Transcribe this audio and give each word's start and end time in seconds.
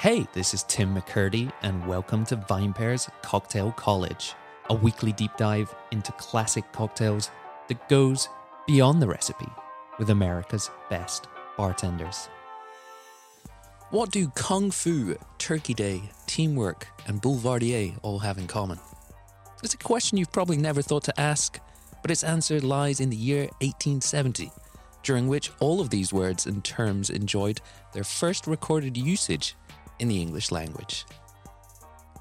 Hey, 0.00 0.26
this 0.32 0.54
is 0.54 0.62
Tim 0.62 0.94
McCurdy, 0.96 1.52
and 1.60 1.86
welcome 1.86 2.24
to 2.24 2.36
VinePair's 2.38 3.10
Cocktail 3.20 3.70
College, 3.72 4.32
a 4.70 4.74
weekly 4.74 5.12
deep 5.12 5.36
dive 5.36 5.74
into 5.90 6.10
classic 6.12 6.64
cocktails 6.72 7.30
that 7.68 7.86
goes 7.90 8.26
beyond 8.66 9.02
the 9.02 9.06
recipe 9.06 9.50
with 9.98 10.08
America's 10.08 10.70
best 10.88 11.28
bartenders. 11.58 12.30
What 13.90 14.10
do 14.10 14.28
Kung 14.28 14.70
Fu, 14.70 15.16
Turkey 15.36 15.74
Day, 15.74 16.00
teamwork, 16.26 16.86
and 17.06 17.20
Boulevardier 17.20 17.98
all 18.00 18.20
have 18.20 18.38
in 18.38 18.46
common? 18.46 18.80
It's 19.62 19.74
a 19.74 19.76
question 19.76 20.16
you've 20.16 20.32
probably 20.32 20.56
never 20.56 20.80
thought 20.80 21.04
to 21.04 21.20
ask, 21.20 21.60
but 22.00 22.10
its 22.10 22.24
answer 22.24 22.58
lies 22.58 23.00
in 23.00 23.10
the 23.10 23.16
year 23.16 23.42
1870, 23.60 24.50
during 25.02 25.28
which 25.28 25.50
all 25.60 25.78
of 25.78 25.90
these 25.90 26.10
words 26.10 26.46
and 26.46 26.64
terms 26.64 27.10
enjoyed 27.10 27.60
their 27.92 28.04
first 28.04 28.46
recorded 28.46 28.96
usage 28.96 29.56
in 30.00 30.08
the 30.08 30.20
English 30.20 30.50
language. 30.50 31.04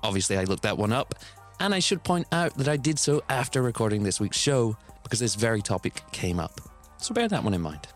Obviously, 0.04 0.38
I 0.38 0.44
looked 0.44 0.64
that 0.64 0.78
one 0.78 0.94
up, 0.94 1.16
and 1.60 1.74
I 1.74 1.80
should 1.80 2.04
point 2.04 2.28
out 2.32 2.56
that 2.56 2.68
I 2.68 2.78
did 2.78 3.00
so 3.00 3.22
after 3.30 3.62
recording 3.62 4.04
this 4.04 4.20
week's 4.20 4.38
show 4.38 4.78
because 5.04 5.20
this 5.20 5.36
very 5.36 5.62
topic 5.62 6.02
came 6.12 6.40
up. 6.40 6.62
So 6.98 7.14
bear 7.14 7.28
that 7.28 7.44
one 7.44 7.54
in 7.54 7.62
mind. 7.62 7.88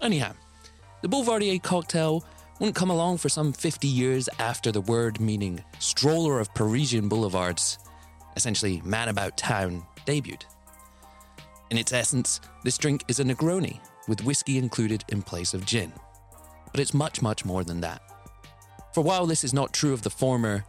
Anyhow, 0.00 0.32
the 1.02 1.08
Boulevardier 1.08 1.62
cocktail 1.62 2.24
wouldn't 2.58 2.76
come 2.76 2.90
along 2.90 3.18
for 3.18 3.28
some 3.28 3.52
50 3.52 3.88
years 3.88 4.28
after 4.38 4.70
the 4.70 4.82
word 4.82 5.20
meaning 5.20 5.62
stroller 5.78 6.40
of 6.40 6.52
Parisian 6.54 7.08
boulevards, 7.08 7.78
essentially 8.36 8.82
man 8.84 9.08
about 9.08 9.36
town, 9.36 9.84
debuted. 10.06 10.42
In 11.70 11.78
its 11.78 11.92
essence, 11.92 12.40
this 12.64 12.76
drink 12.76 13.04
is 13.08 13.20
a 13.20 13.24
Negroni 13.24 13.80
with 14.08 14.24
whiskey 14.24 14.58
included 14.58 15.04
in 15.08 15.22
place 15.22 15.54
of 15.54 15.64
gin. 15.64 15.92
But 16.70 16.80
it's 16.80 16.94
much, 16.94 17.22
much 17.22 17.44
more 17.44 17.64
than 17.64 17.80
that. 17.80 18.02
For 18.92 19.02
while 19.02 19.26
this 19.26 19.44
is 19.44 19.54
not 19.54 19.72
true 19.72 19.92
of 19.92 20.02
the 20.02 20.10
former, 20.10 20.64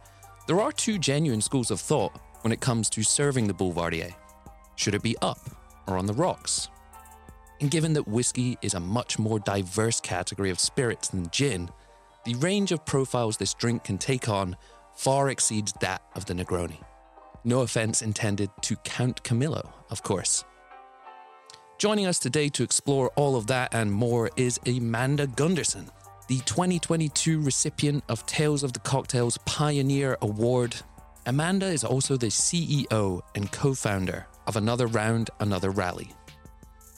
there 0.46 0.60
are 0.60 0.72
two 0.72 0.98
genuine 0.98 1.40
schools 1.40 1.70
of 1.70 1.80
thought 1.80 2.12
when 2.42 2.52
it 2.52 2.60
comes 2.60 2.88
to 2.90 3.02
serving 3.02 3.46
the 3.46 3.54
Boulevardier. 3.54 4.14
Should 4.76 4.94
it 4.94 5.02
be 5.02 5.16
up 5.22 5.38
or 5.86 5.98
on 5.98 6.06
the 6.06 6.12
rocks? 6.12 6.68
And 7.60 7.70
given 7.70 7.92
that 7.94 8.08
whiskey 8.08 8.58
is 8.62 8.74
a 8.74 8.80
much 8.80 9.18
more 9.18 9.38
diverse 9.38 10.00
category 10.00 10.50
of 10.50 10.58
spirits 10.58 11.08
than 11.08 11.30
gin, 11.30 11.70
the 12.24 12.34
range 12.36 12.72
of 12.72 12.84
profiles 12.84 13.36
this 13.36 13.54
drink 13.54 13.84
can 13.84 13.98
take 13.98 14.28
on 14.28 14.56
far 14.94 15.28
exceeds 15.28 15.72
that 15.80 16.02
of 16.14 16.26
the 16.26 16.34
Negroni. 16.34 16.82
No 17.44 17.60
offense 17.60 18.02
intended 18.02 18.50
to 18.62 18.76
Count 18.76 19.22
Camillo, 19.24 19.72
of 19.90 20.02
course. 20.02 20.44
Joining 21.78 22.06
us 22.06 22.20
today 22.20 22.48
to 22.50 22.62
explore 22.62 23.10
all 23.16 23.34
of 23.34 23.48
that 23.48 23.74
and 23.74 23.90
more 23.90 24.30
is 24.36 24.60
Amanda 24.66 25.26
Gunderson, 25.26 25.90
the 26.28 26.38
2022 26.40 27.40
recipient 27.40 28.04
of 28.08 28.24
Tales 28.26 28.62
of 28.62 28.72
the 28.72 28.80
Cocktails 28.80 29.38
Pioneer 29.38 30.16
Award. 30.22 30.76
Amanda 31.26 31.66
is 31.66 31.84
also 31.84 32.16
the 32.16 32.28
CEO 32.28 33.20
and 33.34 33.50
co 33.50 33.74
founder 33.74 34.26
of 34.46 34.56
Another 34.56 34.86
Round, 34.86 35.30
Another 35.40 35.70
Rally. 35.70 36.12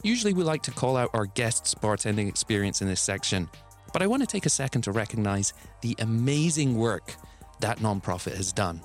Usually, 0.02 0.34
we 0.34 0.42
like 0.42 0.62
to 0.64 0.70
call 0.70 0.96
out 0.96 1.10
our 1.14 1.26
guests' 1.26 1.74
bartending 1.74 2.28
experience 2.28 2.82
in 2.82 2.88
this 2.88 3.00
section, 3.00 3.48
but 3.92 4.02
I 4.02 4.06
want 4.06 4.22
to 4.22 4.26
take 4.26 4.44
a 4.44 4.50
second 4.50 4.82
to 4.82 4.92
recognize 4.92 5.54
the 5.80 5.96
amazing 5.98 6.76
work 6.76 7.14
that 7.60 7.78
nonprofit 7.78 8.36
has 8.36 8.52
done. 8.52 8.82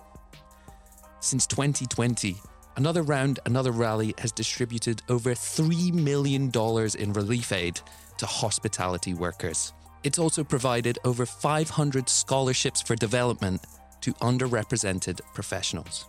Since 1.20 1.48
2020, 1.48 2.38
Another 2.78 3.04
Round, 3.04 3.40
Another 3.46 3.74
Rally 3.74 4.14
has 4.20 4.32
distributed 4.32 5.02
over 5.10 5.32
$3 5.32 5.92
million 5.94 6.50
in 6.98 7.14
relief 7.14 7.52
aid 7.52 7.82
to 8.18 8.26
hospitality 8.26 9.14
workers. 9.14 9.74
It's 10.04 10.20
also 10.20 10.44
provided 10.44 10.98
over 11.04 11.26
500 11.26 12.08
scholarships 12.08 12.82
for 12.82 12.96
development 12.96 13.66
to 14.02 14.14
underrepresented 14.14 15.20
professionals. 15.34 16.06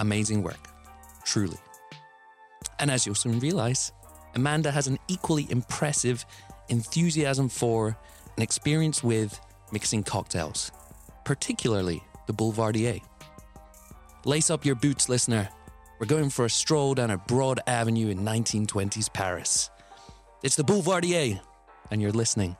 Amazing 0.00 0.42
work, 0.42 0.68
truly. 1.24 1.58
And 2.80 2.90
as 2.90 3.06
you'll 3.06 3.14
soon 3.14 3.38
realize, 3.38 3.92
Amanda 4.34 4.72
has 4.72 4.88
an 4.88 4.98
equally 5.06 5.46
impressive 5.50 6.24
enthusiasm 6.68 7.48
for 7.48 7.96
and 8.36 8.42
experience 8.42 9.04
with 9.04 9.38
mixing 9.70 10.02
cocktails, 10.02 10.72
particularly 11.24 12.02
the 12.26 12.32
Boulevardier. 12.32 13.00
Lace 14.24 14.50
up 14.50 14.64
your 14.64 14.74
boots, 14.74 15.08
listener. 15.08 15.48
We're 16.00 16.06
going 16.06 16.30
for 16.30 16.46
a 16.46 16.50
stroll 16.50 16.94
down 16.94 17.10
a 17.10 17.18
broad 17.18 17.60
avenue 17.68 18.08
in 18.08 18.18
1920s 18.20 19.12
Paris. 19.12 19.70
It's 20.42 20.56
the 20.56 20.64
Boulevardier, 20.64 21.40
and 21.92 22.02
you're 22.02 22.10
listening 22.10 22.56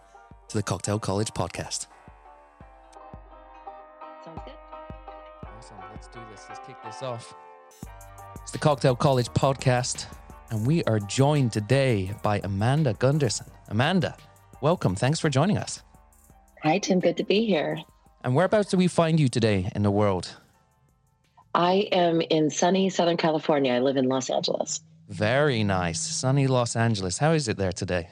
to 0.53 0.59
the 0.59 0.63
Cocktail 0.63 0.99
College 0.99 1.33
podcast. 1.33 1.87
Sounds 4.23 4.41
good. 4.45 4.53
Awesome. 5.47 5.77
Let's 5.91 6.09
do 6.09 6.21
this. 6.31 6.45
Let's 6.47 6.61
kick 6.67 6.77
this 6.85 7.03
off. 7.03 7.35
It's 8.43 8.53
the 8.53 8.59
Cocktail 8.59 8.95
College 8.95 9.29
podcast, 9.31 10.05
and 10.51 10.67
we 10.67 10.85
are 10.85 11.01
joined 11.01 11.55
today 11.55 12.13
by 12.23 12.39
Amanda 12.45 12.93
Gunderson. 12.93 13.47
Amanda, 13.69 14.15
welcome. 14.61 14.95
Thanks 14.95 15.19
for 15.19 15.31
joining 15.31 15.57
us. 15.57 15.83
Hi, 16.63 16.79
Tim. 16.79 17.01
Good 17.01 17.17
to 17.17 17.25
be 17.25 17.47
here. 17.47 17.79
And 18.23 18.35
whereabouts 18.35 18.71
do 18.71 18.77
we 18.77 18.89
find 18.89 19.19
you 19.19 19.29
today 19.29 19.71
in 19.75 19.83
the 19.83 19.91
world? 19.91 20.37
I 21.55 21.89
am 21.93 22.21
in 22.21 22.51
sunny 22.51 22.91
Southern 22.91 23.17
California. 23.17 23.73
I 23.73 23.79
live 23.79 23.97
in 23.97 24.07
Los 24.07 24.29
Angeles. 24.29 24.83
Very 25.09 25.65
nice. 25.65 26.01
Sunny 26.01 26.47
Los 26.47 26.77
Angeles. 26.77 27.17
How 27.17 27.33
is 27.33 27.49
it 27.49 27.57
there 27.57 27.73
today? 27.73 28.11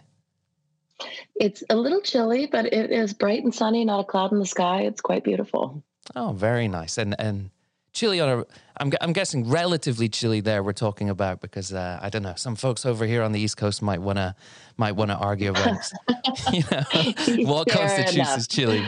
It's 1.34 1.62
a 1.70 1.76
little 1.76 2.00
chilly, 2.00 2.46
but 2.46 2.66
it 2.66 2.90
is 2.90 3.12
bright 3.12 3.42
and 3.44 3.54
sunny, 3.54 3.84
not 3.84 4.00
a 4.00 4.04
cloud 4.04 4.32
in 4.32 4.38
the 4.38 4.46
sky. 4.46 4.82
It's 4.82 5.00
quite 5.00 5.24
beautiful. 5.24 5.82
Oh, 6.16 6.32
very 6.32 6.68
nice. 6.68 6.98
And 6.98 7.14
and 7.18 7.50
chilly 7.92 8.20
on 8.20 8.28
a 8.40 8.44
I'm 8.78 8.92
I'm 9.00 9.12
guessing 9.12 9.48
relatively 9.48 10.08
chilly 10.08 10.40
there 10.40 10.62
we're 10.62 10.72
talking 10.72 11.10
about 11.10 11.40
because 11.40 11.72
uh, 11.72 11.98
I 12.00 12.08
don't 12.08 12.22
know, 12.22 12.34
some 12.36 12.56
folks 12.56 12.86
over 12.86 13.04
here 13.06 13.22
on 13.22 13.32
the 13.32 13.40
East 13.40 13.56
Coast 13.56 13.82
might 13.82 14.00
want 14.00 14.16
to 14.18 14.34
might 14.76 14.92
want 14.92 15.10
to 15.10 15.16
argue 15.16 15.50
about 15.50 15.78
you 16.52 16.62
know 16.70 17.44
what 17.50 17.70
Fair 17.70 17.86
constitutes 17.86 18.16
enough. 18.16 18.38
as 18.38 18.48
chilly. 18.48 18.84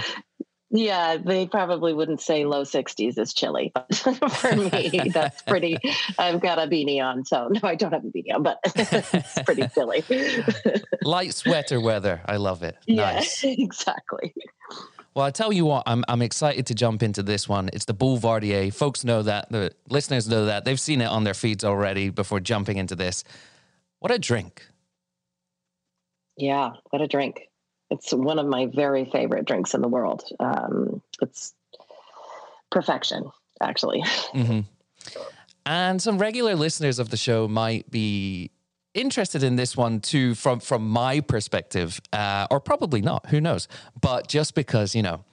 Yeah, 0.74 1.18
they 1.18 1.46
probably 1.46 1.92
wouldn't 1.92 2.22
say 2.22 2.46
low 2.46 2.62
60s 2.62 3.18
is 3.18 3.34
chilly. 3.34 3.72
But 3.74 3.94
for 4.32 4.56
me, 4.56 5.10
that's 5.12 5.42
pretty. 5.42 5.76
I've 6.18 6.40
got 6.40 6.58
a 6.58 6.62
beanie 6.62 7.02
on. 7.02 7.26
So, 7.26 7.48
no, 7.48 7.60
I 7.62 7.74
don't 7.74 7.92
have 7.92 8.04
a 8.04 8.08
beanie 8.08 8.34
on, 8.34 8.42
but 8.42 8.58
it's 8.64 9.38
pretty 9.44 9.68
chilly. 9.68 10.02
Light 11.02 11.34
sweater 11.34 11.78
weather. 11.78 12.22
I 12.24 12.36
love 12.36 12.62
it. 12.62 12.78
yeah, 12.86 13.12
Nice. 13.14 13.44
exactly. 13.44 14.34
Well, 15.14 15.26
I 15.26 15.30
tell 15.30 15.52
you 15.52 15.66
what, 15.66 15.82
I'm 15.84 16.04
I'm 16.08 16.22
excited 16.22 16.64
to 16.68 16.74
jump 16.74 17.02
into 17.02 17.22
this 17.22 17.46
one. 17.46 17.68
It's 17.74 17.84
the 17.84 17.92
Boulevardier. 17.92 18.70
Folks 18.72 19.04
know 19.04 19.22
that. 19.24 19.52
The 19.52 19.72
listeners 19.90 20.26
know 20.26 20.46
that. 20.46 20.64
They've 20.64 20.80
seen 20.80 21.02
it 21.02 21.06
on 21.08 21.24
their 21.24 21.34
feeds 21.34 21.64
already 21.64 22.08
before 22.08 22.40
jumping 22.40 22.78
into 22.78 22.96
this. 22.96 23.24
What 23.98 24.10
a 24.10 24.18
drink. 24.18 24.66
Yeah, 26.38 26.70
what 26.88 27.02
a 27.02 27.06
drink. 27.06 27.42
It's 27.92 28.12
one 28.12 28.38
of 28.38 28.46
my 28.46 28.66
very 28.66 29.04
favorite 29.04 29.44
drinks 29.44 29.74
in 29.74 29.82
the 29.82 29.88
world. 29.88 30.24
Um, 30.40 31.02
it's 31.20 31.52
perfection, 32.70 33.30
actually. 33.60 34.02
hmm 34.32 34.60
And 35.66 36.00
some 36.00 36.16
regular 36.16 36.54
listeners 36.54 36.98
of 36.98 37.10
the 37.10 37.18
show 37.18 37.48
might 37.48 37.90
be 37.90 38.50
interested 38.94 39.42
in 39.42 39.56
this 39.56 39.76
one 39.76 40.00
too, 40.00 40.34
from 40.34 40.60
from 40.60 40.88
my 40.88 41.20
perspective, 41.20 42.00
uh, 42.14 42.46
or 42.50 42.60
probably 42.60 43.02
not. 43.02 43.26
Who 43.26 43.40
knows? 43.42 43.68
But 44.00 44.26
just 44.26 44.54
because 44.54 44.94
you 44.94 45.02
know, 45.02 45.24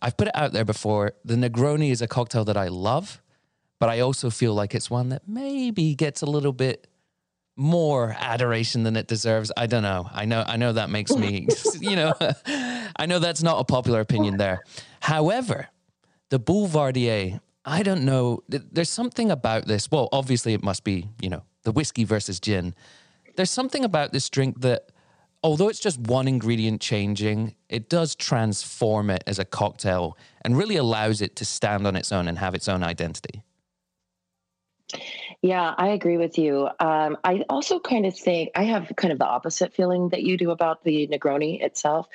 I've 0.00 0.16
put 0.16 0.28
it 0.28 0.36
out 0.36 0.52
there 0.52 0.64
before. 0.64 1.12
The 1.26 1.36
Negroni 1.36 1.90
is 1.90 2.00
a 2.00 2.08
cocktail 2.08 2.44
that 2.46 2.56
I 2.56 2.68
love, 2.68 3.20
but 3.78 3.90
I 3.90 4.00
also 4.00 4.30
feel 4.30 4.54
like 4.54 4.74
it's 4.74 4.90
one 4.90 5.10
that 5.10 5.28
maybe 5.28 5.94
gets 5.94 6.22
a 6.22 6.26
little 6.26 6.54
bit 6.54 6.86
more 7.58 8.14
adoration 8.16 8.84
than 8.84 8.96
it 8.96 9.08
deserves. 9.08 9.50
I 9.56 9.66
don't 9.66 9.82
know. 9.82 10.08
I 10.12 10.24
know. 10.24 10.44
I 10.46 10.56
know 10.56 10.72
that 10.72 10.90
makes 10.90 11.14
me, 11.14 11.48
you 11.80 11.96
know, 11.96 12.14
I 12.46 13.06
know 13.06 13.18
that's 13.18 13.42
not 13.42 13.60
a 13.60 13.64
popular 13.64 14.00
opinion 14.00 14.38
there. 14.38 14.62
However, 15.00 15.68
the 16.30 16.38
Boulevardier, 16.38 17.40
I 17.64 17.82
don't 17.82 18.04
know. 18.04 18.44
There's 18.48 18.88
something 18.88 19.30
about 19.30 19.66
this. 19.66 19.90
Well, 19.90 20.08
obviously, 20.12 20.54
it 20.54 20.62
must 20.62 20.84
be, 20.84 21.08
you 21.20 21.28
know, 21.28 21.42
the 21.64 21.72
whiskey 21.72 22.04
versus 22.04 22.38
gin. 22.38 22.74
There's 23.36 23.50
something 23.50 23.84
about 23.84 24.12
this 24.12 24.30
drink 24.30 24.60
that, 24.60 24.90
although 25.42 25.68
it's 25.68 25.80
just 25.80 25.98
one 25.98 26.28
ingredient 26.28 26.80
changing, 26.80 27.54
it 27.68 27.88
does 27.88 28.14
transform 28.14 29.10
it 29.10 29.24
as 29.26 29.38
a 29.38 29.44
cocktail 29.44 30.16
and 30.42 30.56
really 30.56 30.76
allows 30.76 31.20
it 31.20 31.36
to 31.36 31.44
stand 31.44 31.86
on 31.86 31.96
its 31.96 32.12
own 32.12 32.28
and 32.28 32.38
have 32.38 32.54
its 32.54 32.68
own 32.68 32.82
identity. 32.82 33.42
Yeah, 35.42 35.74
I 35.76 35.88
agree 35.88 36.16
with 36.16 36.38
you. 36.38 36.68
Um, 36.80 37.18
I 37.24 37.44
also 37.48 37.78
kind 37.78 38.06
of 38.06 38.16
think 38.16 38.50
I 38.54 38.64
have 38.64 38.92
kind 38.96 39.12
of 39.12 39.18
the 39.18 39.26
opposite 39.26 39.74
feeling 39.74 40.08
that 40.10 40.22
you 40.22 40.36
do 40.36 40.50
about 40.50 40.84
the 40.84 41.06
Negroni 41.08 41.62
itself. 41.62 42.06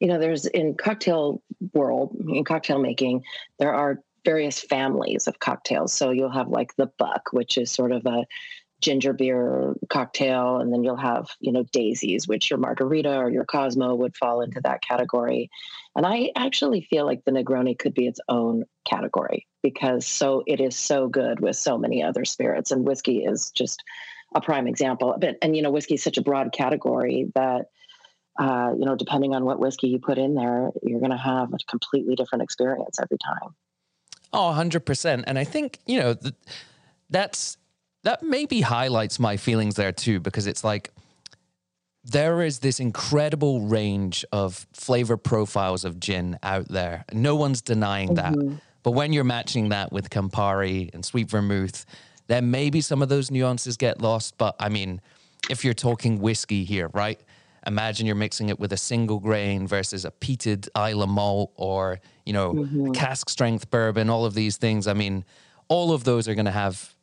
You 0.00 0.08
know, 0.08 0.18
there's 0.18 0.46
in 0.46 0.74
cocktail 0.74 1.42
world, 1.72 2.16
in 2.28 2.44
cocktail 2.44 2.78
making, 2.78 3.24
there 3.58 3.74
are 3.74 4.02
various 4.24 4.58
families 4.58 5.26
of 5.26 5.38
cocktails. 5.38 5.92
So 5.92 6.10
you'll 6.10 6.30
have 6.30 6.48
like 6.48 6.74
the 6.76 6.86
buck, 6.98 7.28
which 7.32 7.58
is 7.58 7.70
sort 7.70 7.92
of 7.92 8.06
a 8.06 8.24
ginger 8.80 9.12
beer 9.12 9.74
cocktail, 9.88 10.58
and 10.58 10.72
then 10.72 10.84
you'll 10.84 10.96
have, 10.96 11.28
you 11.40 11.52
know, 11.52 11.64
daisies, 11.72 12.28
which 12.28 12.50
your 12.50 12.58
margarita 12.58 13.16
or 13.16 13.30
your 13.30 13.44
Cosmo 13.44 13.94
would 13.94 14.16
fall 14.16 14.40
into 14.40 14.60
that 14.62 14.82
category. 14.82 15.50
And 15.96 16.04
I 16.04 16.30
actually 16.36 16.82
feel 16.82 17.06
like 17.06 17.24
the 17.24 17.32
Negroni 17.32 17.78
could 17.78 17.94
be 17.94 18.06
its 18.06 18.20
own 18.28 18.64
category 18.88 19.46
because 19.62 20.06
so 20.06 20.42
it 20.46 20.60
is 20.60 20.76
so 20.76 21.08
good 21.08 21.40
with 21.40 21.56
so 21.56 21.78
many 21.78 22.02
other 22.02 22.24
spirits, 22.24 22.70
and 22.70 22.86
whiskey 22.86 23.24
is 23.24 23.50
just 23.52 23.82
a 24.34 24.40
prime 24.40 24.66
example. 24.66 25.16
But 25.18 25.38
and 25.40 25.56
you 25.56 25.62
know, 25.62 25.70
whiskey 25.70 25.94
is 25.94 26.02
such 26.02 26.18
a 26.18 26.22
broad 26.22 26.52
category 26.52 27.30
that 27.34 27.66
uh, 28.38 28.72
you 28.76 28.84
know, 28.84 28.96
depending 28.96 29.34
on 29.34 29.44
what 29.44 29.60
whiskey 29.60 29.88
you 29.88 29.98
put 29.98 30.18
in 30.18 30.34
there, 30.34 30.70
you're 30.82 30.98
going 30.98 31.12
to 31.12 31.16
have 31.16 31.52
a 31.52 31.58
completely 31.68 32.16
different 32.16 32.42
experience 32.42 32.98
every 33.00 33.18
time. 33.18 33.54
Oh, 34.32 34.52
100%. 34.52 35.24
And 35.26 35.38
I 35.38 35.44
think, 35.44 35.78
you 35.86 36.00
know, 36.00 36.14
th- 36.14 36.34
that's 37.08 37.56
that 38.04 38.22
maybe 38.22 38.60
highlights 38.60 39.18
my 39.18 39.36
feelings 39.36 39.74
there 39.74 39.92
too, 39.92 40.20
because 40.20 40.46
it's 40.46 40.62
like 40.62 40.90
there 42.04 42.42
is 42.42 42.58
this 42.58 42.80
incredible 42.80 43.62
range 43.62 44.24
of 44.30 44.66
flavor 44.72 45.16
profiles 45.16 45.84
of 45.84 45.98
gin 45.98 46.38
out 46.42 46.68
there. 46.68 47.04
No 47.12 47.34
one's 47.34 47.62
denying 47.62 48.14
mm-hmm. 48.14 48.38
that. 48.38 48.58
But 48.82 48.92
when 48.92 49.14
you're 49.14 49.24
matching 49.24 49.70
that 49.70 49.90
with 49.90 50.10
Campari 50.10 50.92
and 50.94 51.04
sweet 51.04 51.30
vermouth, 51.30 51.86
then 52.26 52.50
maybe 52.50 52.82
some 52.82 53.00
of 53.00 53.08
those 53.08 53.30
nuances 53.30 53.78
get 53.78 54.00
lost. 54.02 54.36
But 54.36 54.54
I 54.60 54.68
mean, 54.68 55.00
if 55.50 55.64
you're 55.64 55.74
talking 55.74 56.20
whiskey 56.20 56.64
here, 56.64 56.88
right? 56.92 57.18
Imagine 57.66 58.04
you're 58.04 58.14
mixing 58.14 58.50
it 58.50 58.60
with 58.60 58.74
a 58.74 58.76
single 58.76 59.18
grain 59.18 59.66
versus 59.66 60.04
a 60.04 60.10
peated 60.10 60.68
Islay 60.76 61.06
malt 61.06 61.52
or, 61.56 62.00
you 62.26 62.34
know, 62.34 62.52
mm-hmm. 62.52 62.92
cask 62.92 63.30
strength 63.30 63.70
bourbon, 63.70 64.10
all 64.10 64.26
of 64.26 64.34
these 64.34 64.58
things. 64.58 64.86
I 64.86 64.92
mean, 64.92 65.24
all 65.68 65.92
of 65.92 66.04
those 66.04 66.28
are 66.28 66.34
going 66.34 66.44
to 66.44 66.50
have 66.50 66.93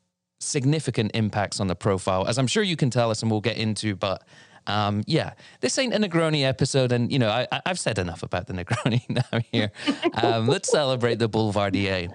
significant 0.42 1.12
impacts 1.14 1.60
on 1.60 1.68
the 1.68 1.76
profile, 1.76 2.28
as 2.28 2.38
I'm 2.38 2.48
sure 2.48 2.64
you 2.64 2.76
can 2.76 2.90
tell 2.90 3.12
us 3.12 3.22
and 3.22 3.32
we'll 3.32 3.42
get 3.42 3.58
into. 3.58 3.96
But 3.96 4.24
um, 4.68 5.04
yeah, 5.08 5.34
this 5.62 5.78
ain't 5.78 5.94
a 5.94 5.98
Negroni 5.98 6.44
episode, 6.44 6.92
and 6.92 7.12
you 7.12 7.20
know 7.20 7.30
I, 7.30 7.62
have 7.66 7.80
said 7.80 7.98
enough 7.98 8.24
about 8.24 8.48
the 8.48 8.54
Negroni 8.64 9.10
now. 9.10 9.40
Here, 9.52 9.72
um, 10.16 10.48
let's 10.48 10.70
celebrate 10.70 11.16
the 11.16 11.30
Boulevardier. 11.30 12.12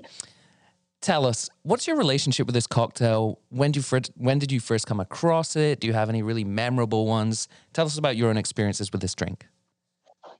Tell 1.03 1.27
us, 1.27 1.49
what's 1.63 1.87
your 1.87 1.97
relationship 1.97 2.47
with 2.47 2.55
this 2.55 2.67
cocktail? 2.67 3.39
When 3.51 3.71
did 3.71 3.77
you 3.77 3.83
first, 3.83 4.11
when 4.17 4.39
did 4.39 4.51
you 4.51 4.61
first 4.61 4.87
come 4.87 4.99
across 4.99 5.55
it? 5.55 5.81
Do 5.81 5.87
you 5.87 5.93
have 5.93 6.09
any 6.09 6.23
really 6.23 6.43
memorable 6.43 7.07
ones? 7.07 7.49
Tell 7.73 7.87
us 7.87 7.99
about 7.99 8.17
your 8.17 8.31
own 8.31 8.37
experiences 8.37 8.91
with 8.91 9.03
this 9.03 9.15
drink. 9.15 9.47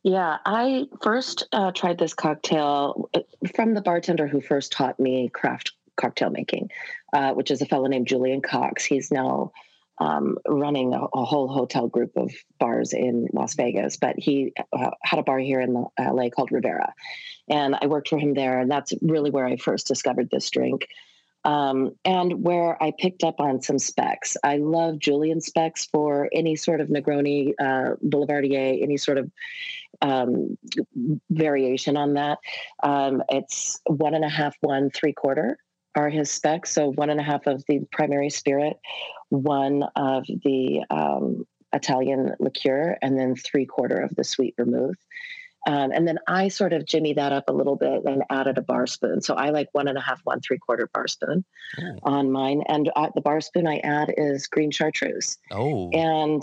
Yeah, 0.03 0.39
I 0.45 0.87
first 1.03 1.47
uh, 1.53 1.73
tried 1.73 1.99
this 1.99 2.15
cocktail 2.15 3.09
uh, 3.15 3.21
from 3.55 3.75
the 3.75 3.81
bartender 3.81 4.27
who 4.27 4.41
first 4.41 4.73
taught 4.73 4.99
me 4.99 5.29
craft 5.29 5.73
cocktail 5.97 6.31
making, 6.31 6.71
uh, 7.13 7.33
which 7.33 7.51
is 7.51 7.63
a 7.63 7.67
fellow 7.67 7.87
named 7.87 8.07
Julian 8.07 8.43
Cox. 8.43 8.85
He's 8.85 9.11
now 9.11 9.53
um, 9.99 10.39
running 10.47 10.93
a, 10.93 11.05
a, 11.15 11.25
whole 11.25 11.49
hotel 11.49 11.89
group 11.89 12.13
of 12.17 12.33
bars 12.59 12.93
in 12.93 13.29
Las 13.33 13.55
Vegas, 13.55 13.97
but 13.97 14.19
he 14.19 14.53
uh, 14.73 14.91
had 15.03 15.19
a 15.19 15.23
bar 15.23 15.39
here 15.39 15.61
in 15.61 15.73
LA 15.99 16.29
called 16.29 16.53
Rivera. 16.53 16.93
And 17.49 17.75
I 17.81 17.87
worked 17.87 18.09
for 18.09 18.19
him 18.19 18.35
there. 18.35 18.61
And 18.61 18.71
that's 18.71 18.93
really 19.01 19.31
where 19.31 19.47
I 19.47 19.57
first 19.57 19.87
discovered 19.87 20.29
this 20.31 20.51
drink. 20.51 20.87
Um, 21.45 21.95
and 22.05 22.43
where 22.43 22.83
I 22.83 22.93
picked 22.99 23.23
up 23.23 23.39
on 23.39 23.63
some 23.63 23.79
specs. 23.79 24.37
I 24.43 24.57
love 24.57 24.99
Julian 24.99 25.41
specs 25.41 25.87
for 25.87 26.29
any 26.33 26.57
sort 26.57 26.81
of 26.81 26.89
Negroni, 26.89 27.55
uh, 27.59 27.95
Boulevardier, 28.03 28.83
any 28.83 28.97
sort 28.97 29.17
of 29.17 29.31
um, 30.03 30.59
variation 31.31 31.97
on 31.97 32.15
that. 32.15 32.39
Um, 32.83 33.23
it's 33.29 33.81
one 33.87 34.15
and 34.15 34.25
a 34.25 34.29
half, 34.29 34.57
one, 34.61 34.91
three 34.91 35.13
quarter 35.13 35.57
are 35.97 36.11
his 36.11 36.31
specs. 36.31 36.71
So 36.71 36.93
one 36.93 37.11
and 37.11 37.19
a 37.19 37.23
half 37.23 37.47
of 37.47 37.65
the 37.69 37.81
primary 37.91 38.31
spirit, 38.31 38.79
one 39.31 39.85
of 39.97 40.27
the 40.27 40.85
um, 40.91 41.47
Italian 41.73 42.35
liqueur, 42.39 42.97
and 43.03 43.19
then 43.19 43.35
three 43.35 43.67
quarter 43.67 43.99
of 43.99 44.15
the 44.15 44.25
sweet 44.25 44.55
vermouth. 44.57 44.97
Um, 45.67 45.91
and 45.91 46.07
then 46.07 46.19
I 46.29 46.47
sort 46.47 46.73
of 46.73 46.85
jimmy 46.85 47.13
that 47.15 47.33
up 47.33 47.49
a 47.49 47.53
little 47.53 47.75
bit 47.75 48.05
and 48.05 48.23
added 48.31 48.57
a 48.57 48.63
bar 48.63 48.87
spoon. 48.87 49.21
So 49.21 49.35
I 49.35 49.51
like 49.51 49.69
one 49.73 49.89
and 49.89 49.99
a 49.99 50.01
half, 50.01 50.21
one 50.23 50.41
three 50.41 50.59
quarter 50.59 50.89
bar 50.95 51.09
spoon 51.09 51.45
oh. 51.81 51.99
on 52.05 52.31
mine. 52.31 52.63
And 52.69 52.91
uh, 52.95 53.09
the 53.17 53.21
bar 53.21 53.41
spoon 53.41 53.67
I 53.67 53.79
add 53.79 54.15
is 54.17 54.47
green 54.47 54.71
chartreuse. 54.71 55.39
Oh, 55.51 55.91
and 55.91 56.41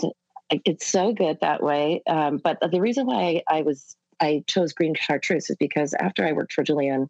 it's 0.50 0.86
so 0.86 1.14
good 1.14 1.38
that 1.40 1.62
way. 1.62 2.02
Um, 2.06 2.36
but 2.36 2.58
the 2.70 2.80
reason 2.80 3.06
why 3.06 3.42
I 3.48 3.62
was 3.62 3.96
I 4.24 4.42
chose 4.46 4.72
green 4.72 4.94
chartreuse 4.94 5.50
is 5.50 5.56
because 5.56 5.94
after 5.94 6.26
I 6.26 6.32
worked 6.32 6.52
for 6.52 6.64
Julian, 6.64 7.08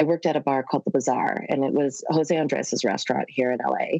I 0.00 0.04
worked 0.04 0.26
at 0.26 0.36
a 0.36 0.40
bar 0.40 0.62
called 0.62 0.84
the 0.84 0.90
Bazaar, 0.90 1.44
and 1.48 1.64
it 1.64 1.72
was 1.72 2.02
Jose 2.08 2.36
Andres' 2.36 2.84
restaurant 2.84 3.26
here 3.28 3.52
in 3.52 3.58
LA. 3.58 3.98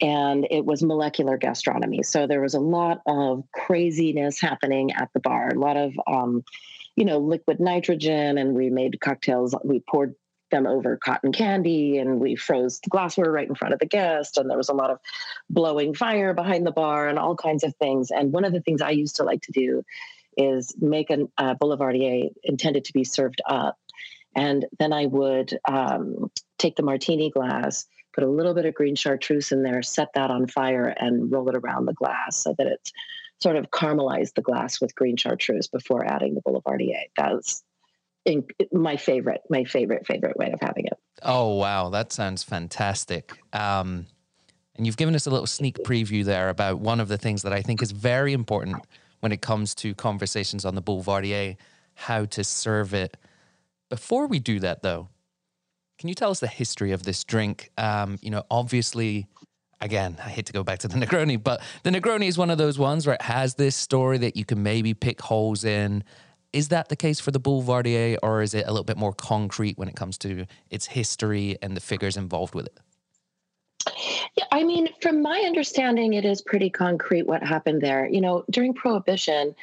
And 0.00 0.46
it 0.50 0.64
was 0.64 0.82
molecular 0.82 1.36
gastronomy. 1.36 2.04
So 2.04 2.26
there 2.26 2.40
was 2.40 2.54
a 2.54 2.60
lot 2.60 3.02
of 3.06 3.42
craziness 3.52 4.40
happening 4.40 4.92
at 4.92 5.10
the 5.12 5.20
bar, 5.20 5.48
a 5.48 5.58
lot 5.58 5.76
of, 5.76 5.92
um, 6.06 6.44
you 6.94 7.04
know, 7.04 7.18
liquid 7.18 7.58
nitrogen, 7.58 8.38
and 8.38 8.54
we 8.54 8.70
made 8.70 9.00
cocktails. 9.00 9.56
We 9.64 9.80
poured 9.80 10.14
them 10.50 10.66
over 10.66 10.96
cotton 10.96 11.32
candy 11.32 11.98
and 11.98 12.20
we 12.20 12.34
froze 12.34 12.80
the 12.80 12.88
glassware 12.88 13.30
right 13.30 13.48
in 13.48 13.54
front 13.54 13.74
of 13.74 13.80
the 13.80 13.86
guest 13.86 14.38
and 14.38 14.48
there 14.48 14.56
was 14.56 14.70
a 14.70 14.74
lot 14.74 14.90
of 14.90 14.98
blowing 15.50 15.94
fire 15.94 16.32
behind 16.32 16.66
the 16.66 16.72
bar 16.72 17.06
and 17.06 17.18
all 17.18 17.36
kinds 17.36 17.62
of 17.64 17.76
things 17.76 18.10
and 18.10 18.32
one 18.32 18.46
of 18.46 18.52
the 18.54 18.60
things 18.62 18.80
i 18.80 18.88
used 18.88 19.16
to 19.16 19.24
like 19.24 19.42
to 19.42 19.52
do 19.52 19.84
is 20.38 20.74
make 20.80 21.10
a 21.10 21.28
uh, 21.36 21.54
boulevardier 21.54 22.30
intended 22.44 22.84
to 22.86 22.92
be 22.92 23.04
served 23.04 23.42
up 23.46 23.76
and 24.38 24.66
then 24.78 24.92
I 24.92 25.06
would 25.06 25.58
um, 25.68 26.30
take 26.58 26.76
the 26.76 26.82
martini 26.82 27.30
glass, 27.30 27.86
put 28.12 28.24
a 28.24 28.28
little 28.28 28.54
bit 28.54 28.66
of 28.66 28.74
green 28.74 28.94
chartreuse 28.94 29.50
in 29.50 29.62
there, 29.64 29.82
set 29.82 30.12
that 30.14 30.30
on 30.30 30.46
fire, 30.46 30.94
and 30.98 31.30
roll 31.30 31.48
it 31.48 31.56
around 31.56 31.86
the 31.86 31.92
glass 31.92 32.36
so 32.36 32.54
that 32.56 32.68
it 32.68 32.92
sort 33.42 33.56
of 33.56 33.70
caramelized 33.70 34.34
the 34.34 34.42
glass 34.42 34.80
with 34.80 34.94
green 34.94 35.16
chartreuse 35.16 35.66
before 35.66 36.04
adding 36.04 36.34
the 36.34 36.42
boulevardier. 36.42 37.02
That's 37.16 37.64
my 38.72 38.96
favorite, 38.96 39.40
my 39.48 39.64
favorite, 39.64 40.06
favorite 40.06 40.36
way 40.36 40.52
of 40.52 40.60
having 40.60 40.86
it. 40.86 40.98
Oh, 41.22 41.54
wow. 41.54 41.88
That 41.88 42.12
sounds 42.12 42.44
fantastic. 42.44 43.32
Um, 43.52 44.06
and 44.76 44.86
you've 44.86 44.96
given 44.96 45.14
us 45.16 45.26
a 45.26 45.30
little 45.30 45.46
sneak 45.46 45.78
preview 45.78 46.24
there 46.24 46.48
about 46.48 46.78
one 46.78 47.00
of 47.00 47.08
the 47.08 47.18
things 47.18 47.42
that 47.42 47.52
I 47.52 47.62
think 47.62 47.82
is 47.82 47.90
very 47.90 48.32
important 48.32 48.76
when 49.20 49.32
it 49.32 49.40
comes 49.40 49.74
to 49.76 49.94
conversations 49.94 50.64
on 50.64 50.74
the 50.74 50.82
Boulevardier, 50.82 51.56
how 51.94 52.24
to 52.26 52.44
serve 52.44 52.94
it 52.94 53.16
before 53.88 54.26
we 54.26 54.38
do 54.38 54.60
that, 54.60 54.82
though, 54.82 55.08
can 55.98 56.08
you 56.08 56.14
tell 56.14 56.30
us 56.30 56.40
the 56.40 56.46
history 56.46 56.92
of 56.92 57.02
this 57.02 57.24
drink? 57.24 57.70
Um, 57.78 58.18
you 58.22 58.30
know, 58.30 58.44
obviously, 58.50 59.26
again, 59.80 60.16
I 60.24 60.28
hate 60.28 60.46
to 60.46 60.52
go 60.52 60.62
back 60.62 60.80
to 60.80 60.88
the 60.88 60.94
Negroni, 61.06 61.42
but 61.42 61.62
the 61.82 61.90
Negroni 61.90 62.28
is 62.28 62.38
one 62.38 62.50
of 62.50 62.58
those 62.58 62.78
ones 62.78 63.06
where 63.06 63.14
it 63.14 63.22
has 63.22 63.54
this 63.54 63.74
story 63.74 64.18
that 64.18 64.36
you 64.36 64.44
can 64.44 64.62
maybe 64.62 64.94
pick 64.94 65.20
holes 65.20 65.64
in. 65.64 66.04
Is 66.52 66.68
that 66.68 66.88
the 66.88 66.96
case 66.96 67.20
for 67.20 67.30
the 67.30 67.40
Boulevardier, 67.40 68.18
or 68.22 68.42
is 68.42 68.54
it 68.54 68.66
a 68.66 68.70
little 68.70 68.84
bit 68.84 68.96
more 68.96 69.12
concrete 69.12 69.76
when 69.76 69.88
it 69.88 69.96
comes 69.96 70.16
to 70.18 70.46
its 70.70 70.86
history 70.86 71.58
and 71.60 71.76
the 71.76 71.80
figures 71.80 72.16
involved 72.16 72.54
with 72.54 72.66
it? 72.66 72.78
Yeah, 74.36 74.44
I 74.52 74.64
mean, 74.64 74.88
from 75.00 75.22
my 75.22 75.40
understanding, 75.46 76.14
it 76.14 76.24
is 76.24 76.42
pretty 76.42 76.70
concrete 76.70 77.26
what 77.26 77.42
happened 77.42 77.80
there. 77.80 78.08
You 78.08 78.20
know, 78.20 78.44
during 78.50 78.74
Prohibition, 78.74 79.54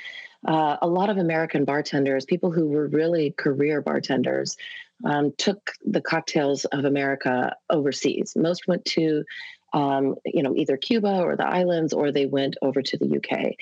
uh, 0.47 0.77
a 0.81 0.87
lot 0.87 1.09
of 1.09 1.17
American 1.17 1.65
bartenders, 1.65 2.25
people 2.25 2.51
who 2.51 2.67
were 2.67 2.87
really 2.87 3.31
career 3.31 3.81
bartenders, 3.81 4.57
um, 5.03 5.33
took 5.37 5.71
the 5.85 6.01
cocktails 6.01 6.65
of 6.65 6.85
America 6.85 7.55
overseas. 7.69 8.33
Most 8.35 8.67
went 8.67 8.85
to, 8.85 9.25
um, 9.73 10.15
you 10.25 10.41
know, 10.41 10.55
either 10.55 10.77
Cuba 10.77 11.21
or 11.21 11.35
the 11.35 11.47
islands, 11.47 11.93
or 11.93 12.11
they 12.11 12.25
went 12.25 12.55
over 12.61 12.81
to 12.81 12.97
the 12.97 13.17
UK, 13.17 13.55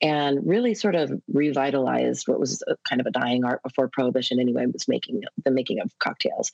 and 0.00 0.46
really 0.46 0.74
sort 0.74 0.94
of 0.94 1.12
revitalized 1.32 2.26
what 2.26 2.40
was 2.40 2.62
kind 2.88 3.00
of 3.00 3.06
a 3.06 3.10
dying 3.10 3.44
art 3.44 3.62
before 3.62 3.88
Prohibition. 3.88 4.40
Anyway, 4.40 4.64
was 4.66 4.88
making 4.88 5.22
the 5.44 5.50
making 5.50 5.80
of 5.80 5.96
cocktails, 5.98 6.52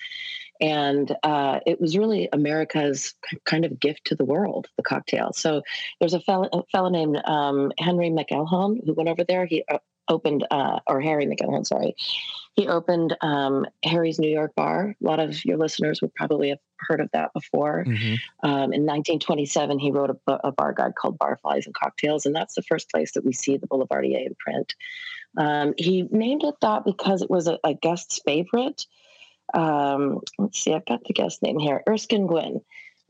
and 0.61 1.15
uh, 1.23 1.61
it 1.67 1.81
was 1.81 1.97
really 1.97 2.29
America's 2.33 3.15
kind 3.45 3.65
of 3.65 3.81
gift 3.81 4.07
to 4.07 4.15
the 4.15 4.25
world, 4.25 4.69
the 4.77 4.83
cocktail. 4.83 5.33
So 5.33 5.63
there's 6.01 6.15
a 6.15 6.21
fellow, 6.21 6.49
a 6.53 6.63
fellow 6.71 6.91
named 6.91 7.21
um, 7.25 7.73
Henry 7.79 8.11
McElhone 8.11 8.85
who 8.85 8.95
went 8.95 9.09
over 9.09 9.25
there. 9.25 9.47
He 9.47 9.65
uh, 9.69 9.79
opened, 10.09 10.47
uh, 10.51 10.81
or 10.87 11.01
Harry 11.01 11.27
McElhone, 11.27 11.67
sorry. 11.67 11.97
He 12.55 12.69
opened 12.69 13.17
um, 13.21 13.67
Harry's 13.83 14.21
New 14.21 14.29
York 14.29 14.55
Bar. 14.55 14.95
A 15.01 15.05
lot 15.05 15.19
of 15.19 15.45
your 15.45 15.57
listeners 15.57 16.01
would 16.01 16.15
probably 16.15 16.51
have 16.51 16.61
heard 16.79 17.01
of 17.01 17.11
that 17.13 17.33
before. 17.33 17.85
Mm-hmm. 17.85 18.15
Um, 18.49 18.73
in 18.73 18.87
1927, 18.87 19.79
he 19.79 19.91
wrote 19.91 20.11
a, 20.11 20.33
a, 20.45 20.53
bar 20.53 20.73
guide 20.73 20.95
called 20.95 21.19
Barflies 21.19 21.67
and 21.67 21.75
Cocktails, 21.75 22.27
and 22.27 22.35
that's 22.35 22.55
the 22.55 22.63
first 22.63 22.91
place 22.91 23.13
that 23.13 23.25
we 23.25 23.33
see 23.33 23.57
the 23.57 23.67
Boulevardier 23.67 24.25
in 24.25 24.37
print. 24.37 24.75
Um, 25.37 25.75
he 25.77 26.03
named 26.11 26.45
it 26.45 26.55
that 26.61 26.85
because 26.85 27.23
it 27.23 27.31
was 27.31 27.49
a, 27.49 27.59
a 27.65 27.75
guest's 27.75 28.21
favorite 28.25 28.87
um, 29.55 30.21
let's 30.39 30.63
see, 30.63 30.75
I've 30.75 30.87
got 30.87 31.05
the 31.05 31.15
guest 31.15 31.43
name 31.43 31.59
here, 31.59 31.83
Erskine 31.89 32.27
Gwynne 32.27 32.61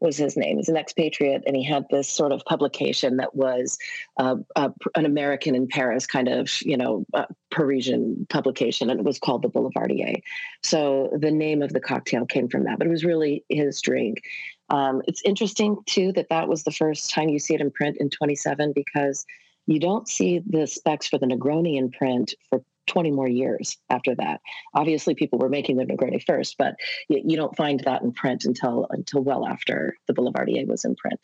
was 0.01 0.17
his 0.17 0.37
name. 0.37 0.59
He's 0.59 0.69
an 0.69 0.77
expatriate, 0.77 1.43
and 1.47 1.57
he 1.57 1.65
had 1.65 1.87
this 1.91 2.09
sort 2.09 2.33
of 2.33 2.45
publication 2.45 3.17
that 3.17 3.35
was 3.35 3.79
uh, 4.19 4.37
uh, 4.55 4.69
an 4.95 5.07
American 5.07 5.55
in 5.55 5.67
Paris 5.67 6.07
kind 6.07 6.29
of, 6.29 6.51
you 6.63 6.77
know, 6.77 7.07
uh, 7.15 7.27
Parisian 7.51 8.27
publication, 8.29 8.91
and 8.91 9.01
it 9.01 9.07
was 9.07 9.19
called 9.19 9.43
the 9.43 9.49
Boulevardier. 9.49 10.21
So 10.63 11.11
the 11.19 11.31
name 11.31 11.63
of 11.63 11.73
the 11.73 11.81
cocktail 11.81 12.27
came 12.27 12.49
from 12.49 12.65
that, 12.65 12.79
but 12.79 12.87
it 12.87 12.91
was 12.91 13.05
really 13.05 13.45
his 13.49 13.81
drink. 13.81 14.23
Um, 14.69 15.03
it's 15.07 15.23
interesting 15.25 15.79
too 15.87 16.13
that 16.13 16.29
that 16.29 16.49
was 16.49 16.65
the 16.65 16.73
first 16.73 17.11
time 17.11 17.29
you 17.29 17.39
see 17.39 17.55
it 17.55 17.61
in 17.61 17.71
print 17.71 17.97
in 17.99 18.11
27 18.11 18.73
because 18.75 19.25
you 19.67 19.79
don't 19.81 20.09
see 20.09 20.43
the 20.47 20.67
specs 20.67 21.07
for 21.07 21.19
the 21.19 21.27
Negroni 21.27 21.79
in 21.79 21.91
print 21.91 22.35
for 22.51 22.63
20 22.87 23.11
more 23.11 23.29
years 23.29 23.77
after 23.91 24.15
that. 24.17 24.41
Obviously, 24.75 25.15
people 25.15 25.39
were 25.39 25.49
making 25.49 25.77
the 25.77 25.85
Negroni 25.85 26.23
first, 26.25 26.57
but 26.59 26.75
you, 27.09 27.23
you, 27.25 27.37
don't 27.37 27.57
find 27.57 27.81
that 27.81 28.03
in 28.03 28.13
print 28.13 28.45
until 28.45 28.87
until 28.91 29.23
well 29.23 29.47
after 29.47 29.97
the 30.07 30.15
Boulevardier 30.15 30.67
was 30.67 30.85
in 30.85 30.95
print. 30.97 31.21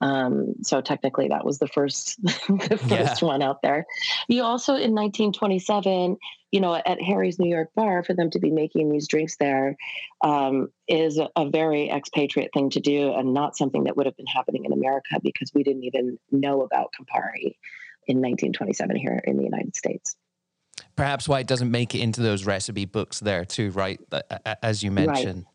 Um, 0.00 0.54
so 0.62 0.80
technically, 0.80 1.28
that 1.28 1.44
was 1.44 1.58
the 1.58 1.68
first 1.68 2.22
the 2.22 2.78
first 2.88 3.22
yeah. 3.22 3.28
one 3.28 3.42
out 3.42 3.62
there. 3.62 3.86
You 4.28 4.44
also 4.44 4.72
in 4.72 4.94
1927, 4.94 6.16
you 6.52 6.60
know, 6.60 6.74
at 6.74 7.02
Harry's 7.02 7.38
New 7.38 7.50
York 7.50 7.70
bar, 7.74 8.02
for 8.04 8.14
them 8.14 8.30
to 8.30 8.38
be 8.38 8.50
making 8.50 8.90
these 8.90 9.08
drinks 9.08 9.36
there 9.36 9.76
um, 10.22 10.68
is 10.86 11.18
a, 11.18 11.28
a 11.36 11.48
very 11.48 11.90
expatriate 11.90 12.52
thing 12.52 12.70
to 12.70 12.80
do, 12.80 13.12
and 13.12 13.34
not 13.34 13.56
something 13.56 13.84
that 13.84 13.96
would 13.96 14.06
have 14.06 14.16
been 14.16 14.26
happening 14.26 14.64
in 14.64 14.72
America 14.72 15.18
because 15.22 15.52
we 15.54 15.62
didn't 15.62 15.84
even 15.84 16.18
know 16.30 16.62
about 16.62 16.92
Campari 16.92 17.56
in 18.06 18.18
1927 18.18 18.96
here 18.96 19.20
in 19.24 19.36
the 19.36 19.44
United 19.44 19.76
States 19.76 20.16
perhaps 20.96 21.28
why 21.28 21.40
it 21.40 21.46
doesn't 21.46 21.70
make 21.70 21.94
it 21.94 22.00
into 22.00 22.22
those 22.22 22.44
recipe 22.44 22.84
books 22.84 23.20
there 23.20 23.44
too, 23.44 23.70
right? 23.70 24.00
As 24.62 24.82
you 24.82 24.90
mentioned, 24.90 25.46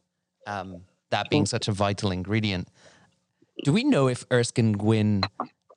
right. 0.48 0.60
um, 0.60 0.82
that 1.12 1.30
being 1.30 1.46
such 1.46 1.68
a 1.68 1.72
vital 1.72 2.12
ingredient. 2.12 2.68
Do 3.64 3.72
we 3.72 3.84
know 3.84 4.08
if 4.08 4.26
Erskine 4.32 4.74
Gwynne 4.74 5.24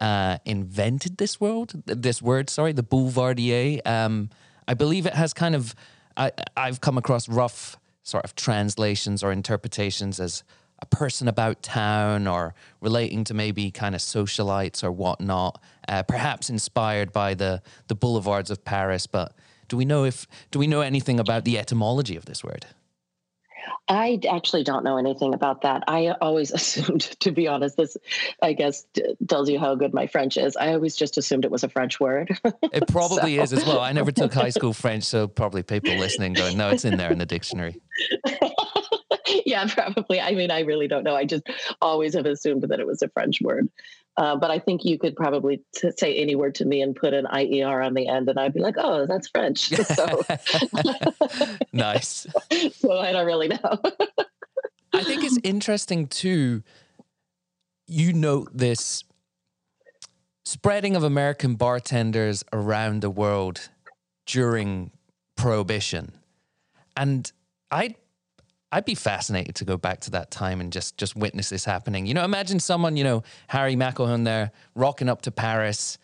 uh, 0.01 0.39
invented 0.45 1.19
this 1.19 1.41
word? 1.41 1.73
This 1.85 2.23
word, 2.23 2.49
sorry, 2.49 2.73
the 2.73 2.83
boulevardier. 2.83 3.81
Um, 3.87 4.31
I 4.67 4.75
believe 4.75 5.07
it 5.07 5.15
has 5.15 5.33
kind 5.33 5.55
of. 5.55 5.75
I, 6.17 6.33
I've 6.57 6.81
come 6.81 6.97
across 6.97 7.29
rough 7.29 7.77
sort 8.03 8.25
of 8.25 8.35
translations 8.35 9.23
or 9.23 9.33
interpretations 9.33 10.19
as 10.19 10.45
a 10.79 10.87
person 10.87 11.27
about 11.29 11.63
town 11.63 12.27
or 12.27 12.55
relating 12.81 13.25
to 13.25 13.35
maybe 13.35 13.71
kind 13.71 13.95
of 13.95 14.01
socialites 14.01 14.85
or 14.85 14.93
whatnot, 14.93 15.61
uh, 15.89 16.03
perhaps 16.03 16.51
inspired 16.51 17.13
by 17.13 17.35
the 17.35 17.63
the 17.89 17.95
boulevards 17.95 18.51
of 18.51 18.65
Paris. 18.65 19.07
But 19.07 19.35
do 19.69 19.77
we 19.77 19.85
know 19.85 20.05
if 20.05 20.27
do 20.51 20.59
we 20.59 20.67
know 20.67 20.83
anything 20.83 21.19
about 21.19 21.45
the 21.45 21.59
etymology 21.59 22.17
of 22.17 22.27
this 22.27 22.45
word? 22.45 22.67
I 23.89 24.19
actually 24.29 24.65
don't 24.65 24.85
know 24.85 24.97
anything 24.97 25.33
about 25.33 25.63
that. 25.63 25.85
I 25.87 26.09
always 26.21 26.51
assumed, 26.53 27.03
to 27.21 27.31
be 27.31 27.47
honest, 27.47 27.77
this 27.77 27.97
I 28.43 28.53
guess 28.53 28.85
tells 29.29 29.49
you 29.49 29.59
how 29.59 29.75
good 29.75 29.95
my 29.95 30.07
French 30.07 30.37
is. 30.37 30.57
I 30.57 30.75
always 30.75 30.97
just 30.97 31.19
assumed 31.19 31.45
it 31.45 31.51
was 31.51 31.65
a 31.65 31.69
French 31.69 32.01
word. 32.01 32.39
it 32.45 32.87
probably 32.89 33.37
so. 33.37 33.43
is 33.43 33.53
as 33.53 33.65
well. 33.65 33.81
I 33.81 33.93
never 33.93 34.13
took 34.13 34.35
high 34.35 34.51
school 34.51 34.73
French, 34.73 35.05
so 35.05 35.29
probably 35.29 35.63
people 35.63 35.97
listening 35.97 36.33
going, 36.33 36.57
"No, 36.57 36.71
it's 36.71 36.85
in 36.85 36.97
there 36.97 37.13
in 37.13 37.19
the 37.19 37.27
dictionary." 37.27 37.81
yeah, 39.47 39.67
probably. 39.69 40.21
I 40.21 40.33
mean, 40.33 40.51
I 40.51 40.61
really 40.61 40.89
don't 40.89 41.05
know. 41.05 41.15
I 41.15 41.25
just 41.25 41.49
always 41.81 42.15
have 42.15 42.27
assumed 42.27 42.63
that 42.63 42.81
it 42.81 42.87
was 42.87 43.03
a 43.03 43.09
French 43.09 43.41
word. 43.41 43.69
Uh, 44.17 44.35
but 44.35 44.51
I 44.51 44.59
think 44.59 44.85
you 44.85 44.99
could 44.99 45.15
probably 45.15 45.63
t- 45.75 45.91
say 45.99 46.17
any 46.17 46.35
word 46.37 46.55
to 46.57 46.65
me 46.65 46.81
and 46.81 46.97
put 46.97 47.13
an 47.13 47.27
IER 47.27 47.83
on 47.83 47.93
the 47.93 48.09
end, 48.09 48.31
and 48.31 48.39
I'd 48.39 48.55
be 48.55 48.61
like, 48.61 48.77
oh, 48.79 49.07
that's 49.07 49.29
French. 49.29 49.73
So 49.97 50.23
nice. 51.73 52.27
so 52.73 52.99
I 52.99 53.13
don't 53.13 53.27
really 53.27 53.49
know. 53.49 53.81
I 54.93 55.05
think 55.05 55.23
it's 55.23 55.39
interesting 55.43 56.07
too. 56.07 56.63
You 57.87 58.15
note 58.15 58.51
this 58.55 59.05
spreading 60.45 60.97
of 60.97 61.03
American 61.03 61.55
bartenders 61.57 62.43
around 62.53 63.03
the 63.03 63.11
world 63.11 63.69
during 64.25 64.93
Prohibition. 65.37 66.13
And 66.97 67.31
I 67.71 67.97
I'd 68.73 68.85
be 68.85 68.95
fascinated 68.95 69.55
to 69.57 69.65
go 69.65 69.77
back 69.77 70.01
to 70.01 70.11
that 70.13 70.31
time 70.31 70.61
and 70.61 70.73
just 70.73 70.97
just 70.97 71.17
witness 71.17 71.51
this 71.51 71.65
happening. 71.65 72.07
You 72.07 72.15
know, 72.15 72.25
imagine 72.25 72.59
someone, 72.59 72.97
you 72.97 73.05
know, 73.05 73.23
Harry 73.49 73.77
McElhone 73.77 74.25
there 74.25 74.51
rocking 74.75 75.09
up 75.09 75.23
to 75.23 75.31
Paris. 75.31 75.99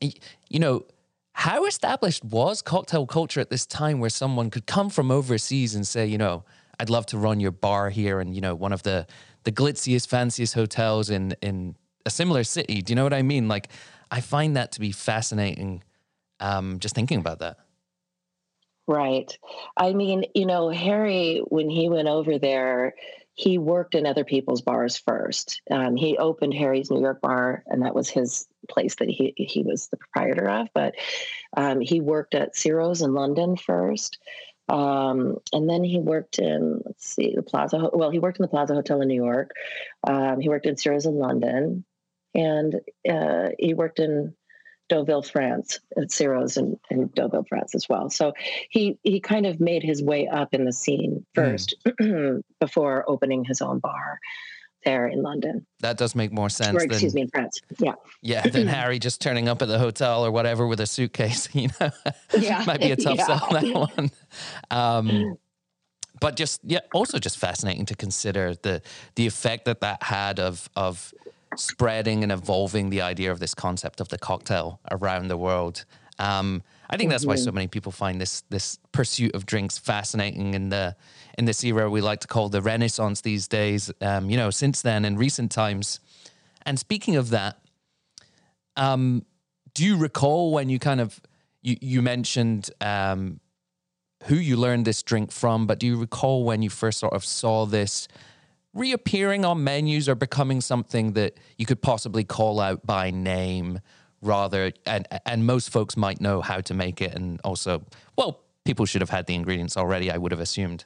You 0.00 0.58
know, 0.58 0.86
how 1.32 1.64
established 1.66 2.24
was 2.24 2.62
cocktail 2.62 3.06
culture 3.06 3.40
at 3.40 3.50
this 3.50 3.64
time 3.64 4.00
where 4.00 4.10
someone 4.10 4.50
could 4.50 4.66
come 4.66 4.90
from 4.90 5.10
overseas 5.10 5.74
and 5.74 5.86
say, 5.86 6.06
you 6.06 6.18
know, 6.18 6.44
I'd 6.80 6.90
love 6.90 7.06
to 7.06 7.18
run 7.18 7.40
your 7.40 7.52
bar 7.52 7.90
here 7.90 8.20
and 8.20 8.34
you 8.34 8.40
know, 8.40 8.54
one 8.54 8.72
of 8.72 8.82
the 8.82 9.06
the 9.44 9.52
glitziest, 9.52 10.08
fanciest 10.08 10.54
hotels 10.54 11.10
in 11.10 11.36
in 11.40 11.76
a 12.04 12.10
similar 12.10 12.42
city. 12.42 12.82
Do 12.82 12.90
you 12.90 12.96
know 12.96 13.04
what 13.04 13.14
I 13.14 13.22
mean? 13.22 13.46
Like 13.46 13.68
I 14.10 14.20
find 14.20 14.56
that 14.56 14.72
to 14.72 14.80
be 14.80 14.90
fascinating 14.90 15.84
um 16.40 16.80
just 16.80 16.94
thinking 16.94 17.20
about 17.20 17.38
that. 17.38 17.58
Right. 18.90 19.38
I 19.76 19.92
mean, 19.92 20.24
you 20.34 20.46
know, 20.46 20.68
Harry, 20.68 21.44
when 21.46 21.70
he 21.70 21.88
went 21.88 22.08
over 22.08 22.40
there, 22.40 22.94
he 23.34 23.56
worked 23.56 23.94
in 23.94 24.04
other 24.04 24.24
people's 24.24 24.62
bars 24.62 24.98
first. 24.98 25.62
Um, 25.70 25.94
he 25.94 26.18
opened 26.18 26.54
Harry's 26.54 26.90
New 26.90 27.00
York 27.00 27.20
bar, 27.20 27.62
and 27.68 27.82
that 27.82 27.94
was 27.94 28.10
his 28.10 28.48
place 28.68 28.96
that 28.96 29.08
he 29.08 29.32
he 29.36 29.62
was 29.62 29.86
the 29.86 29.96
proprietor 29.96 30.48
of. 30.48 30.70
But 30.74 30.96
um, 31.56 31.80
he 31.80 32.00
worked 32.00 32.34
at 32.34 32.56
Ciro's 32.56 33.00
in 33.00 33.14
London 33.14 33.56
first, 33.56 34.18
um, 34.68 35.36
and 35.52 35.70
then 35.70 35.84
he 35.84 36.00
worked 36.00 36.40
in 36.40 36.82
let's 36.84 37.14
see 37.14 37.32
the 37.36 37.44
Plaza. 37.44 37.90
Well, 37.92 38.10
he 38.10 38.18
worked 38.18 38.40
in 38.40 38.42
the 38.42 38.48
Plaza 38.48 38.74
Hotel 38.74 39.02
in 39.02 39.06
New 39.06 39.22
York. 39.22 39.52
Um, 40.04 40.40
he 40.40 40.48
worked 40.48 40.66
in 40.66 40.74
Ciro's 40.74 41.06
in 41.06 41.14
London, 41.14 41.84
and 42.34 42.80
uh, 43.08 43.50
he 43.56 43.72
worked 43.72 44.00
in 44.00 44.34
Deauville, 44.90 45.22
France, 45.22 45.78
at 45.96 46.10
Ciro's 46.10 46.56
in, 46.56 46.78
in 46.90 47.06
Deauville, 47.08 47.46
France 47.48 47.74
as 47.74 47.88
well. 47.88 48.10
So 48.10 48.34
he 48.68 48.98
he 49.02 49.20
kind 49.20 49.46
of 49.46 49.60
made 49.60 49.82
his 49.82 50.02
way 50.02 50.28
up 50.28 50.52
in 50.52 50.64
the 50.64 50.72
scene 50.72 51.24
hmm. 51.34 51.40
first 51.40 51.76
mm. 51.86 52.42
before 52.60 53.04
opening 53.08 53.44
his 53.44 53.62
own 53.62 53.78
bar 53.78 54.18
there 54.84 55.06
in 55.06 55.22
London. 55.22 55.66
That 55.80 55.96
does 55.96 56.14
make 56.14 56.32
more 56.32 56.48
sense. 56.48 56.74
Or, 56.74 56.84
excuse 56.84 57.12
than, 57.12 57.20
me, 57.20 57.22
in 57.22 57.28
France. 57.28 57.60
Yeah. 57.78 57.94
Yeah. 58.22 58.42
Than 58.42 58.66
Harry 58.78 58.98
just 58.98 59.20
turning 59.20 59.48
up 59.48 59.62
at 59.62 59.68
the 59.68 59.78
hotel 59.78 60.24
or 60.24 60.30
whatever 60.30 60.66
with 60.66 60.80
a 60.80 60.86
suitcase. 60.86 61.48
You 61.60 61.68
know, 61.80 61.90
yeah, 62.38 62.64
might 62.66 62.80
be 62.80 62.90
a 62.92 62.96
tough 62.96 63.16
yeah. 63.18 63.26
sell 63.26 63.48
that 63.50 63.74
one. 63.74 64.10
Um, 64.70 65.36
but 66.20 66.36
just 66.36 66.60
yeah, 66.64 66.80
also 66.94 67.18
just 67.18 67.38
fascinating 67.38 67.86
to 67.86 67.94
consider 67.94 68.54
the 68.54 68.82
the 69.16 69.26
effect 69.26 69.66
that 69.66 69.80
that 69.80 70.02
had 70.02 70.40
of 70.40 70.70
of 70.76 71.12
spreading 71.56 72.22
and 72.22 72.32
evolving 72.32 72.90
the 72.90 73.00
idea 73.00 73.30
of 73.32 73.40
this 73.40 73.54
concept 73.54 74.00
of 74.00 74.08
the 74.08 74.18
cocktail 74.18 74.80
around 74.90 75.28
the 75.28 75.36
world. 75.36 75.84
Um, 76.18 76.62
I 76.88 76.96
think 76.96 77.10
that's 77.10 77.24
why 77.24 77.36
so 77.36 77.46
mm-hmm. 77.46 77.54
many 77.54 77.68
people 77.68 77.92
find 77.92 78.20
this 78.20 78.42
this 78.50 78.78
pursuit 78.92 79.34
of 79.34 79.46
drinks 79.46 79.78
fascinating 79.78 80.54
in 80.54 80.68
the 80.68 80.96
in 81.38 81.44
this 81.44 81.64
era 81.64 81.88
we 81.88 82.00
like 82.00 82.20
to 82.20 82.28
call 82.28 82.48
the 82.48 82.60
Renaissance 82.60 83.20
these 83.20 83.48
days. 83.48 83.90
Um, 84.00 84.28
you 84.28 84.36
know, 84.36 84.50
since 84.50 84.82
then 84.82 85.04
in 85.04 85.16
recent 85.16 85.50
times. 85.50 86.00
And 86.66 86.78
speaking 86.78 87.16
of 87.16 87.30
that, 87.30 87.58
um, 88.76 89.24
do 89.72 89.84
you 89.84 89.96
recall 89.96 90.52
when 90.52 90.68
you 90.68 90.78
kind 90.78 91.00
of 91.00 91.20
you 91.62 91.76
you 91.80 92.02
mentioned 92.02 92.70
um, 92.80 93.40
who 94.24 94.34
you 94.34 94.56
learned 94.56 94.84
this 94.84 95.02
drink 95.02 95.32
from, 95.32 95.66
but 95.66 95.78
do 95.78 95.86
you 95.86 95.96
recall 95.96 96.44
when 96.44 96.60
you 96.60 96.70
first 96.70 96.98
sort 96.98 97.14
of 97.14 97.24
saw 97.24 97.66
this 97.66 98.08
reappearing 98.72 99.44
on 99.44 99.64
menus 99.64 100.08
or 100.08 100.14
becoming 100.14 100.60
something 100.60 101.12
that 101.14 101.36
you 101.58 101.66
could 101.66 101.82
possibly 101.82 102.24
call 102.24 102.60
out 102.60 102.86
by 102.86 103.10
name 103.10 103.80
rather 104.22 104.72
and 104.86 105.08
and 105.24 105.46
most 105.46 105.70
folks 105.70 105.96
might 105.96 106.20
know 106.20 106.40
how 106.40 106.60
to 106.60 106.74
make 106.74 107.00
it 107.00 107.14
and 107.14 107.40
also 107.42 107.82
well 108.16 108.42
people 108.64 108.84
should 108.84 109.00
have 109.00 109.10
had 109.10 109.26
the 109.26 109.34
ingredients 109.34 109.76
already 109.76 110.10
i 110.10 110.16
would 110.16 110.30
have 110.30 110.40
assumed. 110.40 110.84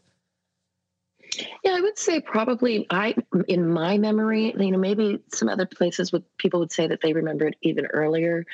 Yeah, 1.65 1.73
I 1.73 1.81
would 1.81 1.99
say 1.99 2.21
probably 2.21 2.87
I 2.91 3.15
in 3.49 3.69
my 3.69 3.99
memory, 3.99 4.55
you 4.57 4.71
know, 4.71 4.79
maybe 4.79 5.21
some 5.33 5.49
other 5.49 5.67
places 5.67 6.13
would 6.13 6.25
people 6.39 6.61
would 6.61 6.73
say 6.73 6.87
that 6.87 7.01
they 7.01 7.13
remember 7.13 7.49
it 7.49 7.57
even 7.63 7.87
earlier, 7.87 8.47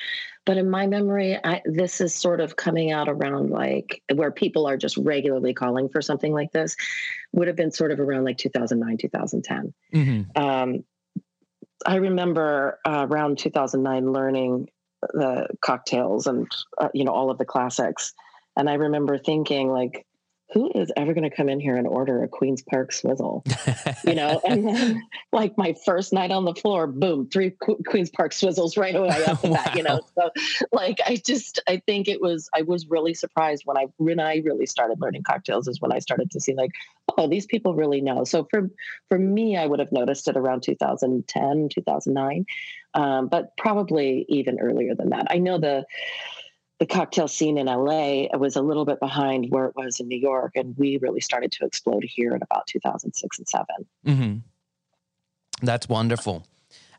but 0.46 0.56
in 0.56 0.70
my 0.70 0.86
memory, 0.86 1.38
I, 1.42 1.62
this 1.64 2.00
is 2.00 2.14
sort 2.14 2.40
of 2.40 2.56
coming 2.56 2.90
out 2.90 3.08
around 3.08 3.50
like 3.50 4.02
where 4.12 4.30
people 4.30 4.66
are 4.66 4.76
just 4.76 4.96
regularly 4.96 5.52
calling 5.52 5.88
for 5.88 6.00
something 6.00 6.32
like 6.32 6.52
this. 6.52 6.76
Would 7.32 7.48
have 7.48 7.56
been 7.56 7.70
sort 7.70 7.92
of 7.92 8.00
around 8.00 8.24
like 8.24 8.38
2009, 8.38 8.96
2010. 8.96 9.74
Mm-hmm. 9.94 10.42
Um, 10.42 10.84
I 11.86 11.96
remember 11.96 12.78
uh, 12.84 13.06
around 13.08 13.38
2009 13.38 14.12
learning 14.12 14.68
the 15.12 15.48
cocktails 15.60 16.26
and 16.26 16.46
uh, 16.76 16.88
you 16.92 17.04
know 17.04 17.12
all 17.12 17.30
of 17.30 17.38
the 17.38 17.44
classics, 17.44 18.12
and 18.56 18.68
I 18.68 18.74
remember 18.74 19.18
thinking 19.18 19.70
like 19.70 20.06
who 20.52 20.70
is 20.74 20.90
ever 20.96 21.14
going 21.14 21.28
to 21.28 21.34
come 21.34 21.48
in 21.48 21.60
here 21.60 21.76
and 21.76 21.86
order 21.86 22.22
a 22.22 22.28
Queen's 22.28 22.62
Park 22.62 22.92
swizzle? 22.92 23.44
you 24.04 24.14
know, 24.14 24.40
and 24.48 24.66
then 24.66 25.02
like 25.32 25.56
my 25.56 25.74
first 25.84 26.12
night 26.12 26.30
on 26.30 26.44
the 26.44 26.54
floor, 26.54 26.86
boom, 26.86 27.28
three 27.28 27.50
Qu- 27.50 27.80
Queen's 27.86 28.10
Park 28.10 28.32
swizzles 28.32 28.76
right 28.76 28.94
away 28.94 29.08
the 29.08 29.48
wow. 29.48 29.54
bat, 29.54 29.76
you 29.76 29.82
know. 29.82 30.00
So 30.16 30.30
like 30.72 30.98
I 31.06 31.16
just 31.16 31.60
I 31.68 31.80
think 31.86 32.08
it 32.08 32.20
was 32.20 32.50
I 32.54 32.62
was 32.62 32.88
really 32.88 33.14
surprised 33.14 33.62
when 33.64 33.76
I 33.76 33.86
when 33.96 34.18
I 34.18 34.42
really 34.44 34.66
started 34.66 35.00
learning 35.00 35.22
cocktails 35.22 35.68
is 35.68 35.80
when 35.80 35.92
I 35.92 35.98
started 35.98 36.30
to 36.32 36.40
see 36.40 36.54
like, 36.54 36.72
oh, 37.16 37.28
these 37.28 37.46
people 37.46 37.74
really 37.74 38.00
know. 38.00 38.24
So 38.24 38.46
for 38.50 38.68
for 39.08 39.18
me, 39.18 39.56
I 39.56 39.66
would 39.66 39.78
have 39.78 39.92
noticed 39.92 40.28
it 40.28 40.36
around 40.36 40.62
2010, 40.62 41.68
2009. 41.70 42.44
Um, 42.94 43.28
but 43.28 43.56
probably 43.56 44.26
even 44.28 44.58
earlier 44.58 44.94
than 44.94 45.10
that. 45.10 45.28
I 45.30 45.38
know 45.38 45.58
the 45.58 45.86
the 46.80 46.86
cocktail 46.86 47.28
scene 47.28 47.58
in 47.58 47.66
LA 47.66 48.26
was 48.38 48.56
a 48.56 48.62
little 48.62 48.86
bit 48.86 48.98
behind 49.00 49.50
where 49.50 49.66
it 49.66 49.76
was 49.76 50.00
in 50.00 50.08
New 50.08 50.18
York, 50.18 50.52
and 50.56 50.74
we 50.78 50.96
really 50.96 51.20
started 51.20 51.52
to 51.52 51.66
explode 51.66 52.02
here 52.02 52.34
in 52.34 52.42
about 52.42 52.66
2006 52.66 53.38
and 53.38 53.48
7 53.48 53.66
mm-hmm. 54.06 54.36
That's 55.62 55.88
wonderful, 55.90 56.46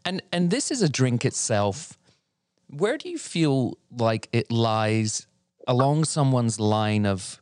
and 0.05 0.21
and 0.31 0.51
this 0.51 0.69
is 0.69 0.83
a 0.83 0.87
drink 0.87 1.25
itself. 1.25 1.97
Where 2.69 2.95
do 2.95 3.09
you 3.09 3.17
feel 3.17 3.79
like 3.97 4.29
it 4.31 4.51
lies 4.51 5.25
along 5.67 6.05
someone's 6.05 6.59
line 6.59 7.07
of 7.07 7.41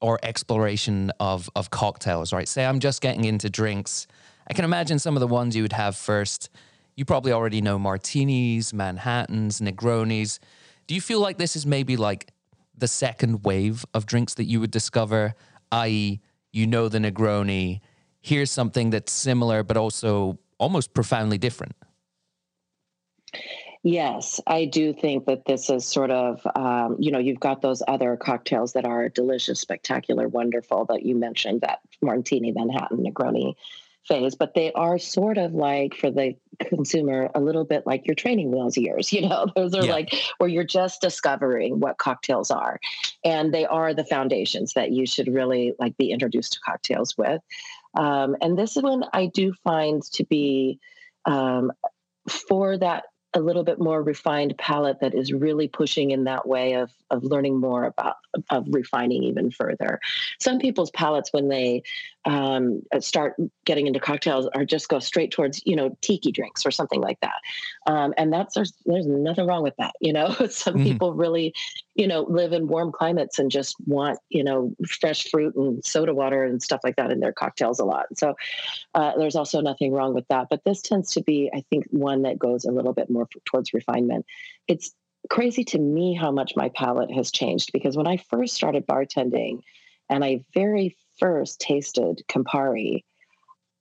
or 0.00 0.20
exploration 0.22 1.10
of 1.18 1.50
of 1.56 1.70
cocktails? 1.70 2.32
Right. 2.32 2.46
Say 2.46 2.64
I'm 2.64 2.78
just 2.78 3.00
getting 3.00 3.24
into 3.24 3.50
drinks. 3.50 4.06
I 4.46 4.54
can 4.54 4.64
imagine 4.64 5.00
some 5.00 5.16
of 5.16 5.20
the 5.20 5.26
ones 5.26 5.56
you 5.56 5.62
would 5.62 5.72
have 5.72 5.96
first. 5.96 6.48
You 6.94 7.04
probably 7.04 7.32
already 7.32 7.60
know 7.60 7.76
martinis, 7.76 8.72
Manhattans, 8.72 9.60
Negronis 9.60 10.38
do 10.86 10.94
you 10.94 11.00
feel 11.00 11.20
like 11.20 11.38
this 11.38 11.56
is 11.56 11.66
maybe 11.66 11.96
like 11.96 12.32
the 12.76 12.88
second 12.88 13.44
wave 13.44 13.84
of 13.94 14.06
drinks 14.06 14.34
that 14.34 14.44
you 14.44 14.60
would 14.60 14.70
discover, 14.70 15.34
i.e., 15.70 16.20
you 16.52 16.66
know 16.66 16.88
the 16.88 16.98
Negroni, 16.98 17.80
here's 18.20 18.50
something 18.50 18.90
that's 18.90 19.12
similar 19.12 19.62
but 19.62 19.76
also 19.76 20.38
almost 20.58 20.94
profoundly 20.94 21.38
different? 21.38 21.74
Yes, 23.84 24.40
I 24.46 24.66
do 24.66 24.92
think 24.92 25.26
that 25.26 25.44
this 25.44 25.68
is 25.68 25.84
sort 25.84 26.12
of, 26.12 26.46
um, 26.54 26.96
you 27.00 27.10
know, 27.10 27.18
you've 27.18 27.40
got 27.40 27.62
those 27.62 27.82
other 27.88 28.16
cocktails 28.16 28.74
that 28.74 28.84
are 28.84 29.08
delicious, 29.08 29.58
spectacular, 29.58 30.28
wonderful 30.28 30.84
that 30.84 31.02
you 31.02 31.16
mentioned 31.16 31.62
that 31.62 31.80
Martini, 32.00 32.52
Manhattan, 32.52 32.98
Negroni, 32.98 33.54
phase, 34.06 34.34
but 34.34 34.54
they 34.54 34.72
are 34.72 34.98
sort 34.98 35.38
of 35.38 35.54
like 35.54 35.94
for 35.94 36.10
the 36.10 36.34
consumer 36.60 37.30
a 37.34 37.40
little 37.40 37.64
bit 37.64 37.86
like 37.86 38.06
your 38.06 38.14
training 38.14 38.50
wheels 38.50 38.76
years. 38.76 39.12
You 39.22 39.28
know, 39.28 39.46
those 39.54 39.74
are 39.74 39.84
yeah. 39.84 39.92
like 39.92 40.14
where 40.38 40.48
you're 40.48 40.64
just 40.64 41.00
discovering 41.00 41.80
what 41.80 41.98
cocktails 41.98 42.50
are, 42.50 42.80
and 43.24 43.52
they 43.52 43.66
are 43.66 43.94
the 43.94 44.04
foundations 44.04 44.72
that 44.72 44.90
you 44.90 45.06
should 45.06 45.28
really 45.28 45.74
like 45.78 45.96
be 45.96 46.10
introduced 46.10 46.54
to 46.54 46.60
cocktails 46.60 47.16
with. 47.16 47.40
Um, 47.94 48.36
and 48.40 48.58
this 48.58 48.76
is 48.76 48.82
one 48.82 49.04
I 49.12 49.26
do 49.26 49.52
find 49.64 50.02
to 50.12 50.24
be 50.24 50.80
um, 51.26 51.72
for 52.28 52.78
that 52.78 53.04
a 53.34 53.40
little 53.40 53.64
bit 53.64 53.78
more 53.78 54.02
refined 54.02 54.56
palate 54.58 55.00
that 55.00 55.14
is 55.14 55.32
really 55.32 55.68
pushing 55.68 56.10
in 56.10 56.24
that 56.24 56.46
way 56.46 56.74
of 56.74 56.90
of 57.10 57.24
learning 57.24 57.58
more 57.58 57.84
about 57.84 58.16
of 58.50 58.66
refining 58.70 59.22
even 59.22 59.50
further. 59.50 60.00
Some 60.38 60.58
people's 60.58 60.90
palates 60.90 61.32
when 61.32 61.48
they 61.48 61.82
um, 62.24 62.82
start 63.00 63.36
getting 63.64 63.86
into 63.86 64.00
cocktails 64.00 64.46
are 64.54 64.64
just 64.64 64.88
go 64.88 64.98
straight 64.98 65.30
towards 65.30 65.62
you 65.64 65.76
know 65.76 65.96
tiki 66.00 66.32
drinks 66.32 66.66
or 66.66 66.70
something 66.70 67.00
like 67.00 67.20
that, 67.20 67.40
um, 67.86 68.14
and 68.16 68.32
that's 68.32 68.54
there's, 68.54 68.72
there's 68.86 69.06
nothing 69.06 69.46
wrong 69.46 69.62
with 69.62 69.76
that. 69.76 69.94
You 70.00 70.12
know, 70.12 70.30
some 70.50 70.74
mm-hmm. 70.74 70.84
people 70.84 71.14
really 71.14 71.54
you 71.94 72.06
know 72.06 72.22
live 72.22 72.52
in 72.52 72.68
warm 72.68 72.90
climates 72.92 73.38
and 73.38 73.50
just 73.50 73.76
want 73.86 74.18
you 74.30 74.42
know 74.42 74.74
fresh 74.86 75.30
fruit 75.30 75.54
and 75.56 75.84
soda 75.84 76.14
water 76.14 76.44
and 76.44 76.62
stuff 76.62 76.80
like 76.84 76.96
that 76.96 77.10
in 77.10 77.20
their 77.20 77.32
cocktails 77.32 77.78
a 77.78 77.84
lot. 77.84 78.06
So 78.16 78.34
uh, 78.94 79.12
there's 79.16 79.36
also 79.36 79.60
nothing 79.60 79.92
wrong 79.92 80.14
with 80.14 80.26
that. 80.28 80.48
But 80.50 80.64
this 80.64 80.82
tends 80.82 81.12
to 81.12 81.22
be, 81.22 81.50
I 81.54 81.62
think, 81.70 81.86
one 81.90 82.22
that 82.22 82.38
goes 82.38 82.64
a 82.64 82.72
little 82.72 82.92
bit 82.92 83.10
more 83.10 83.28
towards 83.44 83.74
refinement. 83.74 84.26
It's 84.68 84.92
crazy 85.30 85.64
to 85.64 85.78
me 85.78 86.14
how 86.14 86.30
much 86.30 86.56
my 86.56 86.68
palate 86.70 87.12
has 87.12 87.30
changed 87.30 87.70
because 87.72 87.96
when 87.96 88.06
I 88.06 88.16
first 88.16 88.54
started 88.54 88.86
bartending 88.86 89.60
and 90.08 90.24
I 90.24 90.44
very 90.52 90.96
first 91.18 91.60
tasted 91.60 92.22
Campari, 92.28 93.04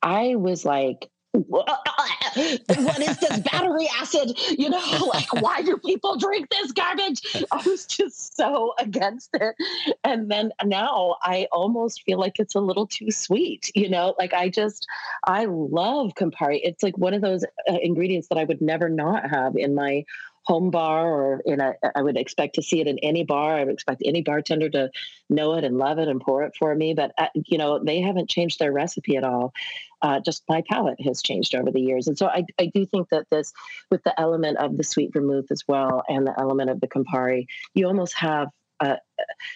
I 0.01 0.35
was 0.35 0.65
like, 0.65 1.09
what 1.33 2.99
is 2.99 3.17
this 3.17 3.39
battery 3.39 3.87
acid? 3.99 4.37
You 4.49 4.69
know, 4.69 5.11
like, 5.13 5.31
why 5.33 5.61
do 5.61 5.77
people 5.77 6.17
drink 6.17 6.49
this 6.49 6.71
garbage? 6.71 7.21
I 7.51 7.61
was 7.65 7.85
just 7.85 8.35
so 8.35 8.73
against 8.77 9.29
it. 9.33 9.55
And 10.03 10.29
then 10.29 10.51
now 10.65 11.15
I 11.21 11.47
almost 11.51 12.03
feel 12.03 12.19
like 12.19 12.39
it's 12.39 12.55
a 12.55 12.59
little 12.59 12.87
too 12.87 13.11
sweet, 13.11 13.71
you 13.75 13.89
know, 13.89 14.15
like 14.19 14.33
I 14.33 14.49
just, 14.49 14.87
I 15.23 15.45
love 15.45 16.13
Campari. 16.15 16.59
It's 16.63 16.83
like 16.83 16.97
one 16.97 17.13
of 17.13 17.21
those 17.21 17.45
uh, 17.69 17.77
ingredients 17.81 18.27
that 18.29 18.37
I 18.37 18.43
would 18.43 18.61
never 18.61 18.89
not 18.89 19.29
have 19.29 19.55
in 19.55 19.73
my 19.73 20.03
home 20.43 20.71
bar 20.71 21.07
or 21.07 21.41
in 21.45 21.61
a 21.61 21.75
I 21.95 22.01
would 22.01 22.17
expect 22.17 22.55
to 22.55 22.63
see 22.63 22.81
it 22.81 22.87
in 22.87 22.97
any 22.99 23.23
bar. 23.23 23.55
I 23.55 23.63
would 23.63 23.73
expect 23.73 24.01
any 24.03 24.23
bartender 24.23 24.69
to 24.71 24.89
know 25.29 25.53
it 25.53 25.63
and 25.63 25.77
love 25.77 25.99
it 25.99 26.07
and 26.07 26.19
pour 26.19 26.43
it 26.43 26.53
for 26.57 26.73
me. 26.73 26.95
But 26.95 27.13
uh, 27.17 27.27
you 27.35 27.59
know, 27.59 27.83
they 27.83 28.01
haven't 28.01 28.29
changed 28.29 28.57
their 28.57 28.71
recipe 28.71 29.17
at 29.17 29.23
all. 29.23 29.53
Uh, 30.01 30.19
just 30.19 30.43
my 30.49 30.63
palate 30.69 30.99
has 31.01 31.21
changed 31.21 31.53
over 31.55 31.71
the 31.71 31.81
years, 31.81 32.07
and 32.07 32.17
so 32.17 32.27
I, 32.27 32.45
I 32.59 32.71
do 32.73 32.85
think 32.85 33.09
that 33.09 33.27
this, 33.29 33.53
with 33.89 34.03
the 34.03 34.19
element 34.19 34.57
of 34.57 34.77
the 34.77 34.83
sweet 34.83 35.13
vermouth 35.13 35.51
as 35.51 35.63
well, 35.67 36.03
and 36.07 36.25
the 36.25 36.39
element 36.39 36.69
of 36.69 36.81
the 36.81 36.87
Campari, 36.87 37.47
you 37.73 37.87
almost 37.87 38.15
have. 38.15 38.49
Uh, 38.79 38.95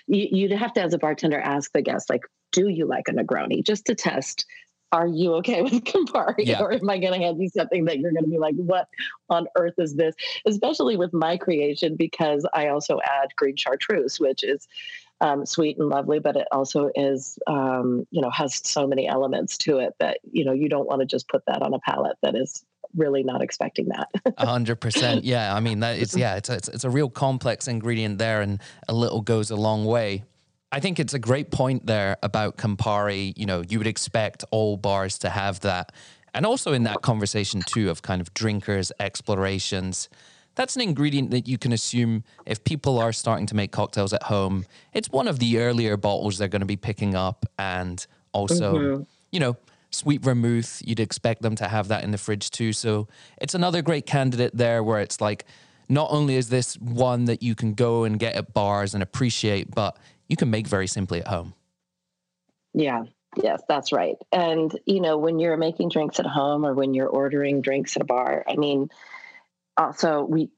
you, 0.06 0.28
you'd 0.32 0.52
have 0.52 0.72
to, 0.74 0.84
as 0.84 0.94
a 0.94 1.00
bartender, 1.00 1.40
ask 1.40 1.72
the 1.72 1.82
guest, 1.82 2.12
like, 2.12 2.22
"Do 2.52 2.70
you 2.70 2.86
like 2.86 3.08
a 3.08 3.12
Negroni?" 3.12 3.66
Just 3.66 3.86
to 3.86 3.96
test 3.96 4.46
are 4.96 5.08
you 5.08 5.34
okay 5.36 5.62
with 5.62 5.84
Campari? 5.84 6.46
Yeah. 6.46 6.62
Or 6.62 6.72
am 6.72 6.90
I 6.90 6.98
going 6.98 7.14
to 7.14 7.20
hand 7.20 7.42
you 7.42 7.50
something 7.50 7.86
that 7.86 8.00
you're 8.00 8.12
going 8.12 8.24
to 8.24 8.30
be 8.30 8.38
like, 8.38 8.56
what 8.56 8.88
on 9.30 9.48
earth 9.58 9.74
is 9.78 9.96
this? 9.96 10.16
Especially 10.46 10.96
with 10.96 11.14
my 11.14 11.38
creation, 11.38 11.96
because 11.96 12.48
I 12.54 12.68
also 12.68 13.00
add 13.04 13.36
green 13.36 13.58
chartreuse, 13.58 14.20
which 14.20 14.44
is 14.44 14.68
um, 15.22 15.46
sweet 15.46 15.78
and 15.78 15.90
lovely, 15.90 16.20
but 16.20 16.36
it 16.36 16.48
also 16.52 16.90
is, 16.96 17.40
um, 17.48 18.06
you 18.12 18.22
know, 18.22 18.30
has 18.30 18.62
so 18.64 18.86
many 18.86 19.08
elements 19.08 19.58
to 19.60 19.80
it 19.80 19.94
that, 20.00 20.20
you 20.32 20.46
know, 20.46 20.52
you 20.52 20.70
don't 20.70 20.88
want 20.88 21.02
to 21.02 21.06
just 21.06 21.28
put 21.28 21.44
that 21.48 21.62
on 21.62 21.74
a 21.74 21.80
palate 21.80 22.18
that 22.22 22.36
is 22.36 22.64
really 22.96 23.24
not 23.24 23.42
expecting 23.42 23.90
that. 23.90 24.10
A 24.38 24.46
hundred 24.46 24.80
percent. 24.80 25.24
Yeah. 25.24 25.54
I 25.54 25.60
mean, 25.60 25.80
that 25.82 25.98
is, 25.98 26.16
yeah, 26.16 26.36
it's, 26.36 26.50
it's, 26.50 26.68
it's 26.70 26.84
a 26.84 26.90
real 26.90 27.10
complex 27.10 27.68
ingredient 27.68 28.18
there 28.18 28.42
and 28.42 28.62
a 28.88 28.94
little 28.94 29.22
goes 29.22 29.52
a 29.52 29.56
long 29.56 29.86
way. 29.86 30.24
I 30.72 30.80
think 30.80 31.00
it's 31.00 31.14
a 31.14 31.20
great 31.20 31.52
point 31.52 31.86
there 31.86 32.18
about 32.22 32.58
Campari. 32.58 33.34
You 33.38 33.46
know, 33.46 33.64
you 33.68 33.78
would 33.78 33.88
expect 33.88 34.44
all 34.52 34.78
bars 34.78 35.18
to 35.20 35.30
have 35.30 35.62
that. 35.62 35.94
And 36.34 36.46
also 36.46 36.74
in 36.74 36.84
that 36.84 37.02
conversation, 37.02 37.62
too, 37.62 37.90
of 37.90 38.02
kind 38.02 38.20
of 38.20 38.34
drinkers, 38.34 38.92
explorations. 39.00 40.10
That's 40.56 40.76
an 40.76 40.82
ingredient 40.82 41.32
that 41.32 41.48
you 41.48 41.58
can 41.58 41.72
assume 41.74 42.24
if 42.46 42.64
people 42.64 42.98
are 43.00 43.12
starting 43.12 43.46
to 43.48 43.56
make 43.56 43.72
cocktails 43.72 44.14
at 44.14 44.24
home, 44.24 44.66
it's 44.94 45.10
one 45.10 45.28
of 45.28 45.40
the 45.40 45.60
earlier 45.60 45.98
bottles 45.98 46.38
they're 46.38 46.48
going 46.48 46.62
to 46.62 46.66
be 46.66 46.78
picking 46.78 47.14
up. 47.14 47.46
And 47.60 48.06
also, 48.32 48.74
mm-hmm. 48.74 49.04
you 49.32 49.40
know, 49.40 49.58
sweet 49.92 50.22
vermouth, 50.22 50.82
you'd 50.86 51.00
expect 51.00 51.42
them 51.42 51.56
to 51.56 51.68
have 51.68 51.90
that 51.90 52.04
in 52.04 52.12
the 52.12 52.18
fridge 52.18 52.50
too. 52.52 52.74
So 52.74 53.08
it's 53.38 53.54
another 53.54 53.82
great 53.82 54.06
candidate 54.06 54.56
there 54.56 54.84
where 54.84 55.02
it's 55.02 55.22
like, 55.22 55.46
not 55.88 56.10
only 56.12 56.36
is 56.36 56.50
this 56.50 56.76
one 56.80 57.26
that 57.26 57.44
you 57.44 57.54
can 57.54 57.74
go 57.74 58.06
and 58.06 58.18
get 58.18 58.36
at 58.36 58.54
bars 58.54 58.94
and 58.94 59.04
appreciate, 59.04 59.74
but 59.76 59.98
you 60.28 60.36
can 60.36 60.50
make 60.50 60.68
very 60.68 60.88
simply 60.88 61.20
at 61.20 61.28
home. 61.28 61.54
Yeah, 62.74 63.04
yes, 63.42 63.62
that's 63.68 63.92
right. 63.92 64.16
And, 64.32 64.78
you 64.86 65.00
know, 65.00 65.18
when 65.18 65.38
you're 65.40 65.58
making 65.58 65.90
drinks 65.90 66.20
at 66.20 66.26
home 66.26 66.66
or 66.66 66.74
when 66.74 66.94
you're 66.94 67.08
ordering 67.08 67.62
drinks 67.62 67.96
at 67.96 68.02
a 68.02 68.06
bar, 68.06 68.44
I 68.48 68.56
mean, 68.56 68.90
also 69.78 70.24
we 70.24 70.50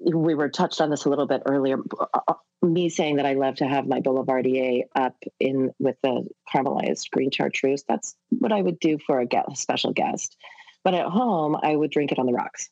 we 0.00 0.34
were 0.34 0.48
touched 0.48 0.80
on 0.80 0.90
this 0.90 1.04
a 1.04 1.08
little 1.08 1.26
bit 1.26 1.42
earlier. 1.46 1.78
Uh, 1.98 2.20
uh, 2.28 2.34
me 2.62 2.88
saying 2.88 3.16
that 3.16 3.26
I 3.26 3.34
love 3.34 3.56
to 3.56 3.66
have 3.66 3.86
my 3.86 4.00
Boulevardier 4.00 4.84
up 4.94 5.16
in 5.40 5.72
with 5.78 5.96
the 6.02 6.28
caramelized 6.52 7.10
green 7.10 7.30
chartreuse. 7.30 7.84
That's 7.88 8.14
what 8.30 8.52
I 8.52 8.62
would 8.62 8.78
do 8.78 8.98
for 9.04 9.18
a 9.18 9.26
guest, 9.26 9.56
special 9.56 9.92
guest. 9.92 10.36
But 10.84 10.94
at 10.94 11.06
home, 11.06 11.56
I 11.60 11.74
would 11.74 11.90
drink 11.90 12.12
it 12.12 12.18
on 12.18 12.26
the 12.26 12.32
rocks. 12.32 12.70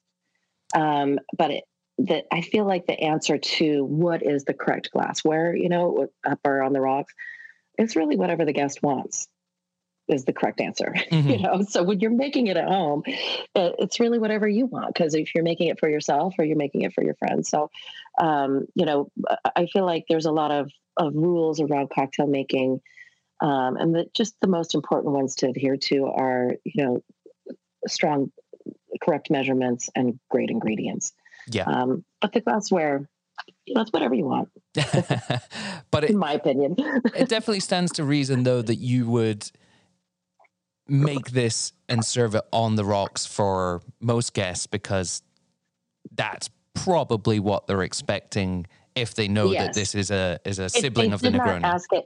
Um, 0.75 1.19
but 1.37 1.51
it, 1.51 1.65
that 1.99 2.25
I 2.33 2.41
feel 2.41 2.65
like 2.65 2.87
the 2.87 2.99
answer 2.99 3.39
to 3.39 3.85
what 3.85 4.23
is 4.23 4.45
the 4.45 4.55
correct 4.55 4.91
glassware, 4.93 5.55
you 5.55 5.69
know, 5.69 6.09
up 6.25 6.39
or 6.45 6.63
on 6.63 6.73
the 6.73 6.81
rocks, 6.81 7.13
it's 7.77 7.97
really 7.97 8.17
whatever 8.17 8.45
the 8.45 8.53
guest 8.53 8.83
wants 8.83 9.29
is 10.11 10.25
the 10.25 10.33
correct 10.33 10.61
answer. 10.61 10.95
Mm-hmm. 11.11 11.29
you 11.29 11.39
know, 11.39 11.63
so 11.63 11.83
when 11.83 11.99
you're 12.01 12.11
making 12.11 12.47
it 12.47 12.57
at 12.57 12.69
home, 12.69 13.03
it's 13.55 13.99
really 13.99 14.19
whatever 14.19 14.47
you 14.47 14.67
want. 14.67 14.95
Because 14.95 15.15
if 15.15 15.35
you're 15.35 15.45
making 15.45 15.69
it 15.69 15.81
for 15.81 15.89
yourself 15.89 16.35
or 16.39 16.45
you're 16.45 16.57
making 16.57 16.83
it 16.83 16.93
for 16.93 17.03
your 17.03 17.15
friends, 17.15 17.49
so 17.49 17.71
um, 18.21 18.67
you 18.75 18.87
know, 18.87 19.11
I 19.57 19.67
feel 19.67 19.85
like 19.85 20.05
there's 20.09 20.27
a 20.27 20.33
lot 20.33 20.51
of 20.51 20.71
of 20.97 21.15
rules 21.15 21.61
around 21.61 21.91
cocktail 21.91 22.27
making, 22.27 22.81
um, 23.41 23.77
and 23.77 23.95
the, 23.95 24.07
just 24.15 24.35
the 24.41 24.49
most 24.49 24.75
important 24.75 25.15
ones 25.15 25.37
to 25.37 25.49
adhere 25.49 25.77
to 25.77 26.07
are 26.07 26.53
you 26.65 26.85
know 26.85 27.03
strong, 27.87 28.31
correct 29.03 29.31
measurements 29.31 29.91
and 29.95 30.19
great 30.31 30.51
ingredients. 30.51 31.13
Yeah. 31.49 31.65
Um, 31.65 32.05
but 32.21 32.33
the 32.33 32.41
glassware, 32.41 33.09
that's 33.75 33.93
whatever 33.93 34.15
you 34.15 34.27
want. 34.27 34.49
but 35.91 36.05
it, 36.05 36.11
in 36.11 36.19
my 36.19 36.33
opinion, 36.33 36.77
it 36.79 37.29
definitely 37.29 37.61
stands 37.61 37.93
to 37.93 38.05
reason, 38.05 38.43
though, 38.43 38.63
that 38.63 38.77
you 38.77 39.09
would 39.09 39.51
make 40.91 41.31
this 41.31 41.73
and 41.89 42.05
serve 42.05 42.35
it 42.35 42.45
on 42.53 42.75
the 42.75 42.85
rocks 42.85 43.25
for 43.27 43.83
most 44.01 44.35
guests 44.35 44.67
because 44.67 45.23
that's 46.15 46.51
probably 46.75 47.39
what 47.39 47.67
they're 47.67 47.83
expecting 47.83 48.67
if 48.95 49.15
they 49.15 49.29
know 49.29 49.53
yes. 49.53 49.67
that 49.67 49.75
this 49.75 49.95
is 49.95 50.11
a 50.11 50.39
is 50.45 50.59
a 50.59 50.69
sibling 50.69 51.13
of 51.13 51.21
the 51.21 51.29
Negroni. 51.29 51.81
It, 51.93 52.05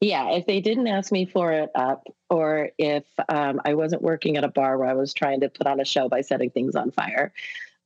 yeah, 0.00 0.30
if 0.32 0.46
they 0.46 0.60
didn't 0.60 0.86
ask 0.86 1.10
me 1.10 1.26
for 1.26 1.52
it 1.52 1.70
up, 1.74 2.06
or 2.30 2.70
if 2.78 3.04
um, 3.28 3.60
I 3.64 3.74
wasn't 3.74 4.02
working 4.02 4.36
at 4.36 4.44
a 4.44 4.48
bar 4.48 4.78
where 4.78 4.88
I 4.88 4.94
was 4.94 5.12
trying 5.12 5.40
to 5.40 5.48
put 5.48 5.66
on 5.66 5.80
a 5.80 5.84
show 5.84 6.08
by 6.08 6.20
setting 6.20 6.50
things 6.50 6.76
on 6.76 6.92
fire, 6.92 7.32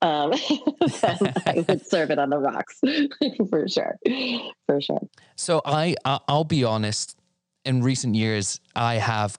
um, 0.02 0.33
then 1.00 1.33
I 1.46 1.64
would 1.66 1.87
serve 1.90 2.11
it 2.11 2.18
on 2.18 2.28
the 2.28 2.38
rocks 2.38 2.81
for 3.48 3.66
sure, 3.68 3.98
for 4.66 4.81
sure. 4.81 5.09
So 5.37 5.62
I, 5.64 5.94
I'll 6.05 6.44
be 6.44 6.64
honest. 6.64 7.16
In 7.64 7.81
recent 7.81 8.16
years, 8.16 8.61
I 8.74 8.96
have 8.96 9.38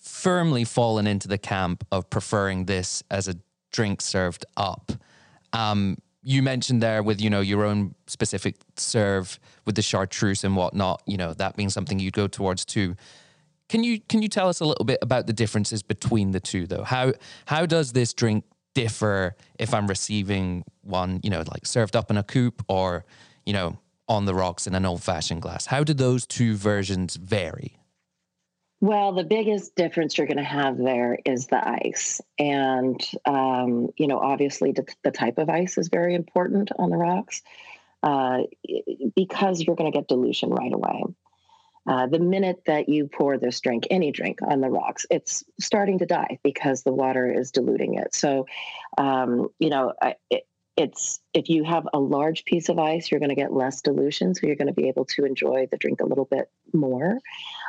firmly 0.00 0.64
fallen 0.64 1.06
into 1.06 1.28
the 1.28 1.38
camp 1.38 1.86
of 1.92 2.08
preferring 2.10 2.64
this 2.64 3.02
as 3.10 3.28
a 3.28 3.36
drink 3.70 4.00
served 4.00 4.44
up. 4.56 4.92
Um, 5.52 5.98
you 6.22 6.42
mentioned 6.42 6.82
there 6.82 7.02
with 7.02 7.20
you 7.20 7.30
know 7.30 7.40
your 7.40 7.64
own 7.64 7.94
specific 8.06 8.56
serve 8.76 9.38
with 9.64 9.74
the 9.74 9.82
chartreuse 9.82 10.44
and 10.44 10.54
whatnot 10.54 11.02
you 11.06 11.16
know 11.16 11.32
that 11.34 11.56
being 11.56 11.70
something 11.70 11.98
you 11.98 12.10
go 12.10 12.26
towards 12.26 12.64
too. 12.64 12.96
Can 13.68 13.84
you 13.84 14.00
can 14.00 14.20
you 14.20 14.28
tell 14.28 14.48
us 14.48 14.60
a 14.60 14.64
little 14.64 14.84
bit 14.84 14.98
about 15.02 15.26
the 15.26 15.32
differences 15.32 15.82
between 15.82 16.32
the 16.32 16.40
two 16.40 16.66
though? 16.66 16.82
How 16.82 17.12
how 17.46 17.66
does 17.66 17.92
this 17.92 18.12
drink 18.12 18.44
differ 18.72 19.34
if 19.58 19.74
i'm 19.74 19.88
receiving 19.88 20.62
one 20.82 21.18
you 21.24 21.28
know 21.28 21.42
like 21.50 21.66
served 21.66 21.96
up 21.96 22.08
in 22.08 22.16
a 22.16 22.22
coupe 22.22 22.62
or 22.68 23.04
you 23.44 23.52
know 23.52 23.76
on 24.08 24.26
the 24.26 24.34
rocks 24.34 24.68
in 24.68 24.74
an 24.74 24.84
old 24.84 25.02
fashioned 25.02 25.40
glass? 25.40 25.66
How 25.66 25.84
do 25.84 25.94
those 25.94 26.26
two 26.26 26.54
versions 26.54 27.16
vary 27.16 27.79
well, 28.80 29.12
the 29.12 29.24
biggest 29.24 29.74
difference 29.76 30.16
you're 30.16 30.26
going 30.26 30.38
to 30.38 30.42
have 30.42 30.78
there 30.78 31.18
is 31.24 31.48
the 31.48 31.68
ice. 31.68 32.20
And, 32.38 33.00
um, 33.26 33.90
you 33.96 34.06
know, 34.06 34.18
obviously 34.18 34.72
the, 34.72 35.10
type 35.10 35.36
of 35.38 35.50
ice 35.50 35.76
is 35.76 35.88
very 35.88 36.14
important 36.14 36.70
on 36.78 36.88
the 36.88 36.96
rocks 36.96 37.42
uh, 38.02 38.38
because 39.14 39.60
you're 39.60 39.76
going 39.76 39.92
to 39.92 39.98
get 39.98 40.08
dilution 40.08 40.48
right 40.50 40.72
away. 40.72 41.04
Uh, 41.86 42.06
the 42.06 42.18
minute 42.18 42.62
that 42.66 42.88
you 42.88 43.06
pour 43.06 43.36
this 43.36 43.60
drink, 43.60 43.86
any 43.90 44.12
drink 44.12 44.40
on 44.42 44.60
the 44.60 44.70
rocks, 44.70 45.04
it's 45.10 45.44
starting 45.58 45.98
to 45.98 46.06
die 46.06 46.38
because 46.42 46.82
the 46.82 46.92
water 46.92 47.30
is 47.30 47.50
diluting 47.50 47.94
it. 47.94 48.14
So, 48.14 48.46
um, 48.96 49.48
you 49.58 49.70
know, 49.70 49.92
it, 50.30 50.46
it's 50.80 51.20
if 51.34 51.50
you 51.50 51.62
have 51.62 51.86
a 51.92 52.00
large 52.00 52.46
piece 52.46 52.70
of 52.70 52.78
ice, 52.78 53.10
you're 53.10 53.20
going 53.20 53.28
to 53.28 53.34
get 53.34 53.52
less 53.52 53.82
dilution, 53.82 54.34
so 54.34 54.46
you're 54.46 54.56
going 54.56 54.66
to 54.66 54.72
be 54.72 54.88
able 54.88 55.04
to 55.04 55.26
enjoy 55.26 55.68
the 55.70 55.76
drink 55.76 56.00
a 56.00 56.06
little 56.06 56.24
bit 56.24 56.50
more 56.72 57.18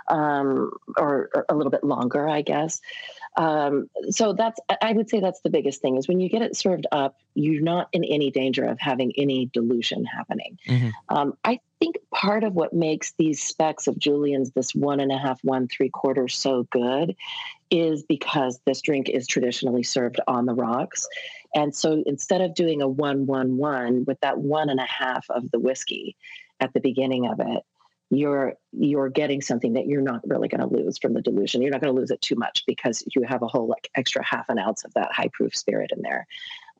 um, 0.07 0.71
or, 0.97 1.29
or, 1.35 1.45
a 1.49 1.55
little 1.55 1.71
bit 1.71 1.83
longer, 1.83 2.27
I 2.27 2.41
guess. 2.41 2.79
Um, 3.37 3.89
so 4.09 4.31
that's 4.31 4.59
I 4.81 4.93
would 4.93 5.09
say 5.09 5.19
that's 5.19 5.41
the 5.41 5.49
biggest 5.49 5.81
thing 5.81 5.97
is 5.97 6.07
when 6.07 6.21
you 6.21 6.29
get 6.29 6.41
it 6.41 6.55
served 6.55 6.87
up, 6.93 7.17
you're 7.33 7.61
not 7.61 7.89
in 7.91 8.05
any 8.05 8.31
danger 8.31 8.63
of 8.63 8.79
having 8.79 9.11
any 9.17 9.47
dilution 9.47 10.05
happening. 10.05 10.57
Mm-hmm. 10.67 10.89
Um, 11.09 11.33
I 11.43 11.59
think 11.79 11.97
part 12.13 12.45
of 12.45 12.53
what 12.53 12.73
makes 12.73 13.13
these 13.17 13.43
specs 13.43 13.87
of 13.87 13.99
Julian's 13.99 14.51
this 14.51 14.73
one 14.73 15.01
and 15.01 15.11
a 15.11 15.17
half, 15.17 15.43
one 15.43 15.67
three 15.67 15.89
quarters 15.89 16.37
so 16.37 16.63
good 16.71 17.15
is 17.71 18.03
because 18.03 18.59
this 18.65 18.81
drink 18.81 19.09
is 19.09 19.25
traditionally 19.27 19.83
served 19.83 20.19
on 20.27 20.45
the 20.45 20.53
rocks. 20.53 21.07
And 21.53 21.75
so 21.75 22.03
instead 22.05 22.41
of 22.41 22.55
doing 22.55 22.81
a 22.81 22.87
one, 22.87 23.25
one, 23.25 23.57
one 23.57 24.05
with 24.05 24.19
that 24.21 24.37
one 24.37 24.69
and 24.69 24.79
a 24.79 24.85
half 24.85 25.29
of 25.29 25.51
the 25.51 25.59
whiskey 25.59 26.15
at 26.59 26.73
the 26.73 26.79
beginning 26.79 27.27
of 27.27 27.39
it, 27.39 27.63
you're 28.09 28.53
you're 28.73 29.09
getting 29.09 29.41
something 29.41 29.73
that 29.73 29.87
you're 29.87 30.01
not 30.01 30.21
really 30.27 30.49
going 30.49 30.61
to 30.61 30.67
lose 30.67 30.97
from 30.97 31.13
the 31.13 31.21
dilution. 31.21 31.61
You're 31.61 31.71
not 31.71 31.81
going 31.81 31.93
to 31.93 31.99
lose 31.99 32.11
it 32.11 32.21
too 32.21 32.35
much 32.35 32.63
because 32.67 33.03
you 33.15 33.23
have 33.23 33.41
a 33.41 33.47
whole 33.47 33.67
like 33.67 33.89
extra 33.95 34.23
half 34.23 34.49
an 34.49 34.59
ounce 34.59 34.83
of 34.83 34.93
that 34.93 35.11
high 35.13 35.29
proof 35.31 35.55
spirit 35.55 35.91
in 35.95 36.01
there. 36.01 36.27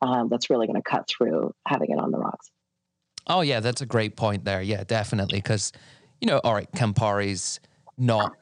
Um, 0.02 0.28
that's 0.28 0.50
really 0.50 0.66
going 0.66 0.80
to 0.80 0.88
cut 0.88 1.08
through 1.08 1.54
having 1.66 1.90
it 1.90 1.98
on 1.98 2.10
the 2.10 2.18
rocks. 2.18 2.50
Oh 3.26 3.40
yeah, 3.40 3.60
that's 3.60 3.80
a 3.80 3.86
great 3.86 4.16
point 4.16 4.44
there. 4.44 4.60
Yeah, 4.60 4.84
definitely 4.84 5.38
because 5.38 5.72
you 6.20 6.28
know, 6.28 6.40
all 6.44 6.54
right, 6.54 6.70
Campari's 6.76 7.60
not 7.96 8.32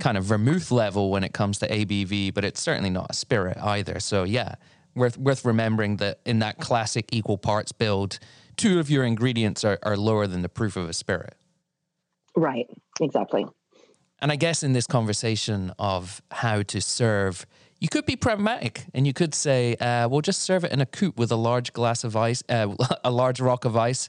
kind 0.00 0.16
of 0.16 0.24
vermouth 0.24 0.70
level 0.70 1.10
when 1.10 1.22
it 1.22 1.32
comes 1.34 1.58
to 1.58 1.68
ABV, 1.68 2.32
but 2.32 2.44
it's 2.44 2.60
certainly 2.60 2.90
not 2.90 3.06
a 3.10 3.12
spirit 3.12 3.58
either. 3.58 4.00
So 4.00 4.24
yeah, 4.24 4.54
worth 4.94 5.18
worth 5.18 5.44
remembering 5.44 5.96
that 5.96 6.20
in 6.24 6.38
that 6.40 6.58
classic 6.58 7.08
equal 7.12 7.38
parts 7.38 7.72
build, 7.72 8.18
two 8.56 8.78
of 8.78 8.90
your 8.90 9.04
ingredients 9.04 9.64
are, 9.64 9.78
are 9.82 9.96
lower 9.96 10.26
than 10.26 10.42
the 10.42 10.48
proof 10.48 10.76
of 10.76 10.88
a 10.88 10.92
spirit. 10.92 11.34
Right, 12.36 12.66
exactly. 13.00 13.46
And 14.20 14.30
I 14.30 14.36
guess 14.36 14.62
in 14.62 14.72
this 14.72 14.86
conversation 14.86 15.72
of 15.78 16.20
how 16.30 16.62
to 16.62 16.80
serve, 16.80 17.46
you 17.80 17.88
could 17.88 18.04
be 18.04 18.16
pragmatic 18.16 18.84
and 18.92 19.06
you 19.06 19.12
could 19.12 19.34
say, 19.34 19.76
uh, 19.76 20.08
"We'll 20.08 20.20
just 20.20 20.42
serve 20.42 20.64
it 20.64 20.72
in 20.72 20.80
a 20.80 20.86
coupe 20.86 21.18
with 21.18 21.32
a 21.32 21.36
large 21.36 21.72
glass 21.72 22.04
of 22.04 22.16
ice, 22.16 22.42
uh, 22.48 22.74
a 23.04 23.10
large 23.10 23.40
rock 23.40 23.64
of 23.64 23.76
ice." 23.76 24.08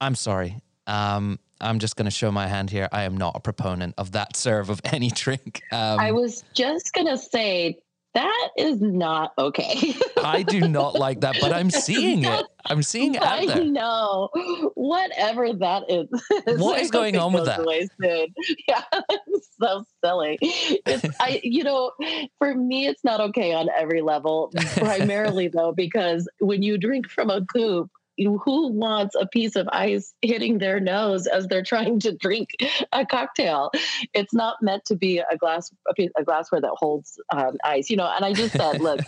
I'm 0.00 0.14
sorry. 0.14 0.60
Um, 0.86 1.38
I'm 1.60 1.78
just 1.78 1.96
going 1.96 2.04
to 2.04 2.10
show 2.10 2.30
my 2.30 2.48
hand 2.48 2.70
here. 2.70 2.88
I 2.92 3.04
am 3.04 3.16
not 3.16 3.34
a 3.34 3.40
proponent 3.40 3.94
of 3.96 4.12
that 4.12 4.36
serve 4.36 4.68
of 4.68 4.80
any 4.92 5.10
drink. 5.10 5.62
Um, 5.72 6.00
I 6.00 6.12
was 6.12 6.44
just 6.54 6.92
going 6.92 7.06
to 7.06 7.16
say 7.16 7.78
that 8.16 8.48
is 8.56 8.80
not 8.80 9.32
okay. 9.36 9.94
I 10.16 10.42
do 10.42 10.66
not 10.66 10.94
like 10.94 11.20
that, 11.20 11.36
but 11.38 11.52
I'm 11.52 11.68
seeing 11.68 12.24
it. 12.24 12.46
I'm 12.64 12.82
seeing 12.82 13.14
it. 13.14 13.22
I 13.22 13.44
know. 13.44 14.30
Whatever 14.74 15.52
that 15.52 15.82
is. 15.90 16.08
What 16.58 16.80
is 16.80 16.90
going 16.90 17.18
on 17.18 17.34
with 17.34 17.44
that? 17.44 17.58
Soon. 17.58 18.28
Yeah, 18.68 18.82
it's 19.10 19.50
so 19.60 19.84
silly. 20.02 20.38
It's, 20.40 21.04
I, 21.20 21.40
you 21.44 21.62
know, 21.62 21.92
for 22.38 22.54
me, 22.54 22.86
it's 22.86 23.04
not 23.04 23.20
okay 23.20 23.52
on 23.52 23.68
every 23.76 24.00
level. 24.00 24.50
Primarily 24.76 25.48
though, 25.48 25.72
because 25.72 26.26
when 26.40 26.62
you 26.62 26.78
drink 26.78 27.10
from 27.10 27.28
a 27.28 27.44
coupe, 27.44 27.90
who 28.18 28.68
wants 28.68 29.14
a 29.18 29.26
piece 29.26 29.56
of 29.56 29.68
ice 29.72 30.14
hitting 30.22 30.58
their 30.58 30.80
nose 30.80 31.26
as 31.26 31.46
they're 31.46 31.62
trying 31.62 32.00
to 32.00 32.12
drink 32.12 32.50
a 32.92 33.04
cocktail? 33.04 33.70
It's 34.14 34.34
not 34.34 34.62
meant 34.62 34.84
to 34.86 34.96
be 34.96 35.18
a 35.18 35.36
glass 35.36 35.70
a, 35.88 35.94
piece, 35.94 36.10
a 36.16 36.24
glassware 36.24 36.60
that 36.60 36.72
holds 36.74 37.20
um, 37.30 37.56
ice, 37.64 37.90
you 37.90 37.96
know. 37.96 38.10
And 38.14 38.24
I 38.24 38.32
just 38.32 38.54
said, 38.54 38.80
look, 38.80 39.00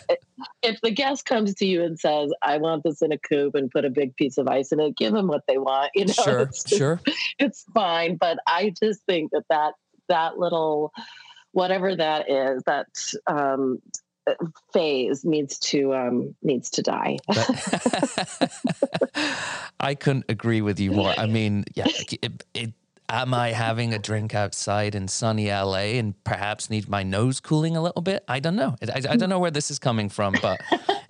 if 0.62 0.80
the 0.80 0.90
guest 0.90 1.24
comes 1.24 1.54
to 1.56 1.66
you 1.66 1.82
and 1.82 1.98
says, 1.98 2.32
"I 2.42 2.58
want 2.58 2.84
this 2.84 3.02
in 3.02 3.12
a 3.12 3.18
coupe 3.18 3.54
and 3.54 3.70
put 3.70 3.84
a 3.84 3.90
big 3.90 4.16
piece 4.16 4.38
of 4.38 4.48
ice 4.48 4.72
in 4.72 4.80
it," 4.80 4.96
give 4.96 5.12
them 5.12 5.28
what 5.28 5.42
they 5.48 5.58
want. 5.58 5.90
You 5.94 6.06
know, 6.06 6.12
sure, 6.12 6.38
it's, 6.40 6.68
sure, 6.68 7.00
it's 7.38 7.64
fine. 7.74 8.16
But 8.16 8.38
I 8.46 8.72
just 8.80 9.02
think 9.06 9.30
that 9.32 9.44
that 9.50 9.74
that 10.08 10.38
little 10.38 10.92
whatever 11.52 11.96
that 11.96 12.30
is 12.30 12.62
that 12.66 12.86
um, 13.26 13.80
phase 14.72 15.24
needs 15.24 15.58
to 15.58 15.94
um, 15.94 16.34
needs 16.42 16.70
to 16.70 16.82
die. 16.82 17.18
I 19.80 19.94
couldn't 19.94 20.26
agree 20.28 20.60
with 20.60 20.80
you 20.80 20.92
more. 20.92 21.14
I 21.16 21.26
mean, 21.26 21.64
yeah, 21.74 21.86
it, 22.22 22.44
it, 22.54 22.72
am 23.08 23.34
I 23.34 23.52
having 23.52 23.94
a 23.94 23.98
drink 23.98 24.34
outside 24.34 24.94
in 24.94 25.08
sunny 25.08 25.48
LA 25.48 25.98
and 25.98 26.22
perhaps 26.24 26.70
need 26.70 26.88
my 26.88 27.02
nose 27.02 27.40
cooling 27.40 27.76
a 27.76 27.82
little 27.82 28.02
bit? 28.02 28.24
I 28.28 28.40
don't 28.40 28.56
know. 28.56 28.76
I, 28.82 29.02
I 29.10 29.16
don't 29.16 29.28
know 29.28 29.38
where 29.38 29.50
this 29.50 29.70
is 29.70 29.78
coming 29.78 30.08
from, 30.08 30.34
but 30.42 30.60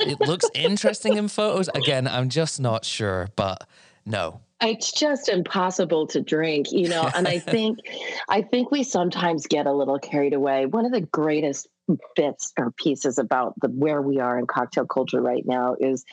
it 0.00 0.20
looks 0.20 0.46
interesting 0.54 1.16
in 1.16 1.28
photos. 1.28 1.68
Again, 1.74 2.06
I'm 2.06 2.28
just 2.28 2.60
not 2.60 2.84
sure, 2.84 3.28
but 3.36 3.66
no, 4.04 4.40
it's 4.60 4.92
just 4.92 5.28
impossible 5.28 6.06
to 6.06 6.20
drink 6.20 6.72
you 6.72 6.88
know 6.88 7.08
and 7.14 7.28
i 7.28 7.38
think 7.38 7.78
i 8.28 8.42
think 8.42 8.70
we 8.70 8.82
sometimes 8.82 9.46
get 9.46 9.66
a 9.66 9.72
little 9.72 9.98
carried 9.98 10.34
away 10.34 10.66
one 10.66 10.84
of 10.84 10.92
the 10.92 11.00
greatest 11.00 11.68
bits 12.14 12.52
or 12.58 12.70
pieces 12.72 13.18
about 13.18 13.54
the 13.60 13.68
where 13.68 14.02
we 14.02 14.20
are 14.20 14.38
in 14.38 14.46
cocktail 14.46 14.86
culture 14.86 15.20
right 15.20 15.44
now 15.46 15.76
is 15.78 16.04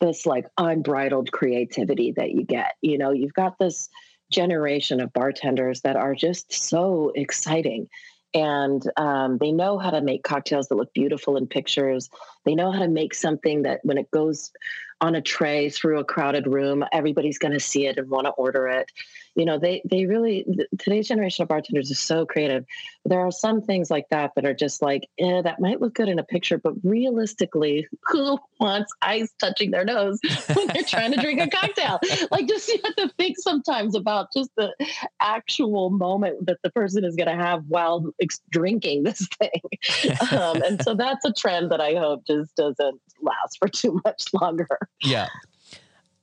this 0.00 0.26
like 0.26 0.46
unbridled 0.58 1.32
creativity 1.32 2.12
that 2.12 2.30
you 2.30 2.44
get. 2.44 2.74
You 2.82 2.98
know 2.98 3.12
you've 3.12 3.34
got 3.34 3.58
this 3.58 3.88
generation 4.30 5.00
of 5.00 5.12
bartenders 5.12 5.82
that 5.82 5.96
are 5.96 6.14
just 6.14 6.52
so 6.52 7.12
exciting. 7.14 7.88
And 8.34 8.82
um, 8.96 9.38
they 9.38 9.52
know 9.52 9.78
how 9.78 9.90
to 9.90 10.02
make 10.02 10.22
cocktails 10.22 10.68
that 10.68 10.74
look 10.74 10.92
beautiful 10.92 11.36
in 11.36 11.46
pictures. 11.46 12.10
They 12.44 12.54
know 12.54 12.70
how 12.70 12.80
to 12.80 12.88
make 12.88 13.14
something 13.14 13.62
that 13.62 13.80
when 13.82 13.98
it 13.98 14.10
goes 14.10 14.52
on 15.00 15.14
a 15.14 15.20
tray 15.20 15.68
through 15.68 15.98
a 15.98 16.04
crowded 16.04 16.46
room 16.46 16.84
everybody's 16.92 17.38
going 17.38 17.52
to 17.52 17.60
see 17.60 17.86
it 17.86 17.98
and 17.98 18.08
want 18.08 18.26
to 18.26 18.30
order 18.32 18.66
it. 18.66 18.90
You 19.34 19.44
know 19.44 19.58
they 19.58 19.82
they 19.84 20.06
really 20.06 20.46
today's 20.78 21.08
generation 21.08 21.42
of 21.42 21.48
bartenders 21.48 21.90
is 21.90 21.98
so 21.98 22.24
creative. 22.24 22.64
There 23.04 23.20
are 23.20 23.30
some 23.30 23.60
things 23.60 23.90
like 23.90 24.08
that 24.10 24.32
that 24.34 24.46
are 24.46 24.54
just 24.54 24.80
like 24.80 25.08
eh, 25.18 25.42
that 25.42 25.60
might 25.60 25.80
look 25.80 25.94
good 25.94 26.08
in 26.08 26.18
a 26.18 26.24
picture 26.24 26.56
but 26.56 26.72
realistically 26.82 27.86
who 28.06 28.38
wants 28.58 28.94
ice 29.02 29.32
touching 29.38 29.70
their 29.70 29.84
nose 29.84 30.20
when 30.54 30.68
they're 30.68 30.82
trying 30.84 31.12
to 31.12 31.20
drink 31.20 31.40
a 31.40 31.48
cocktail? 31.48 32.00
Like 32.30 32.48
just 32.48 32.68
you 32.68 32.80
have 32.82 32.96
to 32.96 33.10
think 33.18 33.36
sometimes 33.38 33.94
about 33.94 34.32
just 34.32 34.50
the 34.56 34.74
actual 35.20 35.90
moment 35.90 36.46
that 36.46 36.58
the 36.62 36.70
person 36.70 37.04
is 37.04 37.14
going 37.14 37.28
to 37.28 37.44
have 37.44 37.64
while 37.68 38.10
ex- 38.20 38.40
drinking 38.50 39.02
this 39.02 39.28
thing. 39.38 40.30
Um, 40.32 40.62
and 40.62 40.82
so 40.82 40.94
that's 40.94 41.24
a 41.24 41.32
trend 41.32 41.70
that 41.70 41.80
i 41.80 41.94
hope 41.94 42.26
just 42.26 42.54
doesn't 42.56 43.00
last 43.22 43.58
for 43.58 43.68
too 43.68 44.00
much 44.04 44.24
longer 44.32 44.85
yeah 45.02 45.26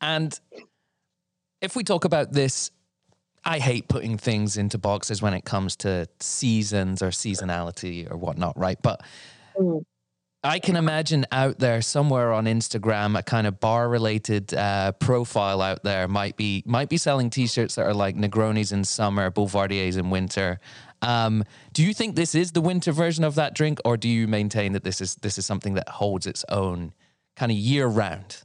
and 0.02 0.39
if 1.63 1.78
we 1.78 1.84
talk 1.86 2.04
about 2.04 2.34
this, 2.34 2.69
I 3.45 3.60
hate 3.60 3.88
putting 3.88 4.17
things 4.17 4.58
into 4.58 4.78
boxes 4.78 5.21
when 5.21 5.34
it 5.34 5.45
comes 5.45 5.78
to 5.78 6.08
seasons 6.19 7.02
or 7.02 7.08
seasonality 7.08 8.12
or 8.12 8.17
whatnot, 8.17 8.58
right? 8.60 8.78
But 8.82 9.02
mm. 9.58 9.82
I 10.43 10.60
can 10.60 10.76
imagine 10.76 11.26
out 11.32 11.60
there 11.60 11.82
somewhere 11.82 12.34
on 12.34 12.45
Instagram, 12.45 13.17
a 13.17 13.23
kind 13.23 13.47
of 13.47 13.62
bar 13.62 13.88
related 13.88 14.54
uh, 14.54 14.91
profile 14.91 15.62
out 15.62 15.84
there 15.84 16.10
might 16.10 16.36
be 16.36 16.63
might 16.65 16.89
be 16.89 16.97
selling 16.97 17.30
T-shirts 17.30 17.76
that 17.76 17.86
are 17.86 17.93
like 17.93 18.17
Negronis 18.17 18.73
in 18.73 18.84
summer, 18.84 19.32
Boulevardiers 19.32 19.95
in 19.95 20.10
winter. 20.10 20.60
Um, 21.02 21.45
do 21.71 21.82
you 21.82 21.93
think 21.93 22.17
this 22.17 22.36
is 22.36 22.52
the 22.52 22.62
winter 22.62 22.91
version 22.91 23.23
of 23.23 23.36
that 23.36 23.54
drink, 23.56 23.80
or 23.86 23.95
do 23.95 24.10
you 24.10 24.28
maintain 24.28 24.73
that 24.73 24.84
this 24.84 24.99
is 24.99 25.15
this 25.15 25.38
is 25.38 25.45
something 25.45 25.76
that 25.76 25.88
holds 25.88 26.28
its 26.28 26.43
own 26.49 26.93
kind 27.38 27.54
of 27.54 27.58
year 27.58 27.88
round? 27.88 28.43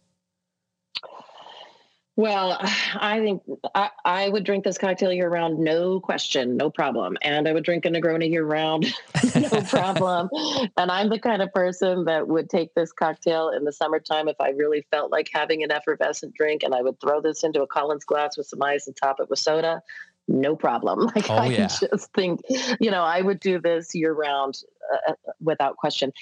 Well, 2.18 2.58
I 3.00 3.20
think 3.20 3.42
I, 3.76 3.90
I, 4.04 4.28
would 4.28 4.42
drink 4.42 4.64
this 4.64 4.76
cocktail 4.76 5.12
year 5.12 5.30
round, 5.30 5.58
no 5.60 6.00
question, 6.00 6.56
no 6.56 6.68
problem. 6.68 7.16
And 7.22 7.46
I 7.46 7.52
would 7.52 7.64
drink 7.64 7.86
a 7.86 7.90
Negroni 7.90 8.28
year 8.28 8.44
round, 8.44 8.92
no 9.36 9.48
problem. 9.68 10.28
and 10.76 10.90
I'm 10.90 11.08
the 11.08 11.20
kind 11.20 11.40
of 11.40 11.52
person 11.54 12.04
that 12.06 12.26
would 12.26 12.50
take 12.50 12.74
this 12.74 12.92
cocktail 12.92 13.50
in 13.50 13.64
the 13.64 13.72
summertime 13.72 14.28
if 14.28 14.36
I 14.40 14.50
really 14.50 14.84
felt 14.90 15.12
like 15.12 15.30
having 15.32 15.62
an 15.62 15.70
effervescent 15.70 16.34
drink, 16.34 16.64
and 16.64 16.74
I 16.74 16.82
would 16.82 17.00
throw 17.00 17.20
this 17.20 17.44
into 17.44 17.62
a 17.62 17.68
Collins 17.68 18.04
glass 18.04 18.36
with 18.36 18.48
some 18.48 18.62
ice 18.62 18.88
and 18.88 18.96
top 18.96 19.20
it 19.20 19.30
with 19.30 19.38
soda 19.38 19.80
no 20.28 20.54
problem. 20.54 21.10
Like 21.16 21.30
oh, 21.30 21.34
I 21.34 21.46
yeah. 21.46 21.68
just 21.68 22.12
think, 22.12 22.42
you 22.80 22.90
know, 22.90 23.02
I 23.02 23.22
would 23.22 23.40
do 23.40 23.58
this 23.58 23.94
year 23.94 24.12
round 24.12 24.60
uh, 24.92 25.12
uh 25.12 25.32
without 25.40 25.76
question. 25.76 26.12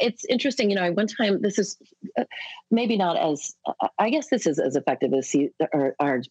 it's 0.00 0.24
interesting, 0.26 0.70
you 0.70 0.76
know. 0.76 0.92
One 0.92 1.06
time, 1.06 1.40
this 1.40 1.58
is 1.58 1.76
uh, 2.18 2.24
maybe 2.70 2.96
not 2.96 3.16
as. 3.16 3.54
Uh, 3.66 3.88
I 3.98 4.10
guess 4.10 4.28
this 4.28 4.46
is 4.46 4.58
as 4.58 4.76
effective 4.76 5.12
as 5.14 5.34
or, 5.72 5.96
or 5.98 6.22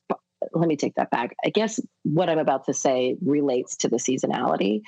let 0.54 0.68
me 0.68 0.76
take 0.76 0.96
that 0.96 1.10
back. 1.10 1.36
I 1.44 1.50
guess 1.50 1.80
what 2.04 2.30
I'm 2.30 2.40
about 2.40 2.66
to 2.66 2.74
say 2.74 3.18
relates 3.26 3.76
to 3.78 3.88
the 3.88 3.98
seasonality 3.98 4.82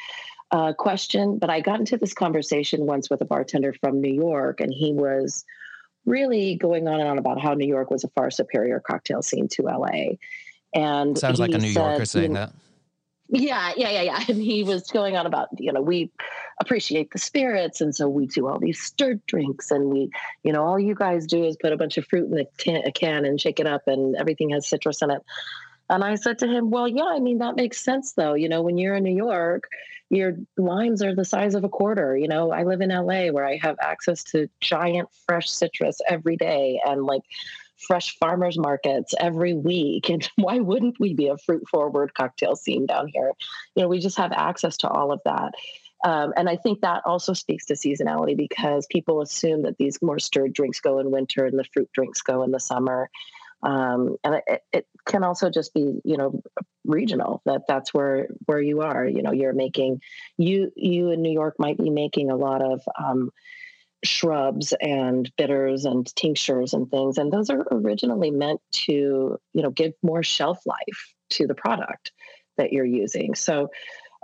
uh, 0.52 0.74
question, 0.74 1.40
but 1.40 1.50
I 1.50 1.62
got 1.62 1.80
into 1.80 1.98
this 1.98 2.14
conversation 2.14 2.86
once 2.86 3.10
with 3.10 3.22
a 3.22 3.26
bartender 3.26 3.74
from 3.74 4.02
New 4.02 4.14
York, 4.14 4.62
and 4.62 4.72
he 4.74 4.94
was 4.94 5.44
really 6.06 6.56
going 6.56 6.88
on 6.88 7.00
and 7.00 7.10
on 7.10 7.18
about 7.18 7.42
how 7.42 7.54
New 7.54 7.68
York 7.68 7.90
was 7.90 8.04
a 8.04 8.10
far 8.10 8.30
superior 8.30 8.80
cocktail 8.80 9.22
scene 9.22 9.48
to 9.50 9.64
LA. 9.64 10.18
And 10.76 11.18
sounds 11.18 11.40
like 11.40 11.54
a 11.54 11.58
New 11.58 11.70
said, 11.70 11.80
Yorker 11.80 12.06
saying 12.06 12.24
you 12.24 12.34
know, 12.34 12.40
that. 12.42 12.54
Yeah, 13.30 13.74
yeah, 13.76 13.90
yeah, 13.90 14.02
yeah. 14.02 14.24
And 14.28 14.42
he 14.42 14.64
was 14.64 14.84
going 14.92 15.18
on 15.18 15.26
about, 15.26 15.50
you 15.58 15.72
know, 15.74 15.82
we 15.82 16.12
appreciate 16.60 17.12
the 17.12 17.18
spirits. 17.18 17.82
And 17.82 17.96
so 17.96 18.08
we 18.08 18.28
do 18.28 18.48
all 18.48 18.60
these 18.60 18.80
stirred 18.80 19.26
drinks. 19.26 19.72
And 19.72 19.90
we, 19.90 20.12
you 20.44 20.54
know, 20.54 20.64
all 20.64 20.80
you 20.80 20.94
guys 20.94 21.26
do 21.26 21.44
is 21.44 21.58
put 21.58 21.74
a 21.74 21.78
bunch 21.78 21.98
of 21.98 22.06
fruit 22.06 22.32
in 22.32 22.40
a 22.40 22.46
can, 22.58 22.84
a 22.86 22.92
can 22.92 23.26
and 23.26 23.42
shake 23.42 23.60
it 23.60 23.68
up, 23.68 23.88
and 23.88 24.16
everything 24.16 24.50
has 24.50 24.68
citrus 24.68 25.02
in 25.02 25.10
it. 25.10 25.24
And 25.90 26.04
I 26.04 26.16
said 26.16 26.40
to 26.40 26.48
him, 26.48 26.70
Well, 26.72 26.88
yeah, 26.88 27.06
I 27.06 27.20
mean, 27.20 27.40
that 27.40 27.56
makes 27.56 27.84
sense, 27.84 28.14
though. 28.14 28.34
You 28.34 28.50
know, 28.50 28.62
when 28.62 28.78
you're 28.78 28.96
in 28.96 29.04
New 29.04 29.16
York, 29.16 29.70
your 30.10 30.34
limes 30.58 31.02
are 31.02 31.16
the 31.16 31.26
size 31.26 31.56
of 31.56 31.64
a 31.64 31.70
quarter. 31.70 32.16
You 32.18 32.28
know, 32.28 32.52
I 32.52 32.64
live 32.64 32.82
in 32.82 32.90
LA 32.90 33.28
where 33.28 33.46
I 33.46 33.58
have 33.58 33.76
access 33.82 34.24
to 34.26 34.50
giant 34.62 35.10
fresh 35.26 35.50
citrus 35.50 36.00
every 36.08 36.38
day. 36.38 36.80
And 36.86 37.06
like, 37.06 37.24
fresh 37.88 38.18
farmers 38.18 38.58
markets 38.58 39.14
every 39.20 39.54
week. 39.54 40.10
And 40.10 40.28
why 40.36 40.60
wouldn't 40.60 41.00
we 41.00 41.14
be 41.14 41.28
a 41.28 41.38
fruit 41.38 41.64
forward 41.70 42.14
cocktail 42.14 42.56
scene 42.56 42.86
down 42.86 43.08
here? 43.08 43.32
You 43.76 43.84
know, 43.84 43.90
we 43.90 44.00
just 44.00 44.18
have 44.18 44.32
access 44.32 44.78
to 44.78 44.90
all 44.90 45.12
of 45.12 45.22
that. 45.26 45.54
Um, 46.04 46.34
and 46.38 46.48
I 46.48 46.56
think 46.56 46.82
that 46.82 47.02
also 47.06 47.34
speaks 47.34 47.66
to 47.66 47.74
seasonality 47.74 48.38
because 48.38 48.86
people 48.92 49.22
assume 49.22 49.64
that 49.64 49.78
these 49.78 50.02
more 50.02 50.20
stirred 50.20 50.54
drinks 50.54 50.80
go 50.80 51.00
in 51.00 51.10
winter 51.10 51.46
and 51.46 51.58
the 51.58 51.66
fruit 51.74 51.90
drinks 51.94 52.22
go 52.22 52.44
in 52.44 52.52
the 52.52 52.60
summer. 52.60 53.10
Um, 53.64 54.18
and 54.24 54.42
it, 54.48 54.64
it, 54.72 54.88
can 55.06 55.24
also 55.24 55.52
just 55.52 55.74
be, 55.74 56.02
you 56.04 56.18
know, 56.18 56.42
regional. 56.84 57.42
That 57.46 57.64
that's 57.68 57.94
where 57.94 58.28
where 58.46 58.60
you 58.60 58.82
are. 58.82 59.06
You 59.08 59.22
know, 59.22 59.32
you're 59.32 59.54
making 59.54 60.02
you 60.38 60.72
you 60.76 61.12
in 61.12 61.22
New 61.22 61.32
York 61.32 61.56
might 61.60 61.78
be 61.78 61.92
making 61.92 62.32
a 62.32 62.36
lot 62.36 62.64
of 62.64 62.82
um, 62.98 63.32
shrubs 64.06 64.74
and 64.82 65.32
bitters 65.38 65.86
and 65.86 66.14
tinctures 66.16 66.74
and 66.74 66.90
things 66.90 67.18
and 67.18 67.32
those 67.32 67.50
are 67.50 67.66
originally 67.72 68.32
meant 68.32 68.62
to 68.72 69.38
you 69.54 69.64
know 69.64 69.72
give 69.72 69.94
more 70.04 70.24
shelf 70.24 70.60
life 70.66 71.14
to 71.30 71.48
the 71.48 71.56
product 71.56 72.12
that 72.58 72.72
you're 72.72 72.86
using 72.86 73.36
so 73.36 73.70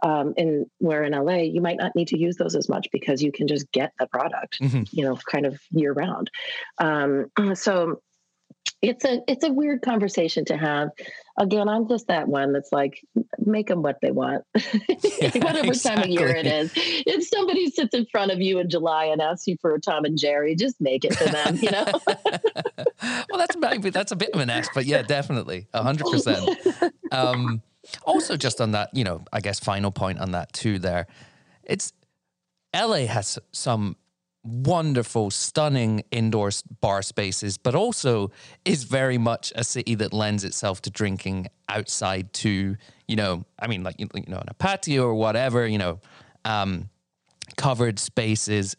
um, 0.04 0.34
in 0.36 0.66
where 0.80 1.04
in 1.04 1.14
LA 1.14 1.38
you 1.38 1.62
might 1.62 1.78
not 1.78 1.96
need 1.96 2.08
to 2.10 2.18
use 2.18 2.36
those 2.38 2.56
as 2.56 2.68
much 2.68 2.88
because 2.92 3.22
you 3.22 3.32
can 3.32 3.48
just 3.48 3.72
get 3.72 3.94
the 4.00 4.08
product, 4.08 4.60
mm-hmm. 4.60 4.84
you 4.92 5.04
know, 5.04 5.18
kind 5.30 5.46
of 5.46 5.62
year 5.70 5.94
round. 5.94 6.32
Um, 6.80 7.32
so 7.54 8.02
it's 8.82 9.06
a 9.06 9.22
it's 9.28 9.44
a 9.44 9.52
weird 9.52 9.82
conversation 9.82 10.46
to 10.46 10.58
have. 10.58 10.90
Again, 11.38 11.70
I'm 11.70 11.88
just 11.88 12.08
that 12.08 12.28
one 12.28 12.52
that's 12.52 12.72
like, 12.72 13.06
make 13.40 13.68
them 13.68 13.82
what 13.82 14.00
they 14.02 14.12
want, 14.12 14.44
yeah, 14.56 15.32
whatever 15.36 15.68
exactly. 15.68 16.04
time 16.04 16.04
of 16.04 16.10
year 16.10 16.28
it 16.28 16.46
is. 16.46 16.72
If 16.76 17.28
somebody 17.28 17.70
sits 17.70 17.96
in 17.96 18.06
front 18.08 18.32
of 18.32 18.42
you 18.42 18.60
in 18.60 18.70
July 18.70 19.06
and 19.06 19.22
asks 19.22 19.48
you 19.48 19.56
for 19.62 19.74
a 19.74 19.80
Tom 19.80 20.06
and 20.06 20.18
Jerry, 20.20 20.56
just 20.56 20.82
make 20.82 21.06
it 21.06 21.16
for 21.16 21.26
them. 21.26 21.58
You 21.58 21.72
know. 21.72 21.86
well, 23.30 23.38
that's 23.38 23.56
maybe 23.56 23.92
that's 23.92 24.12
a 24.12 24.16
bit 24.16 24.32
of 24.32 24.40
an 24.40 24.50
ask, 24.50 24.72
but 24.74 24.86
yeah, 24.86 25.04
definitely, 25.04 25.68
hundred 25.74 26.08
um, 26.08 26.12
percent. 26.12 27.62
Also, 28.04 28.38
just 28.38 28.62
on 28.62 28.72
that, 28.72 28.90
you 28.94 29.04
know, 29.04 29.24
I 29.34 29.42
guess 29.42 29.60
final 29.60 29.92
point 29.92 30.20
on 30.20 30.32
that 30.32 30.54
too. 30.54 30.80
There, 30.80 31.08
it's 31.64 31.94
LA 32.76 33.06
has 33.06 33.40
some 33.52 33.96
wonderful, 34.44 35.30
stunning 35.30 36.04
indoor 36.12 36.50
bar 36.80 37.02
spaces, 37.02 37.58
but 37.58 37.76
also 37.76 38.32
is 38.66 38.84
very 38.84 39.18
much 39.18 39.54
a 39.56 39.64
city 39.64 39.96
that 39.96 40.14
lends 40.14 40.44
itself 40.44 40.82
to 40.82 40.90
drinking 40.90 41.48
outside 41.70 42.34
to, 42.34 42.76
you 43.08 43.16
know, 43.16 43.46
I 43.60 43.68
mean, 43.68 43.84
like, 43.84 44.00
you 44.00 44.08
know, 44.28 44.38
on 44.38 44.46
a 44.48 44.54
patio 44.54 45.04
or 45.04 45.14
whatever, 45.14 45.68
you 45.68 45.78
know, 45.78 46.00
um, 46.44 46.90
covered 47.56 48.00
spaces. 48.00 48.76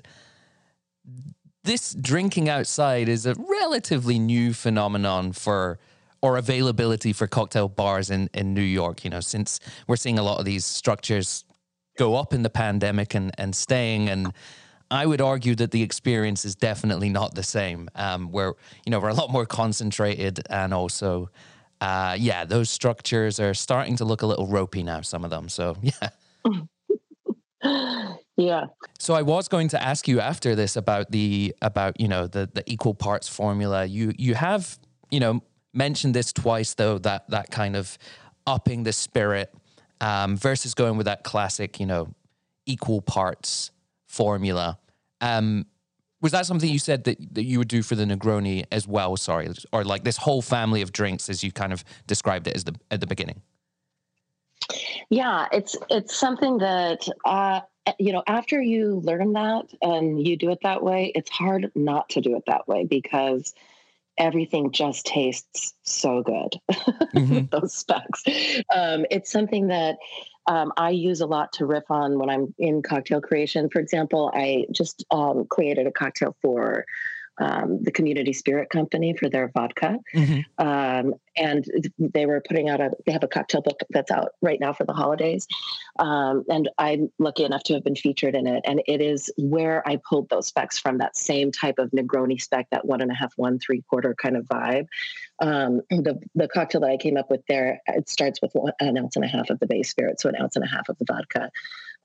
This 1.64 1.94
drinking 1.94 2.48
outside 2.48 3.08
is 3.08 3.24
a 3.24 3.34
relatively 3.34 4.18
new 4.18 4.52
phenomenon 4.52 5.32
for 5.32 5.78
or 6.22 6.36
availability 6.36 7.12
for 7.12 7.26
cocktail 7.26 7.68
bars 7.68 8.08
in, 8.08 8.30
in 8.32 8.54
New 8.54 8.62
York, 8.62 9.04
you 9.04 9.10
know, 9.10 9.20
since 9.20 9.58
we're 9.88 9.96
seeing 9.96 10.18
a 10.18 10.22
lot 10.22 10.38
of 10.38 10.44
these 10.44 10.64
structures 10.64 11.44
go 11.98 12.14
up 12.14 12.32
in 12.32 12.42
the 12.42 12.50
pandemic 12.50 13.14
and, 13.14 13.32
and 13.38 13.54
staying 13.54 14.08
and 14.08 14.32
I 14.92 15.06
would 15.06 15.22
argue 15.22 15.54
that 15.54 15.70
the 15.70 15.82
experience 15.82 16.44
is 16.44 16.54
definitely 16.54 17.08
not 17.08 17.34
the 17.34 17.42
same. 17.42 17.88
Um, 17.94 18.30
where 18.30 18.52
you 18.84 18.90
know 18.90 19.00
we're 19.00 19.08
a 19.08 19.14
lot 19.14 19.30
more 19.30 19.46
concentrated, 19.46 20.40
and 20.50 20.74
also, 20.74 21.30
uh, 21.80 22.14
yeah, 22.18 22.44
those 22.44 22.68
structures 22.68 23.40
are 23.40 23.54
starting 23.54 23.96
to 23.96 24.04
look 24.04 24.20
a 24.20 24.26
little 24.26 24.46
ropey 24.46 24.82
now. 24.82 25.00
Some 25.00 25.24
of 25.24 25.30
them, 25.30 25.48
so 25.48 25.76
yeah. 25.82 26.10
yeah. 28.36 28.66
So 28.98 29.14
I 29.14 29.22
was 29.22 29.48
going 29.48 29.68
to 29.68 29.82
ask 29.82 30.06
you 30.06 30.20
after 30.20 30.54
this 30.54 30.76
about 30.76 31.10
the 31.10 31.54
about 31.62 31.98
you 31.98 32.08
know 32.08 32.26
the 32.26 32.50
the 32.52 32.62
equal 32.70 32.94
parts 32.94 33.28
formula. 33.28 33.86
You 33.86 34.12
you 34.18 34.34
have 34.34 34.78
you 35.10 35.20
know 35.20 35.42
mentioned 35.72 36.14
this 36.14 36.34
twice 36.34 36.74
though 36.74 36.98
that 36.98 37.30
that 37.30 37.50
kind 37.50 37.76
of 37.76 37.96
upping 38.46 38.82
the 38.82 38.92
spirit 38.92 39.54
um, 40.02 40.36
versus 40.36 40.74
going 40.74 40.98
with 40.98 41.06
that 41.06 41.24
classic 41.24 41.80
you 41.80 41.86
know 41.86 42.08
equal 42.66 43.00
parts 43.00 43.70
formula. 44.06 44.78
Um, 45.22 45.64
was 46.20 46.32
that 46.32 46.46
something 46.46 46.70
you 46.70 46.78
said 46.78 47.04
that, 47.04 47.34
that 47.34 47.44
you 47.44 47.58
would 47.58 47.68
do 47.68 47.82
for 47.82 47.94
the 47.94 48.04
Negroni 48.04 48.64
as 48.70 48.86
well? 48.86 49.16
Sorry, 49.16 49.48
or 49.72 49.84
like 49.84 50.04
this 50.04 50.18
whole 50.18 50.42
family 50.42 50.82
of 50.82 50.92
drinks, 50.92 51.28
as 51.28 51.42
you 51.42 51.50
kind 51.50 51.72
of 51.72 51.84
described 52.06 52.46
it 52.46 52.54
as 52.54 52.64
the 52.64 52.74
at 52.90 53.00
the 53.00 53.06
beginning. 53.06 53.42
Yeah, 55.10 55.46
it's 55.52 55.76
it's 55.90 56.16
something 56.16 56.58
that 56.58 57.08
uh, 57.24 57.60
you 57.98 58.12
know 58.12 58.22
after 58.26 58.62
you 58.62 59.00
learn 59.04 59.32
that 59.32 59.66
and 59.82 60.24
you 60.26 60.36
do 60.36 60.50
it 60.50 60.60
that 60.62 60.82
way, 60.82 61.12
it's 61.14 61.30
hard 61.30 61.72
not 61.74 62.08
to 62.10 62.20
do 62.20 62.36
it 62.36 62.44
that 62.46 62.68
way 62.68 62.84
because 62.84 63.52
everything 64.18 64.70
just 64.70 65.06
tastes 65.06 65.74
so 65.82 66.22
good 66.22 66.60
mm-hmm. 67.14 67.46
those 67.50 67.74
specs. 67.74 68.22
Um, 68.72 69.06
it's 69.10 69.32
something 69.32 69.68
that 69.68 69.96
um, 70.46 70.72
I 70.76 70.90
use 70.90 71.20
a 71.20 71.26
lot 71.26 71.52
to 71.54 71.66
riff 71.66 71.90
on 71.90 72.18
when 72.18 72.28
I'm 72.28 72.54
in 72.58 72.82
cocktail 72.82 73.20
creation. 73.20 73.68
For 73.70 73.78
example, 73.78 74.30
I 74.34 74.66
just 74.72 75.04
um, 75.10 75.46
created 75.48 75.86
a 75.86 75.92
cocktail 75.92 76.36
for 76.42 76.84
um, 77.38 77.82
the 77.82 77.90
Community 77.90 78.32
Spirit 78.32 78.70
Company 78.70 79.14
for 79.14 79.28
their 79.28 79.50
vodka. 79.54 79.98
Mm-hmm. 80.14 80.66
Um, 80.66 81.14
and 81.36 81.64
they 81.98 82.26
were 82.26 82.42
putting 82.46 82.68
out 82.68 82.80
a, 82.80 82.90
they 83.06 83.12
have 83.12 83.24
a 83.24 83.28
cocktail 83.28 83.62
book 83.62 83.80
that's 83.90 84.10
out 84.10 84.32
right 84.42 84.60
now 84.60 84.72
for 84.72 84.84
the 84.84 84.92
holidays. 84.92 85.46
Um, 85.98 86.44
and 86.50 86.68
I'm 86.78 87.10
lucky 87.18 87.44
enough 87.44 87.62
to 87.64 87.74
have 87.74 87.84
been 87.84 87.96
featured 87.96 88.34
in 88.34 88.46
it. 88.46 88.62
And 88.66 88.82
it 88.86 89.00
is 89.00 89.30
where 89.38 89.86
I 89.88 89.98
pulled 90.08 90.28
those 90.28 90.46
specs 90.46 90.78
from 90.78 90.98
that 90.98 91.16
same 91.16 91.50
type 91.50 91.78
of 91.78 91.90
Negroni 91.90 92.40
spec, 92.40 92.68
that 92.70 92.84
one 92.84 93.00
and 93.00 93.10
a 93.10 93.14
half, 93.14 93.32
one, 93.36 93.58
three 93.58 93.82
quarter 93.88 94.14
kind 94.14 94.36
of 94.36 94.44
vibe. 94.44 94.86
Um, 95.40 95.80
the, 95.90 96.20
the 96.34 96.48
cocktail 96.48 96.82
that 96.82 96.90
I 96.90 96.96
came 96.98 97.16
up 97.16 97.30
with 97.30 97.44
there, 97.48 97.80
it 97.86 98.08
starts 98.08 98.40
with 98.42 98.52
one, 98.52 98.72
an 98.80 98.98
ounce 98.98 99.16
and 99.16 99.24
a 99.24 99.28
half 99.28 99.48
of 99.50 99.58
the 99.58 99.66
base 99.66 99.88
spirit, 99.88 100.20
so 100.20 100.28
an 100.28 100.36
ounce 100.40 100.56
and 100.56 100.64
a 100.64 100.68
half 100.68 100.88
of 100.88 100.98
the 100.98 101.06
vodka. 101.06 101.50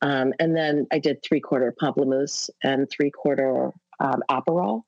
Um, 0.02 0.34
and 0.40 0.56
then 0.56 0.88
I 0.92 1.00
did 1.00 1.24
three 1.24 1.40
quarter 1.40 1.74
pamplemousse 1.82 2.50
and 2.64 2.90
three 2.90 3.12
quarter 3.12 3.72
um, 4.00 4.22
Aperol 4.30 4.84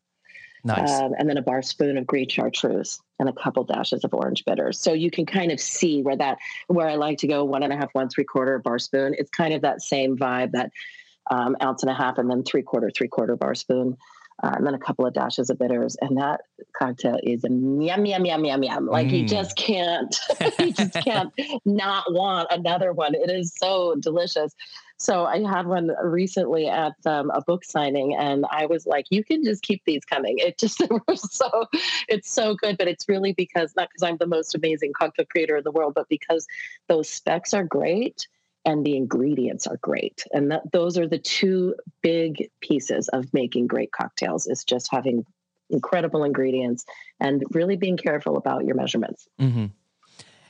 Nice. 0.64 0.92
Um, 0.92 1.14
and 1.18 1.30
then 1.30 1.38
a 1.38 1.42
bar 1.42 1.62
spoon 1.62 1.98
of 1.98 2.06
green 2.06 2.28
chartreuse 2.28 3.00
and 3.20 3.30
a 3.30 3.34
couple 3.34 3.64
dashes 3.64 4.04
of 4.04 4.14
orange 4.14 4.44
bitters. 4.46 4.80
So 4.80 4.94
you 4.94 5.10
can 5.10 5.26
kind 5.26 5.52
of 5.52 5.60
see 5.60 6.02
where 6.02 6.18
that, 6.18 6.38
where 6.68 6.90
I 6.90 6.96
like 6.96 7.18
to 7.20 7.28
go 7.28 7.44
one 7.44 7.64
and 7.64 7.72
a 7.72 7.78
half, 7.78 7.90
one, 7.94 8.10
three 8.10 8.26
quarter 8.26 8.60
bar 8.60 8.80
spoon. 8.80 9.16
It's 9.18 9.30
kind 9.30 9.54
of 9.54 9.62
that 9.62 9.82
same 9.82 10.18
vibe, 10.18 10.52
that 10.52 10.72
um, 11.32 11.56
ounce 11.62 11.84
and 11.84 11.90
a 11.90 11.96
half, 11.96 12.18
and 12.18 12.30
then 12.30 12.44
three 12.44 12.62
quarter, 12.62 12.90
three 12.90 13.08
quarter 13.08 13.36
bar 13.36 13.56
spoon. 13.56 13.96
Uh, 14.42 14.52
and 14.56 14.66
then 14.66 14.74
a 14.74 14.80
couple 14.80 15.06
of 15.06 15.14
dashes 15.14 15.50
of 15.50 15.60
bitters, 15.60 15.98
and 16.00 16.18
that 16.18 16.42
cocktail 16.74 17.20
is 17.24 17.44
a 17.44 17.50
yum 17.50 18.06
yum 18.06 18.26
yum 18.26 18.46
yum 18.46 18.64
yum. 18.64 18.86
Like 18.86 19.08
mm. 19.08 19.12
you 19.20 19.26
just 19.28 19.58
can't, 19.58 20.16
you 20.60 20.72
just 20.72 20.94
can't 20.94 21.34
not 21.66 22.06
want 22.14 22.48
another 22.50 22.94
one. 22.94 23.16
It 23.16 23.30
is 23.30 23.54
so 23.58 23.96
delicious. 24.00 24.54
So 25.00 25.26
I 25.26 25.40
had 25.42 25.66
one 25.66 25.92
recently 26.04 26.68
at 26.68 26.94
um, 27.06 27.32
a 27.32 27.42
book 27.42 27.64
signing, 27.64 28.16
and 28.16 28.46
I 28.52 28.66
was 28.66 28.86
like, 28.86 29.06
"You 29.10 29.24
can 29.24 29.46
just 29.46 29.64
keep 29.64 29.82
these 29.86 30.04
coming." 30.04 30.36
It 30.40 30.58
just 30.58 30.78
so 31.16 31.66
it's 32.10 32.30
so 32.30 32.56
good, 32.56 32.78
but 32.78 32.90
it's 32.90 33.08
really 33.08 33.32
because 33.32 33.74
not 33.78 33.90
because 33.90 34.04
I'm 34.04 34.18
the 34.18 34.28
most 34.28 34.56
amazing 34.56 34.92
cocktail 34.92 35.26
creator 35.26 35.56
in 35.56 35.64
the 35.64 35.72
world, 35.72 35.94
but 35.96 36.10
because 36.10 36.48
those 36.88 37.10
specs 37.10 37.54
are 37.54 37.64
great 37.64 38.28
and 38.66 38.86
the 38.86 38.98
ingredients 38.98 39.68
are 39.68 39.78
great, 39.78 40.26
and 40.34 40.52
that, 40.52 40.70
those 40.74 40.98
are 40.98 41.08
the 41.08 41.18
two 41.18 41.76
big 42.02 42.50
pieces 42.60 43.08
of 43.08 43.34
making 43.34 43.68
great 43.68 43.94
cocktails. 43.94 44.48
Is 44.48 44.66
just 44.66 44.92
having 44.92 45.26
incredible 45.70 46.26
ingredients 46.26 46.84
and 47.22 47.44
really 47.52 47.78
being 47.78 47.96
careful 47.96 48.36
about 48.36 48.66
your 48.66 48.76
measurements. 48.76 49.30
Mm-hmm. 49.40 49.68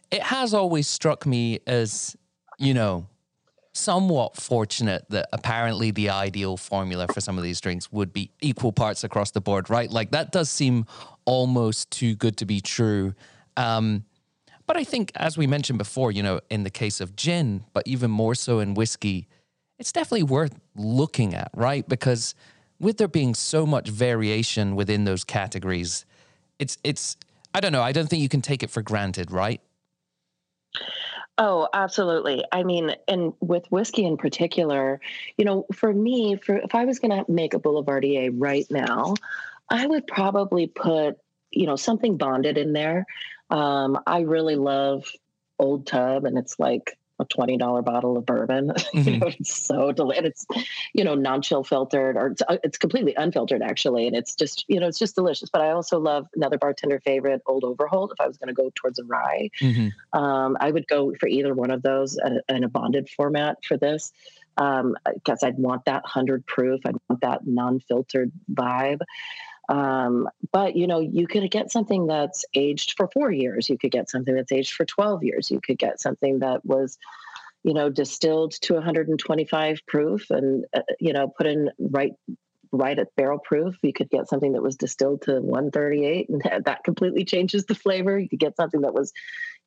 It 0.10 0.24
has 0.24 0.56
always 0.56 0.88
struck 0.88 1.28
me 1.28 1.60
as 1.68 2.16
you 2.58 2.74
know 2.74 3.06
somewhat 3.80 4.36
fortunate 4.36 5.06
that 5.10 5.28
apparently 5.34 5.92
the 5.92 6.10
ideal 6.10 6.58
formula 6.58 7.08
for 7.08 7.22
some 7.22 7.38
of 7.38 7.44
these 7.44 7.62
drinks 7.62 7.92
would 7.92 8.12
be 8.13 8.32
equal 8.42 8.72
parts 8.72 9.04
across 9.04 9.32
the 9.32 9.42
board, 9.42 9.70
right? 9.70 9.89
Like 9.89 10.12
that 10.12 10.32
does 10.32 10.50
seem 10.50 10.86
almost 11.26 11.89
too 11.92 12.15
good 12.15 12.38
to 12.38 12.46
be 12.46 12.62
true. 12.62 13.13
Um, 13.58 14.06
but 14.68 14.78
I 14.78 14.84
think, 14.84 15.12
as 15.15 15.38
we 15.38 15.48
mentioned 15.48 15.80
before, 15.80 16.12
you 16.12 16.22
know, 16.22 16.42
in 16.50 16.63
the 16.63 16.70
case 16.70 17.02
of 17.02 17.15
gin, 17.15 17.65
but 17.74 17.88
even 17.88 18.12
more 18.12 18.36
so 18.36 18.60
in 18.60 18.76
whiskey, 18.76 19.28
it's 19.80 19.92
definitely 19.92 20.24
worth 20.24 20.60
looking 20.76 21.34
at, 21.34 21.50
right? 21.56 21.88
Because 21.88 22.36
with 22.80 22.98
there 22.98 23.08
being 23.08 23.34
so 23.34 23.65
much 23.65 23.89
variation 23.89 24.76
within 24.76 25.06
those 25.06 25.24
categories, 25.24 26.06
it's 26.60 26.78
it's 26.84 27.18
I 27.54 27.62
don't 27.62 27.72
know. 27.72 27.82
I 27.82 27.92
don't 27.92 28.08
think 28.08 28.22
you 28.22 28.30
can 28.30 28.42
take 28.42 28.62
it 28.62 28.70
for 28.70 28.82
granted, 28.82 29.32
right? 29.32 29.62
Oh, 31.41 31.69
absolutely. 31.73 32.43
I 32.52 32.63
mean, 32.63 32.93
and 33.08 33.32
with 33.39 33.65
whiskey 33.71 34.04
in 34.04 34.17
particular, 34.17 34.99
you 35.38 35.45
know, 35.45 35.65
for 35.73 35.91
me, 35.93 36.36
for 36.36 36.58
if 36.58 36.75
I 36.75 36.84
was 36.84 36.99
going 36.99 37.12
to 37.12 37.32
make 37.32 37.54
a 37.54 37.60
Boulevardier 37.60 38.32
right 38.38 38.67
now, 38.69 39.13
I 39.69 39.88
would 39.88 40.06
probably 40.06 40.67
put, 40.67 41.17
you 41.49 41.65
know, 41.65 41.78
something 41.78 42.17
bonded 42.17 42.58
in 42.58 42.73
there. 42.73 43.06
Um, 43.49 43.97
I 44.06 44.19
really 44.21 44.58
love 44.58 45.06
Old 45.58 45.88
Tub, 45.88 46.25
and 46.25 46.38
it's 46.38 46.60
like 46.60 46.99
a 47.20 47.26
twenty 47.26 47.58
dollar 47.58 47.82
bottle 47.82 48.18
of 48.18 48.26
bourbon. 48.26 48.74
Mm-hmm. 48.90 49.10
you 49.10 49.18
know, 49.20 49.28
it's 49.28 49.56
so 49.56 49.92
delicious. 49.92 50.46
It's 50.50 50.68
you 50.94 51.04
know 51.04 51.14
non 51.14 51.42
chill 51.44 51.64
filtered, 51.64 52.18
or 52.18 52.28
it's, 52.28 52.42
uh, 52.48 52.58
it's, 52.64 52.78
completely 52.78 53.14
unfiltered 53.16 53.62
actually, 53.62 54.08
and 54.08 54.16
it's 54.16 54.34
just 54.34 54.66
you 54.68 54.80
know 54.80 54.88
it's 54.88 54.98
just 54.98 55.16
delicious. 55.16 55.50
But 55.50 55.62
I 55.62 55.72
also 55.72 56.00
love 56.00 56.28
another 56.36 56.58
bartender 56.58 57.00
favorite, 57.00 57.42
Old 57.46 57.64
Overholt. 57.64 58.12
If 58.14 58.20
I 58.20 58.28
was 58.28 58.38
going 58.38 58.48
to 58.48 58.54
go 58.54 58.72
towards 58.74 58.98
a 58.98 59.04
rye, 59.04 59.52
mm-hmm. 59.62 60.20
um, 60.20 60.58
I 60.60 60.72
would 60.72 60.88
go 60.88 61.14
for 61.20 61.28
either 61.28 61.54
one 61.54 61.70
of 61.70 61.84
those 61.84 62.18
in 62.50 62.64
a 62.64 62.68
bonded 62.68 63.10
format 63.10 63.64
for 63.64 63.78
this. 63.78 64.12
Um, 64.58 64.96
because 65.14 65.44
I'd 65.44 65.58
want 65.58 65.86
that 65.86 66.06
hundred 66.06 66.46
proof. 66.46 66.82
I'd 66.86 66.98
want 67.08 67.22
that 67.22 67.46
non 67.46 67.80
filtered 67.80 68.32
vibe. 68.52 69.02
Um, 69.70 70.28
but 70.52 70.76
you 70.76 70.88
know, 70.88 71.00
you 71.00 71.28
could 71.28 71.50
get 71.52 71.72
something 71.72 72.08
that's 72.08 72.44
aged 72.56 72.96
for 72.98 73.08
four 73.14 73.32
years. 73.32 73.70
You 73.70 73.78
could 73.78 73.92
get 73.92 74.10
something 74.10 74.34
that's 74.34 74.52
aged 74.52 74.74
for 74.74 74.84
12 74.84 75.24
years. 75.24 75.52
You 75.52 75.62
could 75.62 75.78
get 75.78 76.02
something 76.02 76.40
that 76.40 76.66
was, 76.66 76.98
you 77.64 77.76
know, 77.76 77.90
distilled 77.90 78.54
to 78.64 78.74
125 78.74 79.82
proof 79.88 80.32
and, 80.32 80.66
uh, 80.76 80.82
you 81.00 81.14
know, 81.14 81.28
put 81.28 81.46
in 81.46 81.70
right 81.80 82.14
right 82.72 82.98
at 82.98 83.16
barrel 83.16 83.40
proof. 83.40 83.76
You 83.84 83.94
could 83.94 84.10
get 84.10 84.28
something 84.28 84.54
that 84.54 84.64
was 84.64 84.76
distilled 84.76 85.22
to 85.24 85.40
138 85.40 86.30
and 86.30 86.42
that 86.66 86.84
completely 86.84 87.24
changes 87.24 87.66
the 87.66 87.76
flavor. 87.76 88.18
You 88.18 88.28
could 88.28 88.40
get 88.40 88.56
something 88.56 88.82
that 88.82 88.94
was 88.94 89.14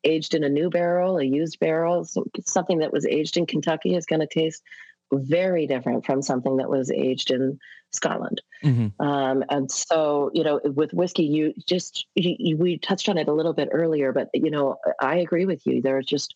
aged 0.05 0.35
in 0.35 0.43
a 0.43 0.49
new 0.49 0.69
barrel, 0.69 1.19
a 1.19 1.25
used 1.25 1.61
barrel. 1.61 2.05
So 2.05 2.27
something 2.45 2.79
that 2.79 2.93
was 2.93 3.07
aged 3.07 3.37
in 3.37 3.47
Kentucky 3.47 3.95
is 3.95 4.07
going 4.07 4.21
to 4.21 4.27
taste 4.27 4.65
very 5.13 5.67
different 5.67 6.07
from 6.07 6.23
something 6.23 6.57
that 6.57 6.71
was 6.71 6.91
aged 6.91 7.31
in 7.31 7.59
Scotland. 7.93 8.41
Mm-hmm. 8.65 9.07
Um, 9.07 9.45
and 9.51 9.71
so, 9.71 10.31
you 10.33 10.43
know, 10.43 10.61
with 10.65 10.95
whiskey, 10.95 11.25
you 11.25 11.53
just, 11.67 12.07
you, 12.15 12.37
you, 12.39 12.57
we 12.57 12.79
touched 12.79 13.09
on 13.09 13.19
it 13.19 13.29
a 13.29 13.35
little 13.35 13.53
bit 13.53 13.69
earlier, 13.71 14.13
but, 14.13 14.29
you 14.33 14.51
know, 14.51 14.77
I 15.01 15.17
agree 15.19 15.45
with 15.45 15.67
you. 15.67 15.83
There 15.83 15.99
are 15.99 16.03
just 16.03 16.35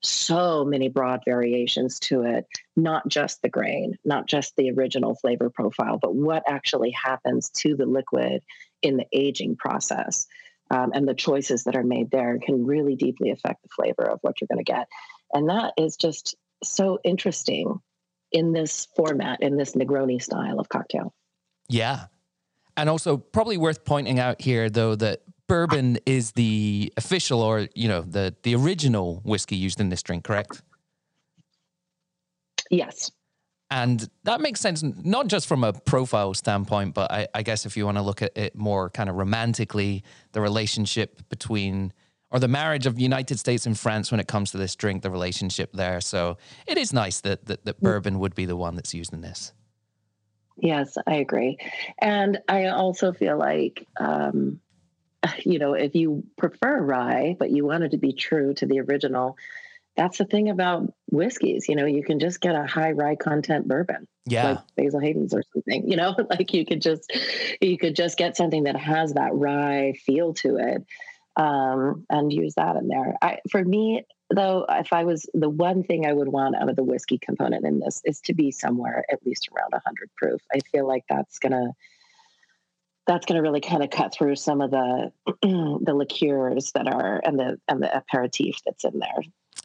so 0.00 0.64
many 0.64 0.88
broad 0.88 1.22
variations 1.24 1.98
to 1.98 2.22
it, 2.22 2.46
not 2.76 3.08
just 3.08 3.42
the 3.42 3.48
grain, 3.48 3.96
not 4.04 4.26
just 4.26 4.54
the 4.56 4.70
original 4.70 5.14
flavor 5.14 5.50
profile, 5.50 5.98
but 6.00 6.14
what 6.14 6.44
actually 6.46 6.90
happens 6.90 7.50
to 7.50 7.74
the 7.74 7.86
liquid 7.86 8.42
in 8.82 8.96
the 8.96 9.06
aging 9.12 9.56
process. 9.56 10.26
Um, 10.70 10.90
and 10.92 11.08
the 11.08 11.14
choices 11.14 11.64
that 11.64 11.76
are 11.76 11.82
made 11.82 12.10
there 12.10 12.38
can 12.38 12.66
really 12.66 12.94
deeply 12.94 13.30
affect 13.30 13.62
the 13.62 13.70
flavor 13.74 14.02
of 14.02 14.18
what 14.20 14.40
you're 14.40 14.48
going 14.52 14.62
to 14.62 14.70
get. 14.70 14.86
And 15.32 15.48
that 15.48 15.72
is 15.78 15.96
just 15.96 16.36
so 16.62 16.98
interesting 17.02 17.80
in 18.32 18.52
this 18.52 18.86
format, 18.96 19.40
in 19.40 19.56
this 19.56 19.74
Negroni 19.74 20.22
style 20.22 20.58
of 20.58 20.68
cocktail. 20.68 21.14
Yeah. 21.68 22.06
And 22.76 22.88
also, 22.88 23.16
probably 23.16 23.56
worth 23.56 23.84
pointing 23.84 24.20
out 24.20 24.40
here, 24.40 24.70
though, 24.70 24.94
that 24.96 25.22
bourbon 25.48 25.98
is 26.06 26.32
the 26.32 26.92
official 26.96 27.40
or, 27.40 27.68
you 27.74 27.88
know, 27.88 28.02
the, 28.02 28.34
the 28.42 28.54
original 28.54 29.20
whiskey 29.24 29.56
used 29.56 29.80
in 29.80 29.88
this 29.88 30.02
drink, 30.02 30.24
correct? 30.24 30.62
Yes. 32.70 33.10
And 33.70 34.08
that 34.24 34.40
makes 34.40 34.60
sense, 34.60 34.82
not 34.82 35.26
just 35.26 35.46
from 35.46 35.62
a 35.62 35.72
profile 35.72 36.32
standpoint, 36.32 36.94
but 36.94 37.10
I, 37.12 37.28
I 37.34 37.42
guess 37.42 37.66
if 37.66 37.76
you 37.76 37.84
want 37.84 37.98
to 37.98 38.02
look 38.02 38.22
at 38.22 38.36
it 38.36 38.54
more 38.54 38.88
kind 38.90 39.10
of 39.10 39.16
romantically, 39.16 40.04
the 40.32 40.40
relationship 40.40 41.28
between 41.28 41.92
or 42.30 42.38
the 42.38 42.48
marriage 42.48 42.86
of 42.86 42.98
United 42.98 43.38
States 43.38 43.66
and 43.66 43.78
France 43.78 44.10
when 44.10 44.20
it 44.20 44.28
comes 44.28 44.50
to 44.50 44.58
this 44.58 44.76
drink, 44.76 45.02
the 45.02 45.10
relationship 45.10 45.72
there. 45.72 46.00
So 46.00 46.36
it 46.66 46.76
is 46.76 46.92
nice 46.92 47.20
that, 47.22 47.46
that, 47.46 47.64
that 47.64 47.80
bourbon 47.80 48.18
would 48.18 48.34
be 48.34 48.44
the 48.44 48.56
one 48.56 48.74
that's 48.74 48.92
used 48.94 49.12
in 49.12 49.22
this. 49.22 49.52
Yes, 50.60 50.98
I 51.06 51.16
agree. 51.16 51.58
And 51.98 52.38
I 52.48 52.66
also 52.66 53.12
feel 53.12 53.38
like, 53.38 53.86
um, 53.98 54.60
you 55.44 55.58
know, 55.58 55.74
if 55.74 55.94
you 55.94 56.24
prefer 56.36 56.80
rye, 56.80 57.36
but 57.38 57.50
you 57.50 57.64
wanted 57.64 57.92
to 57.92 57.98
be 57.98 58.12
true 58.12 58.54
to 58.54 58.66
the 58.66 58.80
original, 58.80 59.36
that's 59.96 60.18
the 60.18 60.24
thing 60.24 60.48
about 60.48 60.92
whiskeys. 61.10 61.68
You 61.68 61.76
know, 61.76 61.86
you 61.86 62.04
can 62.04 62.20
just 62.20 62.40
get 62.40 62.54
a 62.54 62.66
high 62.66 62.92
rye 62.92 63.16
content 63.16 63.66
bourbon, 63.66 64.06
yeah, 64.26 64.50
like 64.50 64.58
Basil 64.76 65.00
Hayden's 65.00 65.34
or 65.34 65.42
something. 65.52 65.90
You 65.90 65.96
know, 65.96 66.14
like 66.30 66.54
you 66.54 66.64
could 66.64 66.80
just 66.80 67.12
you 67.60 67.76
could 67.76 67.96
just 67.96 68.16
get 68.16 68.36
something 68.36 68.64
that 68.64 68.76
has 68.76 69.14
that 69.14 69.34
rye 69.34 69.94
feel 70.04 70.34
to 70.34 70.56
it 70.56 70.86
um, 71.38 72.04
and 72.10 72.32
use 72.32 72.54
that 72.56 72.76
in 72.76 72.88
there. 72.88 73.16
I, 73.22 73.38
for 73.50 73.64
me, 73.64 74.04
though, 74.28 74.66
if 74.68 74.92
I 74.92 75.04
was 75.04 75.26
the 75.32 75.48
one 75.48 75.84
thing 75.84 76.04
I 76.04 76.12
would 76.12 76.28
want 76.28 76.56
out 76.56 76.68
of 76.68 76.76
the 76.76 76.84
whiskey 76.84 77.16
component 77.16 77.64
in 77.64 77.78
this 77.78 78.02
is 78.04 78.20
to 78.22 78.34
be 78.34 78.50
somewhere 78.50 79.04
at 79.10 79.24
least 79.24 79.48
around 79.54 79.70
100 79.70 80.10
proof. 80.16 80.42
I 80.52 80.58
feel 80.72 80.86
like 80.86 81.04
that's 81.08 81.38
gonna 81.38 81.72
that's 83.06 83.24
going 83.24 83.36
to 83.36 83.42
really 83.42 83.62
kind 83.62 83.82
of 83.82 83.88
cut 83.88 84.12
through 84.12 84.36
some 84.36 84.60
of 84.60 84.70
the 84.70 85.10
the 85.42 85.94
liqueurs 85.94 86.72
that 86.72 86.86
are 86.86 87.20
and 87.24 87.38
the 87.38 87.58
and 87.66 87.82
the 87.82 87.96
aperitif 87.96 88.56
that's 88.66 88.84
in 88.84 88.98
there. 88.98 89.22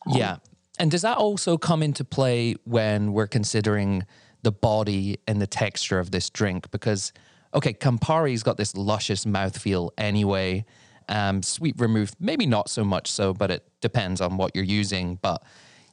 Um, 0.07 0.17
yeah, 0.17 0.38
and 0.79 0.89
does 0.89 1.01
that 1.01 1.17
also 1.17 1.57
come 1.57 1.83
into 1.83 2.05
play 2.05 2.55
when 2.63 3.13
we're 3.13 3.27
considering 3.27 4.05
the 4.43 4.51
body 4.51 5.19
and 5.27 5.41
the 5.41 5.47
texture 5.47 5.99
of 5.99 6.12
this 6.12 6.29
drink? 6.29 6.71
Because 6.71 7.12
okay, 7.53 7.73
Campari's 7.73 8.43
got 8.43 8.57
this 8.57 8.75
luscious 8.75 9.25
mouthfeel 9.25 9.91
anyway. 9.97 10.65
Um, 11.10 11.44
sweet 11.44 11.76
vermouth, 11.76 12.16
maybe 12.20 12.46
not 12.46 12.70
so 12.70 12.84
much 12.84 13.12
so, 13.12 13.34
but 13.34 13.52
it 13.52 13.68
depends 13.82 14.22
on 14.22 14.38
what 14.38 14.56
you're 14.56 14.63
using. 14.63 15.20
But 15.22 15.44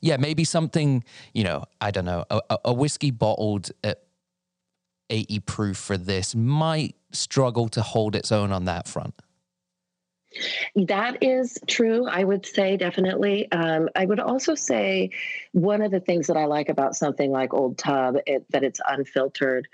yeah, 0.00 0.16
maybe 0.16 0.44
something, 0.44 1.04
you 1.34 1.44
know, 1.44 1.64
I 1.80 1.90
don't 1.90 2.04
know, 2.04 2.24
a, 2.30 2.58
a 2.66 2.72
whiskey 2.72 3.10
bottled 3.10 3.70
at 3.84 4.02
80 5.10 5.40
proof 5.40 5.76
for 5.76 5.96
this 5.96 6.34
might 6.34 6.94
struggle 7.12 7.68
to 7.70 7.82
hold 7.82 8.14
its 8.14 8.32
own 8.32 8.52
on 8.52 8.64
that 8.66 8.88
front. 8.88 9.14
That 10.76 11.22
is 11.24 11.58
true. 11.66 12.06
I 12.06 12.22
would 12.22 12.46
say 12.46 12.76
definitely. 12.76 13.50
Um, 13.50 13.88
I 13.96 14.06
would 14.06 14.20
also 14.20 14.54
say 14.54 15.10
one 15.52 15.82
of 15.82 15.90
the 15.90 15.98
things 15.98 16.28
that 16.28 16.36
I 16.36 16.44
like 16.44 16.68
about 16.68 16.94
something 16.94 17.32
like 17.32 17.52
Old 17.52 17.78
Tub 17.78 18.16
it, 18.26 18.46
that 18.50 18.62
it's 18.62 18.80
unfiltered, 18.86 19.66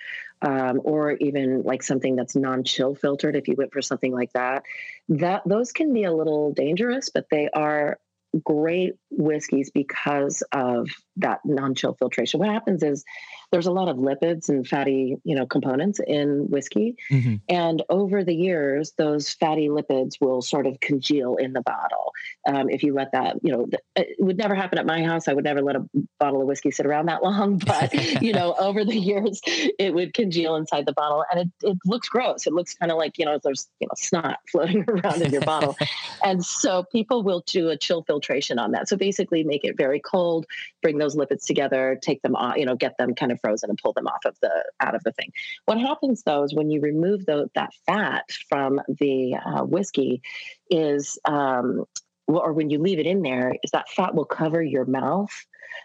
um, 0.43 0.81
or 0.85 1.13
even 1.13 1.63
like 1.63 1.83
something 1.83 2.17
that's 2.17 2.37
non-chill 2.37 2.95
filtered. 2.95 3.37
If 3.37 3.49
you 3.49 3.55
went 3.57 3.73
for 3.73 3.83
something 3.83 4.13
like 4.13 4.33
that, 4.33 4.65
that 5.09 5.43
those 5.47 5.73
can 5.73 5.93
be 5.93 6.05
a 6.05 6.13
little 6.13 6.53
dangerous, 6.53 7.09
but 7.09 7.27
they 7.31 7.49
are 7.51 7.99
great 8.45 8.95
whiskeys 9.11 9.71
because 9.71 10.43
of 10.53 10.89
that 11.19 11.41
non-chill 11.45 11.95
filtration. 11.95 12.41
What 12.41 12.49
happens 12.49 12.83
is 12.83 13.05
there's 13.53 13.67
a 13.67 13.73
lot 13.73 13.89
of 13.89 13.97
lipids 13.97 14.49
and 14.49 14.67
fatty, 14.67 15.17
you 15.25 15.35
know, 15.35 15.47
components 15.47 16.01
in 16.07 16.49
whiskey, 16.51 16.97
mm-hmm. 17.11 17.37
and 17.49 17.83
over 17.89 18.25
the 18.25 18.35
years, 18.35 18.93
those 18.99 19.33
fatty 19.33 19.69
lipids 19.69 20.21
will 20.21 20.43
sort 20.43 20.67
of 20.67 20.81
congeal 20.81 21.37
in 21.37 21.53
the 21.53 21.63
bottle. 21.63 22.13
Um, 22.49 22.69
if 22.69 22.83
you 22.83 22.93
let 22.95 23.13
that, 23.13 23.37
you 23.43 23.53
know, 23.53 23.67
it 23.95 24.17
would 24.19 24.37
never 24.37 24.55
happen 24.55 24.79
at 24.79 24.87
my 24.87 25.03
house. 25.03 25.29
I 25.29 25.33
would 25.33 25.45
never 25.45 25.63
let 25.63 25.77
a 25.77 25.87
bottle 26.19 26.41
of 26.41 26.47
whiskey 26.47 26.71
sit 26.71 26.87
around 26.87 27.07
that 27.07 27.23
long, 27.23 27.59
but 27.67 27.95
you 28.23 28.33
know, 28.33 28.55
over 28.59 28.85
the 28.85 28.97
years, 28.97 29.41
it 29.47 29.95
would 29.95 30.15
congeal 30.15 30.57
inside 30.57 30.87
the 30.87 30.93
bottle, 30.93 31.25
and 31.31 31.41
it 31.41 31.49
it 31.63 31.79
looks 31.85 32.09
gross. 32.09 32.47
It 32.47 32.53
looks 32.53 32.75
kind 32.75 32.91
of 32.91 32.99
like 32.99 33.19
you 33.19 33.25
know, 33.25 33.39
there's 33.43 33.69
you 33.81 33.87
know 33.87 33.95
snot 33.97 34.39
floating 34.51 34.85
around 34.89 35.23
in 35.23 35.33
your 35.33 35.43
bottle, 35.43 35.77
and 36.25 36.45
so 36.45 36.85
people 36.91 37.23
will 37.23 37.43
do 37.47 37.69
a 37.69 37.77
chill 37.77 38.03
filtration 38.03 38.59
on 38.59 38.73
that. 38.73 38.89
So 38.89 38.97
basically, 38.97 39.45
make 39.45 39.65
it 39.65 39.77
very 39.77 40.01
cold, 40.01 40.47
bring 40.83 40.99
those 40.99 41.06
lipids 41.15 41.47
together, 41.47 41.99
take 42.01 42.23
them 42.23 42.35
off, 42.35 42.57
you 42.57 42.65
know, 42.65 42.75
get 42.75 42.97
them 42.99 43.15
kind 43.15 43.31
of 43.31 43.41
frozen 43.41 43.71
and 43.71 43.79
pull 43.81 43.93
them 43.93 44.09
off 44.09 44.25
of 44.25 44.37
the 44.41 44.65
out 44.81 44.95
of 44.95 45.05
the 45.05 45.13
thing. 45.13 45.33
What 45.67 45.79
happens 45.79 46.23
though 46.25 46.43
is 46.43 46.55
when 46.55 46.71
you 46.71 46.81
remove 46.81 47.27
the, 47.27 47.51
that 47.55 47.75
fat 47.87 48.25
from 48.49 48.81
the 48.89 49.37
uh, 49.37 49.63
whiskey, 49.63 50.23
is 50.71 51.19
um, 51.27 51.85
or 52.27 52.53
when 52.53 52.71
you 52.71 52.79
leave 52.81 52.99
it 52.99 53.07
in 53.07 53.23
there, 53.23 53.55
is 53.63 53.71
that 53.71 53.89
fat 53.91 54.15
will 54.15 54.25
cover 54.25 54.63
your 54.63 54.85
mouth. 54.85 55.31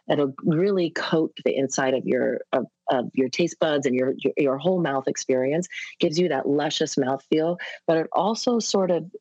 It'll 0.09 0.33
really 0.43 0.89
coat 0.89 1.37
the 1.43 1.55
inside 1.55 1.93
of 1.93 2.05
your 2.05 2.41
of, 2.53 2.65
of 2.89 3.11
your 3.13 3.29
taste 3.29 3.59
buds 3.59 3.85
and 3.85 3.95
your, 3.95 4.13
your, 4.17 4.33
your 4.37 4.57
whole 4.57 4.81
mouth 4.81 5.07
experience. 5.07 5.67
Gives 5.99 6.17
you 6.17 6.29
that 6.29 6.47
luscious 6.47 6.97
mouth 6.97 7.23
feel, 7.29 7.59
but 7.85 7.97
it 7.97 8.07
also 8.11 8.59
sort 8.59 8.89
of 8.89 9.11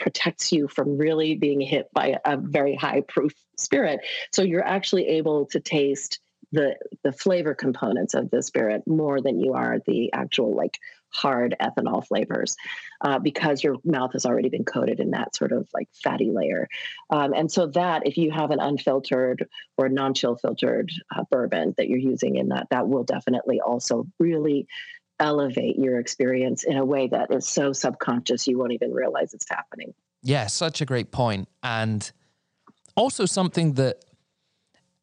protects 0.00 0.52
you 0.52 0.68
from 0.68 0.96
really 0.96 1.36
being 1.36 1.60
hit 1.60 1.88
by 1.92 2.16
a 2.24 2.36
very 2.36 2.74
high 2.74 3.02
proof 3.02 3.32
spirit. 3.58 4.00
So 4.32 4.42
you're 4.42 4.66
actually 4.66 5.06
able 5.08 5.46
to 5.46 5.60
taste 5.60 6.20
the 6.52 6.74
the 7.04 7.12
flavor 7.12 7.54
components 7.54 8.14
of 8.14 8.30
the 8.30 8.42
spirit 8.42 8.82
more 8.86 9.20
than 9.20 9.40
you 9.40 9.54
are 9.54 9.78
the 9.86 10.12
actual 10.12 10.54
like 10.54 10.78
hard 11.12 11.56
ethanol 11.60 12.06
flavors 12.06 12.56
uh, 13.00 13.18
because 13.18 13.64
your 13.64 13.76
mouth 13.84 14.12
has 14.12 14.24
already 14.24 14.48
been 14.48 14.64
coated 14.64 15.00
in 15.00 15.10
that 15.10 15.34
sort 15.34 15.50
of 15.52 15.68
like 15.74 15.88
fatty 15.92 16.30
layer 16.30 16.68
um, 17.10 17.32
and 17.34 17.50
so 17.50 17.66
that 17.66 18.06
if 18.06 18.16
you 18.16 18.30
have 18.30 18.50
an 18.50 18.60
unfiltered 18.60 19.48
or 19.76 19.88
non-chill 19.88 20.36
filtered 20.36 20.90
uh, 21.14 21.24
bourbon 21.30 21.74
that 21.76 21.88
you're 21.88 21.98
using 21.98 22.36
in 22.36 22.48
that 22.48 22.68
that 22.70 22.88
will 22.88 23.04
definitely 23.04 23.60
also 23.60 24.06
really 24.18 24.66
elevate 25.20 25.78
your 25.78 26.00
experience 26.00 26.64
in 26.64 26.76
a 26.76 26.84
way 26.84 27.06
that 27.06 27.30
is 27.30 27.46
so 27.46 27.72
subconscious 27.72 28.46
you 28.46 28.58
won't 28.58 28.72
even 28.72 28.92
realize 28.92 29.34
it's 29.34 29.48
happening 29.48 29.94
yeah 30.22 30.46
such 30.46 30.80
a 30.80 30.86
great 30.86 31.10
point 31.12 31.48
and 31.62 32.12
also 32.96 33.24
something 33.26 33.74
that 33.74 34.04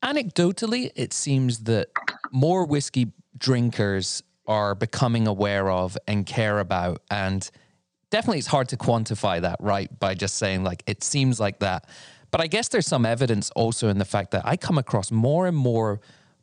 anecdotally, 0.04 0.92
it 0.96 1.14
seems 1.14 1.60
that 1.60 1.90
more 2.32 2.66
whiskey 2.66 3.12
drinkers 3.38 4.24
are 4.48 4.76
becoming 4.76 5.28
aware 5.28 5.70
of 5.70 5.98
and 6.08 6.26
care 6.26 6.60
about. 6.60 7.02
And 7.12 7.50
definitely 8.10 8.40
it's 8.40 8.48
hard 8.48 8.70
to 8.70 8.78
quantify 8.78 9.42
that, 9.42 9.58
right? 9.60 10.00
By 10.00 10.14
just 10.14 10.36
saying, 10.36 10.64
like, 10.64 10.84
it 10.88 11.04
seems 11.04 11.40
like 11.40 11.60
that. 11.60 11.90
But 12.32 12.42
I 12.42 12.48
guess 12.48 12.68
there's 12.70 12.88
some 12.88 13.06
evidence 13.06 13.52
also 13.56 13.90
in 13.90 13.98
the 13.98 14.06
fact 14.06 14.32
that 14.32 14.46
I 14.46 14.58
come 14.58 14.78
across 14.78 15.12
more 15.12 15.48
and 15.48 15.58
more 15.58 16.02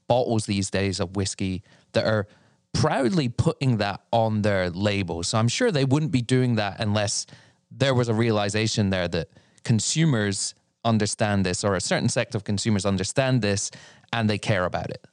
bottles 0.08 0.46
these 0.46 0.70
days 0.70 1.00
of 1.00 1.16
whiskey 1.16 1.62
that 1.92 2.04
are 2.04 2.26
proudly 2.74 3.30
putting 3.30 3.78
that 3.78 4.02
on 4.12 4.42
their 4.42 4.68
label. 4.68 5.22
So 5.22 5.38
I'm 5.38 5.48
sure 5.48 5.70
they 5.70 5.86
wouldn't 5.86 6.12
be 6.12 6.20
doing 6.20 6.56
that 6.56 6.80
unless 6.80 7.26
there 7.70 7.94
was 7.94 8.08
a 8.08 8.14
realization 8.14 8.90
there 8.90 9.08
that 9.08 9.28
consumers 9.62 10.54
understand 10.84 11.46
this 11.46 11.64
or 11.64 11.74
a 11.74 11.80
certain 11.80 12.10
sect 12.10 12.34
of 12.34 12.44
consumers 12.44 12.84
understand 12.84 13.40
this 13.40 13.70
and 14.12 14.28
they 14.28 14.36
care 14.36 14.66
about 14.66 14.90
it. 14.90 15.06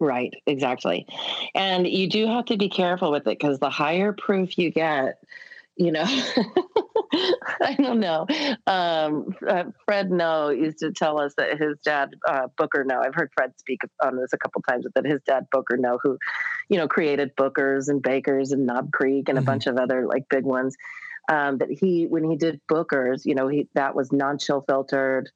Right, 0.00 0.34
exactly. 0.46 1.06
And 1.54 1.86
you 1.86 2.08
do 2.08 2.26
have 2.26 2.46
to 2.46 2.56
be 2.56 2.68
careful 2.68 3.12
with 3.12 3.22
it 3.22 3.38
because 3.38 3.60
the 3.60 3.70
higher 3.70 4.12
proof 4.12 4.58
you 4.58 4.70
get, 4.70 5.22
you 5.76 5.92
know, 5.92 6.04
I 7.60 7.74
don't 7.78 8.00
know. 8.00 8.26
Um, 8.66 9.34
uh, 9.46 9.64
Fred 9.84 10.10
Noe 10.10 10.50
used 10.50 10.78
to 10.78 10.92
tell 10.92 11.20
us 11.20 11.34
that 11.36 11.58
his 11.58 11.76
dad, 11.84 12.14
uh, 12.26 12.48
Booker 12.56 12.84
Noe, 12.84 13.00
I've 13.04 13.14
heard 13.14 13.30
Fred 13.36 13.52
speak 13.58 13.80
on 14.02 14.16
this 14.16 14.32
a 14.32 14.38
couple 14.38 14.62
times, 14.62 14.86
that 14.94 15.04
his 15.04 15.20
dad, 15.26 15.46
Booker 15.50 15.76
Noe, 15.76 15.98
who, 16.02 16.18
you 16.68 16.78
know, 16.78 16.88
created 16.88 17.32
Booker's 17.36 17.88
and 17.88 18.02
Baker's 18.02 18.52
and 18.52 18.66
Knob 18.66 18.92
Creek 18.92 19.28
and 19.28 19.38
a 19.38 19.40
mm-hmm. 19.40 19.46
bunch 19.46 19.66
of 19.66 19.76
other 19.76 20.06
like 20.06 20.28
big 20.28 20.44
ones 20.44 20.76
um, 21.28 21.58
that 21.58 21.70
he 21.70 22.06
when 22.06 22.28
he 22.28 22.36
did 22.36 22.60
Booker's, 22.68 23.24
you 23.24 23.34
know, 23.34 23.48
he 23.48 23.68
that 23.74 23.94
was 23.94 24.12
non-chill 24.12 24.64
filtered, 24.68 25.30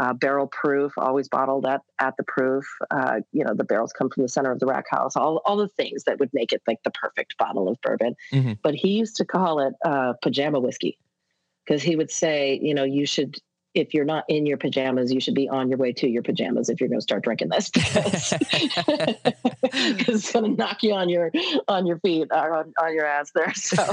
uh, 0.00 0.14
barrel 0.14 0.46
proof, 0.46 0.94
always 0.96 1.28
bottled 1.28 1.66
at 1.66 1.82
at 1.98 2.16
the 2.16 2.24
proof. 2.24 2.64
Uh, 2.90 3.20
you 3.32 3.44
know, 3.44 3.52
the 3.52 3.64
barrels 3.64 3.92
come 3.92 4.08
from 4.08 4.22
the 4.22 4.28
center 4.30 4.50
of 4.50 4.58
the 4.58 4.64
rack 4.64 4.86
house. 4.90 5.14
All 5.14 5.42
all 5.44 5.58
the 5.58 5.68
things 5.68 6.04
that 6.04 6.18
would 6.18 6.30
make 6.32 6.54
it 6.54 6.62
like 6.66 6.82
the 6.84 6.90
perfect 6.90 7.36
bottle 7.36 7.68
of 7.68 7.78
bourbon. 7.82 8.16
Mm-hmm. 8.32 8.52
But 8.62 8.74
he 8.74 8.92
used 8.92 9.16
to 9.16 9.26
call 9.26 9.60
it 9.60 9.74
uh, 9.84 10.14
pajama 10.22 10.58
whiskey 10.58 10.98
because 11.66 11.82
he 11.82 11.96
would 11.96 12.10
say, 12.10 12.58
you 12.62 12.72
know, 12.72 12.84
you 12.84 13.04
should 13.04 13.36
if 13.74 13.94
you're 13.94 14.04
not 14.04 14.24
in 14.28 14.46
your 14.46 14.56
pajamas, 14.56 15.12
you 15.12 15.20
should 15.20 15.34
be 15.34 15.48
on 15.48 15.68
your 15.68 15.78
way 15.78 15.92
to 15.92 16.08
your 16.08 16.22
pajamas 16.22 16.68
if 16.68 16.80
you're 16.80 16.88
going 16.88 16.98
to 16.98 17.02
start 17.02 17.22
drinking 17.22 17.50
this 17.50 17.70
because 17.70 17.94
it's 19.62 20.32
going 20.32 20.44
to 20.44 20.50
knock 20.56 20.82
you 20.82 20.92
on 20.94 21.08
your 21.08 21.30
on 21.68 21.86
your 21.86 21.98
feet 22.00 22.28
or 22.32 22.54
on, 22.54 22.72
on 22.80 22.94
your 22.94 23.06
ass 23.06 23.30
there. 23.32 23.52
So 23.60 23.84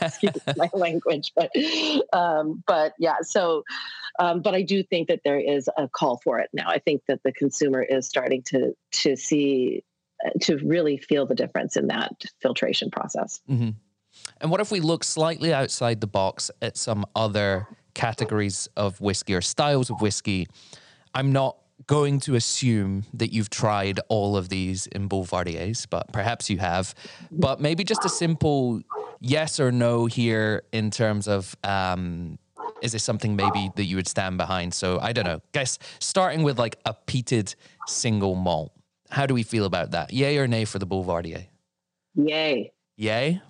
excuse 0.00 0.34
my 0.56 0.70
language, 0.72 1.32
but 1.34 1.50
um, 2.12 2.62
but 2.66 2.94
yeah. 2.98 3.16
So, 3.22 3.64
um, 4.18 4.42
but 4.42 4.54
I 4.54 4.62
do 4.62 4.82
think 4.82 5.08
that 5.08 5.20
there 5.24 5.38
is 5.38 5.68
a 5.76 5.88
call 5.88 6.20
for 6.22 6.38
it 6.38 6.50
now. 6.52 6.68
I 6.68 6.78
think 6.78 7.02
that 7.08 7.20
the 7.24 7.32
consumer 7.32 7.82
is 7.82 8.06
starting 8.06 8.42
to 8.48 8.74
to 9.02 9.16
see 9.16 9.84
uh, 10.24 10.30
to 10.42 10.58
really 10.58 10.98
feel 10.98 11.26
the 11.26 11.34
difference 11.34 11.76
in 11.76 11.88
that 11.88 12.12
filtration 12.40 12.90
process. 12.90 13.40
Mm-hmm. 13.48 13.70
And 14.40 14.50
what 14.50 14.60
if 14.60 14.70
we 14.70 14.80
look 14.80 15.04
slightly 15.04 15.52
outside 15.52 16.00
the 16.00 16.06
box 16.06 16.50
at 16.62 16.76
some 16.76 17.04
other 17.16 17.66
categories 17.94 18.68
of 18.76 19.00
whiskey 19.00 19.34
or 19.34 19.40
styles 19.40 19.90
of 19.90 20.00
whiskey. 20.00 20.46
I'm 21.14 21.32
not 21.32 21.56
going 21.86 22.20
to 22.20 22.34
assume 22.34 23.04
that 23.14 23.32
you've 23.32 23.50
tried 23.50 24.00
all 24.08 24.36
of 24.36 24.48
these 24.48 24.86
in 24.88 25.08
Boulevardiers, 25.08 25.86
but 25.88 26.12
perhaps 26.12 26.50
you 26.50 26.58
have. 26.58 26.94
But 27.30 27.60
maybe 27.60 27.84
just 27.84 28.04
a 28.04 28.08
simple 28.08 28.80
yes 29.20 29.58
or 29.58 29.72
no 29.72 30.06
here 30.06 30.62
in 30.72 30.90
terms 30.90 31.26
of 31.28 31.56
um, 31.64 32.38
is 32.84 32.92
this 32.92 33.02
something 33.02 33.34
maybe 33.34 33.70
that 33.76 33.84
you 33.84 33.96
would 33.96 34.06
stand 34.06 34.36
behind? 34.36 34.74
So 34.74 34.98
I 35.00 35.12
don't 35.12 35.24
know. 35.24 35.40
Guess 35.52 35.78
starting 35.98 36.42
with 36.42 36.58
like 36.58 36.78
a 36.84 36.94
peated 37.06 37.54
single 37.86 38.34
malt. 38.34 38.72
How 39.10 39.26
do 39.26 39.34
we 39.34 39.42
feel 39.42 39.64
about 39.64 39.92
that? 39.92 40.12
Yay 40.12 40.38
or 40.38 40.46
nay 40.46 40.64
for 40.66 40.78
the 40.78 40.86
Boulevardier? 40.86 41.46
Yay. 42.14 42.72
Yay? 42.96 43.40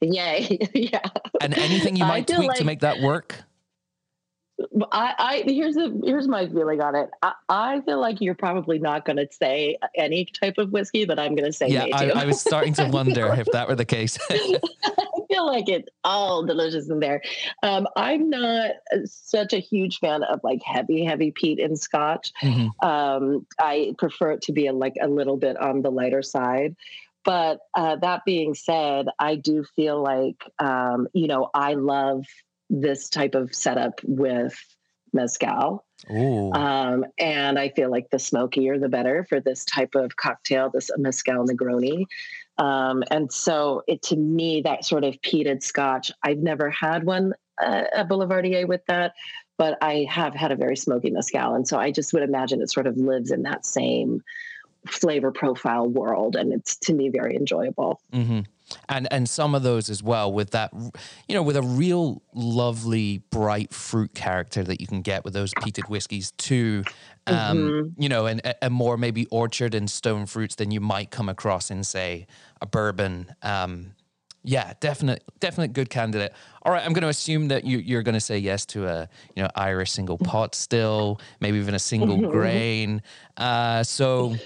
Yay. 0.00 0.58
yeah. 0.74 1.00
And 1.40 1.58
anything 1.58 1.96
you 1.96 2.04
might 2.04 2.26
tweak 2.26 2.48
like- 2.48 2.58
to 2.58 2.64
make 2.64 2.80
that 2.80 3.00
work? 3.00 3.34
I, 4.90 5.14
I 5.18 5.42
here's 5.46 5.76
the 5.76 6.00
here's 6.04 6.26
my 6.26 6.48
feeling 6.48 6.80
on 6.80 6.96
it. 6.96 7.10
I, 7.22 7.32
I 7.48 7.80
feel 7.82 8.00
like 8.00 8.20
you're 8.20 8.34
probably 8.34 8.80
not 8.80 9.04
going 9.04 9.16
to 9.16 9.28
say 9.30 9.78
any 9.94 10.24
type 10.24 10.58
of 10.58 10.72
whiskey, 10.72 11.04
but 11.04 11.16
I'm 11.16 11.36
going 11.36 11.46
to 11.46 11.52
say 11.52 11.68
yeah. 11.68 11.86
I, 11.92 12.10
I, 12.10 12.24
was 12.24 12.40
starting 12.40 12.72
to 12.74 12.88
wonder 12.92 13.32
if 13.34 13.46
that 13.52 13.68
were 13.68 13.76
the 13.76 13.84
case. 13.84 14.18
I 15.28 15.34
feel 15.34 15.46
like 15.46 15.68
it's 15.68 15.88
all 16.04 16.44
delicious 16.44 16.88
in 16.88 17.00
there. 17.00 17.20
Um, 17.62 17.86
I'm 17.96 18.30
not 18.30 18.70
such 19.04 19.52
a 19.52 19.58
huge 19.58 19.98
fan 19.98 20.22
of 20.22 20.40
like 20.42 20.62
heavy, 20.62 21.04
heavy 21.04 21.32
peat 21.32 21.58
in 21.58 21.76
Scotch. 21.76 22.32
Mm-hmm. 22.42 22.86
Um, 22.86 23.46
I 23.60 23.94
prefer 23.98 24.32
it 24.32 24.42
to 24.42 24.52
be 24.52 24.66
a, 24.66 24.72
like 24.72 24.94
a 25.00 25.08
little 25.08 25.36
bit 25.36 25.56
on 25.58 25.82
the 25.82 25.90
lighter 25.90 26.22
side. 26.22 26.76
But 27.24 27.60
uh, 27.74 27.96
that 27.96 28.24
being 28.24 28.54
said, 28.54 29.08
I 29.18 29.34
do 29.34 29.64
feel 29.76 30.02
like 30.02 30.42
um, 30.58 31.08
you 31.12 31.26
know 31.26 31.50
I 31.52 31.74
love 31.74 32.24
this 32.70 33.08
type 33.08 33.34
of 33.34 33.54
setup 33.54 34.00
with 34.04 34.58
mezcal. 35.12 35.84
Um, 36.52 37.04
and 37.18 37.58
I 37.58 37.70
feel 37.70 37.90
like 37.90 38.10
the 38.10 38.18
smokier 38.18 38.78
the 38.78 38.88
better 38.88 39.26
for 39.28 39.40
this 39.40 39.64
type 39.64 39.94
of 39.94 40.16
cocktail, 40.16 40.70
this 40.70 40.90
mezcal 40.96 41.44
Negroni. 41.46 42.06
Um, 42.58 43.04
and 43.10 43.32
so 43.32 43.82
it 43.86 44.02
to 44.02 44.16
me 44.16 44.62
that 44.62 44.84
sort 44.84 45.04
of 45.04 45.20
peated 45.20 45.62
Scotch. 45.62 46.10
I've 46.22 46.38
never 46.38 46.70
had 46.70 47.04
one 47.04 47.34
uh, 47.62 47.84
a 47.94 48.04
Boulevardier 48.04 48.66
with 48.66 48.84
that, 48.86 49.14
but 49.56 49.78
I 49.80 50.06
have 50.08 50.34
had 50.34 50.52
a 50.52 50.56
very 50.56 50.76
smoky 50.76 51.10
mezcal, 51.10 51.54
and 51.54 51.66
so 51.66 51.78
I 51.78 51.90
just 51.90 52.12
would 52.12 52.22
imagine 52.22 52.60
it 52.60 52.70
sort 52.70 52.86
of 52.86 52.96
lives 52.96 53.30
in 53.30 53.42
that 53.42 53.66
same 53.66 54.22
flavor 54.86 55.32
profile 55.32 55.86
world, 55.86 56.36
and 56.36 56.52
it's 56.52 56.76
to 56.76 56.94
me 56.94 57.08
very 57.08 57.36
enjoyable. 57.36 58.00
Mm-hmm 58.12 58.40
and 58.88 59.06
and 59.12 59.28
some 59.28 59.54
of 59.54 59.62
those 59.62 59.90
as 59.90 60.02
well 60.02 60.32
with 60.32 60.50
that 60.50 60.72
you 61.28 61.34
know 61.34 61.42
with 61.42 61.56
a 61.56 61.62
real 61.62 62.22
lovely 62.34 63.22
bright 63.30 63.72
fruit 63.72 64.14
character 64.14 64.62
that 64.62 64.80
you 64.80 64.86
can 64.86 65.02
get 65.02 65.24
with 65.24 65.34
those 65.34 65.52
peated 65.54 65.88
whiskies 65.88 66.32
too 66.32 66.82
um, 67.26 67.58
mm-hmm. 67.58 68.02
you 68.02 68.08
know 68.08 68.26
and 68.26 68.40
a 68.62 68.70
more 68.70 68.96
maybe 68.96 69.26
orchard 69.26 69.74
and 69.74 69.90
stone 69.90 70.26
fruits 70.26 70.54
than 70.54 70.70
you 70.70 70.80
might 70.80 71.10
come 71.10 71.28
across 71.28 71.70
in 71.70 71.84
say 71.84 72.26
a 72.60 72.66
bourbon 72.66 73.34
um, 73.42 73.92
Yeah, 74.44 74.72
definite, 74.80 75.24
definite 75.40 75.72
good 75.72 75.90
candidate. 75.90 76.32
All 76.62 76.72
right, 76.72 76.84
I'm 76.84 76.92
going 76.92 77.02
to 77.02 77.08
assume 77.08 77.48
that 77.48 77.64
you, 77.64 77.78
you're 77.78 78.02
going 78.02 78.14
to 78.14 78.20
say 78.20 78.38
yes 78.38 78.64
to 78.66 78.86
a 78.86 79.08
you 79.34 79.42
know 79.42 79.50
Irish 79.54 79.90
single 79.92 80.16
pot 80.16 80.54
still, 80.54 81.20
maybe 81.40 81.58
even 81.58 81.74
a 81.74 81.78
single 81.78 82.16
mm-hmm. 82.16 82.30
grain. 82.30 83.02
Uh, 83.36 83.82
so, 83.82 84.36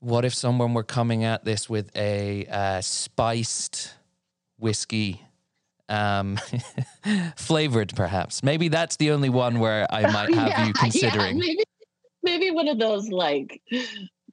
what 0.00 0.24
if 0.24 0.34
someone 0.34 0.74
were 0.74 0.84
coming 0.84 1.24
at 1.24 1.44
this 1.44 1.68
with 1.68 1.94
a 1.96 2.46
uh, 2.46 2.80
spiced 2.80 3.94
whiskey, 4.58 5.22
um, 5.88 6.38
flavored 7.36 7.94
perhaps? 7.94 8.42
Maybe 8.42 8.68
that's 8.68 8.96
the 8.96 9.10
only 9.10 9.28
one 9.28 9.58
where 9.60 9.86
I 9.92 10.02
might 10.02 10.34
have 10.34 10.48
yeah, 10.48 10.66
you 10.66 10.72
considering. 10.72 11.38
Yeah, 11.38 11.44
maybe, 11.46 11.64
maybe 12.22 12.50
one 12.50 12.68
of 12.68 12.78
those 12.78 13.08
like 13.08 13.60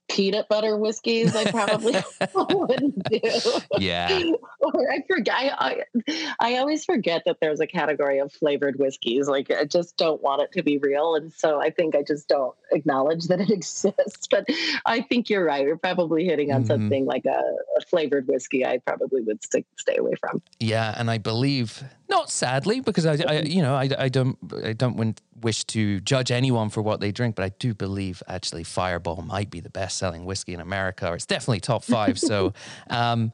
peanut 0.07 0.47
butter 0.47 0.77
whiskeys 0.77 1.35
I 1.35 1.49
probably 1.49 1.93
wouldn't 2.35 3.03
do. 3.09 3.19
Yeah. 3.79 4.31
or 4.61 4.91
I 4.91 5.01
forget 5.07 5.35
I, 5.35 5.83
I, 6.39 6.57
always 6.57 6.85
forget 6.85 7.23
that 7.25 7.37
there's 7.41 7.59
a 7.59 7.67
category 7.67 8.19
of 8.19 8.31
flavored 8.31 8.77
whiskeys. 8.77 9.27
Like 9.27 9.51
I 9.51 9.65
just 9.65 9.97
don't 9.97 10.21
want 10.21 10.41
it 10.41 10.51
to 10.53 10.63
be 10.63 10.77
real. 10.77 11.15
And 11.15 11.33
so 11.33 11.59
I 11.59 11.69
think 11.69 11.95
I 11.95 12.03
just 12.03 12.27
don't 12.27 12.55
acknowledge 12.71 13.25
that 13.25 13.39
it 13.39 13.49
exists. 13.51 14.27
But 14.29 14.47
I 14.85 15.01
think 15.01 15.29
you're 15.29 15.45
right. 15.45 15.65
You're 15.65 15.77
probably 15.77 16.25
hitting 16.25 16.51
on 16.51 16.61
mm-hmm. 16.61 16.67
something 16.67 17.05
like 17.05 17.25
a, 17.25 17.41
a, 17.77 17.81
flavored 17.89 18.27
whiskey 18.27 18.65
I 18.65 18.79
probably 18.79 19.21
would 19.21 19.43
stick, 19.43 19.65
stay 19.77 19.97
away 19.97 20.13
from. 20.19 20.41
Yeah, 20.59 20.93
and 20.97 21.09
I 21.09 21.17
believe 21.17 21.83
not 22.09 22.29
sadly 22.29 22.79
because 22.79 23.05
I, 23.05 23.17
I 23.27 23.39
you 23.41 23.61
know 23.61 23.75
I, 23.75 23.89
I 23.97 24.09
don't 24.09 24.37
I 24.63 24.73
don't 24.73 24.95
wish 25.45 25.63
to 25.63 25.99
judge 25.99 26.31
anyone 26.31 26.69
for 26.69 26.81
what 26.81 26.99
they 26.99 27.11
drink, 27.11 27.35
but 27.35 27.45
I 27.45 27.49
do 27.59 27.75
believe 27.75 28.23
actually 28.27 28.63
Fireball 28.63 29.21
might 29.21 29.51
be 29.51 29.59
the 29.59 29.69
best 29.69 29.99
selling 29.99 30.25
whiskey 30.25 30.55
in 30.55 30.59
America, 30.59 31.07
or 31.07 31.13
it's 31.13 31.27
definitely 31.27 31.59
top 31.59 31.83
five. 31.83 32.19
So, 32.19 32.53
um, 32.89 33.31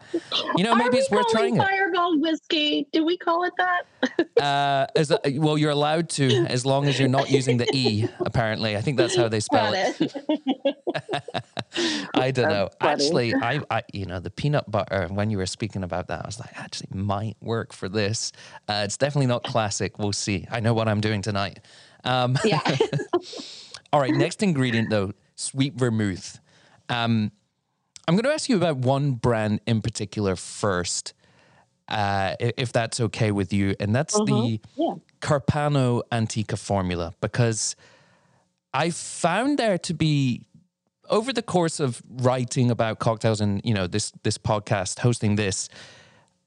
you 0.58 0.66
know, 0.66 0.76
maybe 0.76 0.98
it's 0.98 1.10
worth 1.10 1.30
trying 1.30 1.56
Fireball 1.56 1.66
it. 1.66 1.70
Fireball 1.70 2.20
whiskey. 2.20 2.88
Do 2.92 3.06
we 3.06 3.18
call 3.18 3.46
it 3.46 3.54
that? 3.58 4.44
uh, 4.44 4.88
as 4.98 5.12
a, 5.12 5.20
well, 5.38 5.58
you're 5.58 5.72
allowed 5.72 6.10
to 6.10 6.28
as 6.50 6.66
long 6.66 6.90
as 6.90 7.00
you're 7.00 7.08
not 7.08 7.32
using 7.32 7.56
the 7.56 7.68
e. 7.74 8.10
Apparently, 8.20 8.76
I 8.76 8.82
think 8.82 8.98
that's 8.98 9.16
how 9.16 9.30
they 9.30 9.40
spell 9.40 9.74
it. 9.74 9.96
it. 10.02 12.08
I 12.14 12.32
don't 12.32 12.50
know. 12.50 12.68
Actually, 12.82 13.34
I, 13.34 13.62
I, 13.72 13.84
you 13.94 14.06
know, 14.06 14.20
the 14.20 14.32
peanut 14.32 14.70
butter. 14.70 15.08
When 15.10 15.30
you 15.30 15.38
were 15.38 15.46
speaking 15.46 15.84
about 15.84 16.08
that, 16.08 16.24
I 16.24 16.28
was 16.28 16.42
like, 16.42 16.60
actually, 16.60 16.90
might 16.94 17.38
work 17.40 17.72
for 17.72 17.88
this. 17.88 18.34
Uh, 18.68 18.82
it's 18.84 18.98
definitely 18.98 19.28
not 19.28 19.44
classic. 19.44 19.98
We'll 19.98 20.12
see. 20.12 20.46
I 20.52 20.60
know 20.60 20.74
what 20.74 20.90
I'm 20.90 21.00
doing 21.00 21.22
tonight. 21.22 21.62
Um, 22.04 22.38
yeah. 22.44 22.62
all 23.94 24.00
right. 24.00 24.14
Next 24.14 24.42
ingredient, 24.44 24.90
though, 24.90 25.14
sweet 25.36 25.74
vermouth. 25.76 26.40
Um, 26.90 27.32
I'm 28.08 28.16
going 28.16 28.24
to 28.24 28.32
ask 28.32 28.50
you 28.50 28.58
about 28.58 28.78
one 28.78 29.14
brand 29.14 29.62
in 29.66 29.82
particular 29.82 30.36
first, 30.36 31.14
uh, 31.88 32.36
if 32.40 32.74
that's 32.74 33.00
okay 33.00 33.32
with 33.32 33.54
you, 33.54 33.76
and 33.80 33.96
that's 33.96 34.16
uh-huh. 34.16 34.26
the 34.26 34.60
yeah. 34.76 34.94
Carpano 35.22 36.02
Antica 36.12 36.58
formula, 36.58 37.14
because 37.22 37.76
I 38.74 38.90
found 38.90 39.58
there 39.58 39.78
to 39.78 39.94
be 39.94 40.46
over 41.10 41.34
the 41.34 41.42
course 41.42 41.80
of 41.80 42.02
writing 42.10 42.72
about 42.72 43.00
cocktails 43.00 43.42
and 43.42 43.62
you 43.64 43.74
know 43.74 43.88
this 43.88 44.12
this 44.24 44.38
podcast, 44.38 45.00
hosting 45.00 45.36
this. 45.36 45.70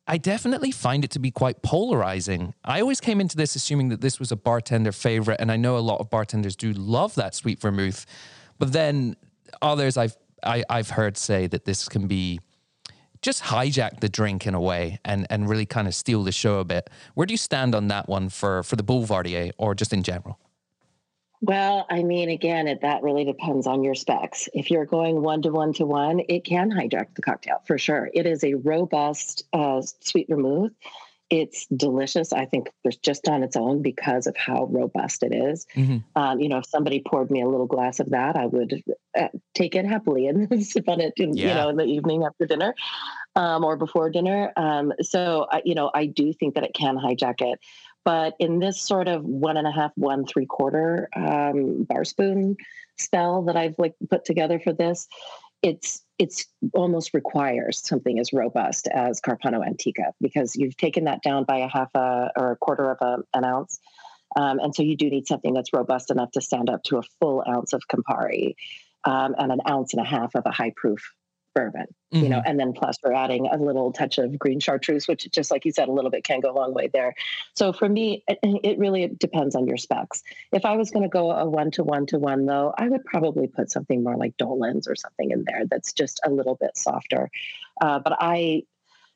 I 0.07 0.19
definitely 0.19 0.71
find 0.71 1.03
it 1.03 1.11
to 1.13 1.19
be 1.19 1.31
quite 1.31 1.63
polarizing. 1.63 2.55
I 2.65 2.81
always 2.81 3.01
came 3.01 3.21
into 3.21 3.37
this 3.37 3.57
assuming 3.57 3.89
that 3.89 4.03
this 4.03 4.19
was 4.19 4.31
a 4.31 4.37
bartender 4.37 4.93
favorite, 4.93 5.41
and 5.41 5.51
I 5.51 5.57
know 5.57 5.79
a 5.79 5.81
lot 5.81 6.01
of 6.01 6.11
bartenders 6.11 6.57
do 6.57 6.73
love 6.73 7.15
that 7.15 7.35
sweet 7.35 7.61
vermouth. 7.61 8.05
But 8.59 8.73
then 8.73 9.17
others 9.63 9.97
I've 9.97 10.17
I, 10.43 10.59
have 10.59 10.65
i 10.69 10.77
have 10.77 10.91
heard 10.91 11.17
say 11.17 11.47
that 11.47 11.65
this 11.65 11.89
can 11.89 12.07
be 12.07 12.41
just 13.23 13.45
hijack 13.45 14.01
the 14.01 14.09
drink 14.09 14.47
in 14.47 14.55
a 14.55 14.61
way 14.61 14.99
and 15.05 15.27
and 15.31 15.49
really 15.49 15.65
kind 15.65 15.89
of 15.89 15.95
steal 15.95 16.23
the 16.23 16.33
show 16.33 16.59
a 16.59 16.65
bit. 16.65 16.91
Where 17.15 17.27
do 17.27 17.33
you 17.33 17.39
stand 17.39 17.75
on 17.75 17.89
that 17.89 18.09
one 18.09 18.29
for 18.29 18.63
for 18.63 18.77
the 18.77 18.85
Boulevardier 18.85 19.53
or 19.57 19.75
just 19.75 19.93
in 19.93 20.03
general? 20.03 20.39
Well, 21.47 21.85
I 21.91 22.03
mean, 22.03 22.31
again, 22.31 22.67
it, 22.69 22.81
that 22.81 23.03
really 23.03 23.25
depends 23.27 23.67
on 23.67 23.85
your 23.85 23.95
specs. 23.95 24.49
If 24.55 24.71
you're 24.71 24.87
going 24.87 25.21
one 25.21 25.43
to 25.43 25.51
one 25.51 25.75
to 25.75 25.85
one, 25.85 26.23
it 26.27 26.43
can 26.43 26.71
hijack 26.71 27.15
the 27.15 27.21
cocktail 27.21 27.61
for 27.67 27.77
sure. 27.77 28.09
It 28.15 28.25
is 28.25 28.43
a 28.45 28.55
robust 28.55 29.45
uh, 29.53 29.83
sweet 30.01 30.27
vermouth. 30.31 30.73
It's 31.29 31.67
delicious. 31.67 32.33
I 32.33 32.47
think 32.47 32.71
just 33.03 33.29
on 33.29 33.43
its 33.43 33.57
own 33.57 33.83
because 33.83 34.27
of 34.27 34.37
how 34.39 34.65
robust 34.71 35.23
it 35.23 35.35
is. 35.35 35.67
Mm-hmm. 35.77 35.99
Um, 36.17 36.41
you 36.41 36.49
know, 36.49 36.59
if 36.59 36.67
somebody 36.67 37.03
poured 37.07 37.31
me 37.31 37.43
a 37.43 37.49
little 37.49 37.67
glass 37.67 38.01
of 38.01 38.11
that, 38.11 38.37
I 38.37 38.47
would 38.47 38.83
uh, 39.19 39.29
take 39.53 39.75
it 39.75 39.85
happily 39.85 40.29
and 40.29 40.65
sip 40.67 40.89
on 40.89 41.03
it, 41.03 41.13
in, 41.19 41.37
yeah. 41.37 41.49
you 41.49 41.55
know, 41.55 41.69
in 41.69 41.77
the 41.77 41.85
evening 41.85 42.25
after 42.25 42.47
dinner 42.47 42.75
um, 43.37 43.65
or 43.65 43.77
before 43.77 44.09
dinner. 44.09 44.51
Um, 44.57 44.95
so, 45.03 45.47
you 45.65 45.75
know, 45.75 45.91
I 45.95 46.07
do 46.07 46.33
think 46.33 46.55
that 46.55 46.65
it 46.65 46.73
can 46.73 46.97
hijack 46.97 47.43
it. 47.43 47.61
But 48.05 48.35
in 48.39 48.59
this 48.59 48.81
sort 48.81 49.09
of 49.09 49.25
one 49.25 49.57
and 49.57 49.67
a 49.67 49.73
half, 49.73 49.93
one 49.97 50.27
three 50.27 50.47
quarter 50.47 51.09
um, 51.17 51.85
bar 51.85 52.05
spoon 52.05 52.57
spell 52.99 53.43
that 53.43 53.57
I've 53.57 53.75
like 53.79 53.95
put 54.11 54.25
together 54.25 54.61
for 54.61 54.73
this, 54.73 55.09
it's 55.63 56.03
it's 56.19 56.47
almost 56.75 57.15
requires 57.15 57.79
something 57.85 58.19
as 58.19 58.33
robust 58.33 58.87
as 58.89 59.21
Carpano 59.21 59.67
Antica 59.67 60.13
because 60.21 60.55
you've 60.55 60.77
taken 60.77 61.05
that 61.05 61.23
down 61.23 61.45
by 61.45 61.59
a 61.59 61.69
half 61.69 61.93
a 61.95 62.31
or 62.37 62.53
a 62.53 62.57
quarter 62.57 62.91
of 62.91 62.99
a, 63.01 63.23
an 63.37 63.45
ounce. 63.45 63.81
Um, 64.37 64.59
and 64.59 64.75
so 64.75 64.83
you 64.83 64.97
do 64.97 65.09
need 65.09 65.27
something 65.27 65.55
that's 65.55 65.73
robust 65.73 66.11
enough 66.11 66.31
to 66.33 66.41
stand 66.41 66.69
up 66.69 66.83
to 66.85 66.99
a 66.99 67.03
full 67.21 67.43
ounce 67.49 67.73
of 67.73 67.83
Campari 67.89 68.55
um, 69.05 69.35
and 69.39 69.53
an 69.53 69.61
ounce 69.69 69.95
and 69.95 70.05
a 70.05 70.09
half 70.09 70.35
of 70.35 70.45
a 70.47 70.51
high 70.51 70.73
proof 70.77 71.03
bourbon, 71.55 71.87
mm-hmm. 72.13 72.23
you 72.23 72.29
know, 72.29 72.39
mm-hmm. 72.39 72.51
and 72.51 72.61
then 72.61 72.73
plus 72.73 72.99
we're 73.03 73.13
adding 73.13 73.47
a 73.47 73.57
little 73.57 73.93
touch 73.93 74.19
of 74.19 74.39
green 74.39 74.61
chartreuse, 74.61 75.09
which 75.09 75.31
just 75.31 75.51
like 75.51 75.65
you 75.65 75.73
said, 75.73 75.89
a 75.89 75.93
little 75.93 76.11
bit 76.11 76.25
can 76.25 76.41
go 76.41 76.51
a 76.51 76.57
long 76.57 76.75
way 76.75 76.89
there. 76.93 77.15
So 77.55 77.73
for 77.73 77.89
me, 77.89 78.25
it, 78.29 78.39
it 78.43 78.79
really 78.79 79.09
depends 79.09 79.55
on 79.55 79.67
your 79.67 79.77
specs. 79.77 80.23
If 80.53 80.65
I 80.65 80.77
was 80.77 80.91
going 80.91 81.05
to 81.05 81.09
go 81.09 81.31
a 81.31 81.49
one 81.49 81.71
to 81.73 81.85
one 81.85 82.07
to 82.07 82.19
one 82.19 82.47
though, 82.47 82.75
I 82.77 82.89
would 82.89 83.05
probably 83.05 83.47
put 83.47 83.71
something 83.71 84.03
more 84.03 84.17
like 84.17 84.37
Dolin's 84.37 84.89
or 84.89 84.97
something 84.97 85.31
in 85.31 85.45
there 85.47 85.65
that's 85.71 85.93
just 85.93 86.21
a 86.25 86.31
little 86.31 86.57
bit 86.57 86.77
softer. 86.77 87.31
Uh, 87.81 87.99
but 87.99 88.17
I, 88.19 88.65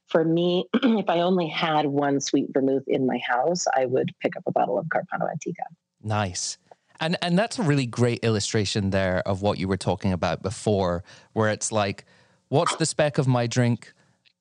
for 0.06 0.24
me, 0.24 0.66
if 0.74 1.08
I 1.08 1.20
only 1.20 1.48
had 1.48 1.86
one 1.86 2.20
sweet 2.20 2.46
vermouth 2.52 2.84
in 2.86 3.06
my 3.06 3.18
house, 3.18 3.66
I 3.74 3.86
would 3.86 4.14
pick 4.20 4.36
up 4.36 4.44
a 4.46 4.52
bottle 4.52 4.78
of 4.78 4.86
Carpano 4.86 5.30
Antica. 5.30 5.64
Nice. 6.02 6.58
And 7.00 7.16
and 7.22 7.38
that's 7.38 7.58
a 7.58 7.62
really 7.62 7.86
great 7.86 8.24
illustration 8.24 8.90
there 8.90 9.20
of 9.20 9.42
what 9.42 9.58
you 9.58 9.68
were 9.68 9.76
talking 9.76 10.12
about 10.12 10.42
before, 10.42 11.04
where 11.32 11.50
it's 11.50 11.70
like 11.70 12.04
What's 12.48 12.76
the 12.76 12.86
spec 12.86 13.18
of 13.18 13.26
my 13.26 13.46
drink? 13.46 13.92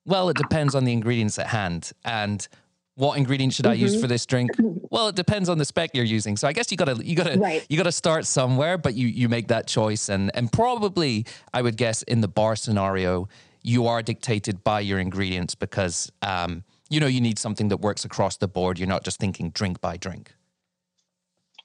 Well, 0.06 0.30
it 0.30 0.38
depends 0.38 0.76
on 0.76 0.86
the 0.86 0.94
ingredients 0.94 1.38
at 1.38 1.48
hand. 1.48 1.92
And 2.06 2.48
what 2.96 3.18
ingredient 3.18 3.54
should 3.54 3.66
mm-hmm. 3.66 3.74
I 3.74 3.76
use 3.76 3.94
mm-hmm. 3.94 4.02
for 4.02 4.08
this 4.08 4.26
drink? 4.26 4.52
Well, 4.90 5.10
it 5.10 5.16
depends 5.16 5.50
on 5.50 5.58
the 5.58 5.66
spec 5.66 5.92
you're 5.94 6.06
using. 6.06 6.38
So 6.38 6.48
I 6.48 6.54
guess 6.54 6.72
you 6.72 6.78
gotta 6.78 7.06
you 7.06 7.16
gotta 7.16 7.38
right. 7.38 7.66
you 7.70 7.78
gotta 7.78 7.92
start 7.92 8.26
somewhere, 8.26 8.78
but 8.78 8.96
you 8.96 9.08
you 9.08 9.28
make 9.28 9.50
that 9.50 9.68
choice 9.68 10.10
and 10.10 10.32
and 10.34 10.52
probably 10.52 11.26
I 11.54 11.62
would 11.62 11.76
guess 11.76 12.04
in 12.04 12.22
the 12.22 12.28
bar 12.28 12.56
scenario, 12.56 13.28
you 13.62 13.86
are 13.88 14.02
dictated 14.02 14.64
by 14.64 14.80
your 14.80 14.98
ingredients 14.98 15.54
because 15.56 16.12
um, 16.22 16.64
you 16.90 17.00
know 17.00 17.08
you 17.08 17.22
need 17.22 17.38
something 17.38 17.68
that 17.68 17.78
works 17.78 18.06
across 18.06 18.38
the 18.38 18.48
board. 18.48 18.80
You're 18.80 18.88
not 18.88 19.04
just 19.04 19.20
thinking 19.20 19.52
drink 19.52 19.82
by 19.82 19.98
drink. 19.98 20.34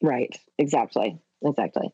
Right. 0.02 0.36
Exactly 0.58 1.18
exactly. 1.44 1.92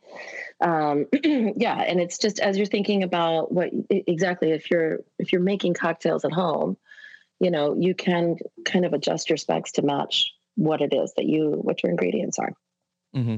Um, 0.61 1.07
yeah 1.57 1.81
and 1.81 2.01
it's 2.01 2.19
just 2.19 2.41
as 2.41 2.57
you're 2.57 2.67
thinking 2.67 3.03
about 3.03 3.53
what 3.53 3.71
exactly 3.91 4.51
if 4.51 4.71
you're 4.71 4.99
if 5.19 5.33
you're 5.33 5.41
making 5.41 5.75
cocktails 5.75 6.25
at 6.25 6.33
home 6.33 6.77
you 7.41 7.51
know 7.51 7.77
you 7.79 7.95
can 7.95 8.37
kind 8.65 8.85
of 8.85 8.93
adjust 8.93 9.31
your 9.31 9.37
specs 9.37 9.73
to 9.73 9.83
match 9.83 10.33
what 10.57 10.81
it 10.81 10.93
is 10.93 11.13
that 11.17 11.27
you 11.27 11.53
what 11.63 11.83
your 11.83 11.91
ingredients 11.91 12.39
are. 12.39 12.53
Mm-hmm. 13.15 13.37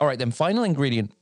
All 0.00 0.06
right 0.06 0.18
then 0.18 0.30
final 0.30 0.64
ingredient. 0.64 1.12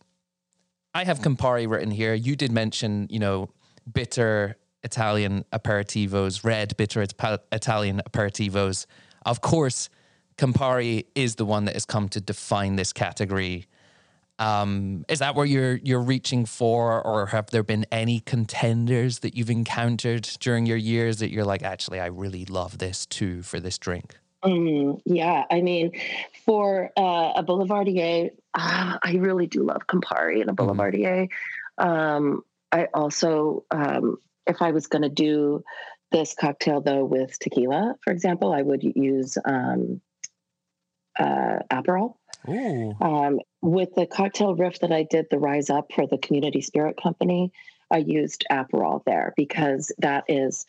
I 0.92 1.04
have 1.04 1.20
campari 1.20 1.68
written 1.68 1.90
here. 1.90 2.14
You 2.14 2.36
did 2.36 2.52
mention 2.52 3.06
you 3.10 3.18
know 3.18 3.50
bitter 3.90 4.56
italian 4.82 5.44
aperitivos 5.52 6.44
red 6.44 6.76
bitter 6.76 7.02
italian 7.52 8.02
aperitivos. 8.08 8.86
Of 9.24 9.40
course 9.40 9.88
Campari 10.36 11.06
is 11.14 11.36
the 11.36 11.44
one 11.44 11.64
that 11.66 11.74
has 11.74 11.84
come 11.84 12.08
to 12.10 12.20
define 12.20 12.76
this 12.76 12.92
category. 12.92 13.66
Um, 14.38 15.04
is 15.08 15.20
that 15.20 15.36
what 15.36 15.48
you're 15.48 15.76
you're 15.76 16.02
reaching 16.02 16.44
for, 16.44 17.00
or 17.06 17.26
have 17.26 17.50
there 17.50 17.62
been 17.62 17.86
any 17.92 18.18
contenders 18.20 19.20
that 19.20 19.36
you've 19.36 19.50
encountered 19.50 20.22
during 20.40 20.66
your 20.66 20.76
years 20.76 21.18
that 21.18 21.30
you're 21.30 21.44
like, 21.44 21.62
actually, 21.62 22.00
I 22.00 22.06
really 22.06 22.44
love 22.46 22.78
this 22.78 23.06
too 23.06 23.42
for 23.42 23.60
this 23.60 23.78
drink? 23.78 24.16
Mm, 24.44 25.00
yeah, 25.06 25.44
I 25.50 25.62
mean, 25.62 25.92
for 26.44 26.90
uh, 26.96 27.32
a 27.36 27.42
Boulevardier, 27.42 28.30
uh, 28.54 28.98
I 29.02 29.14
really 29.14 29.46
do 29.46 29.62
love 29.62 29.86
Campari 29.86 30.40
and 30.40 30.50
a 30.50 30.52
mm-hmm. 30.52 30.70
Boulevardier. 30.70 31.28
Mm-hmm. 31.80 31.88
Um, 31.88 32.42
I 32.70 32.88
also, 32.92 33.64
um, 33.70 34.18
if 34.46 34.60
I 34.60 34.72
was 34.72 34.86
going 34.86 35.02
to 35.02 35.08
do 35.08 35.64
this 36.12 36.34
cocktail 36.34 36.80
though 36.80 37.04
with 37.04 37.38
tequila, 37.38 37.94
for 38.02 38.12
example, 38.12 38.52
I 38.52 38.62
would 38.62 38.82
use 38.82 39.38
um, 39.44 40.00
uh, 41.18 41.58
Aperol. 41.70 42.16
Um, 43.00 43.40
with 43.62 43.94
the 43.94 44.06
cocktail 44.06 44.54
riff 44.54 44.80
that 44.80 44.92
I 44.92 45.04
did, 45.04 45.26
the 45.30 45.38
Rise 45.38 45.70
Up 45.70 45.92
for 45.94 46.06
the 46.06 46.18
Community 46.18 46.60
Spirit 46.60 47.00
Company, 47.02 47.52
I 47.90 47.98
used 47.98 48.44
Aperol 48.50 49.02
there 49.04 49.32
because 49.36 49.92
that 49.98 50.24
is 50.28 50.66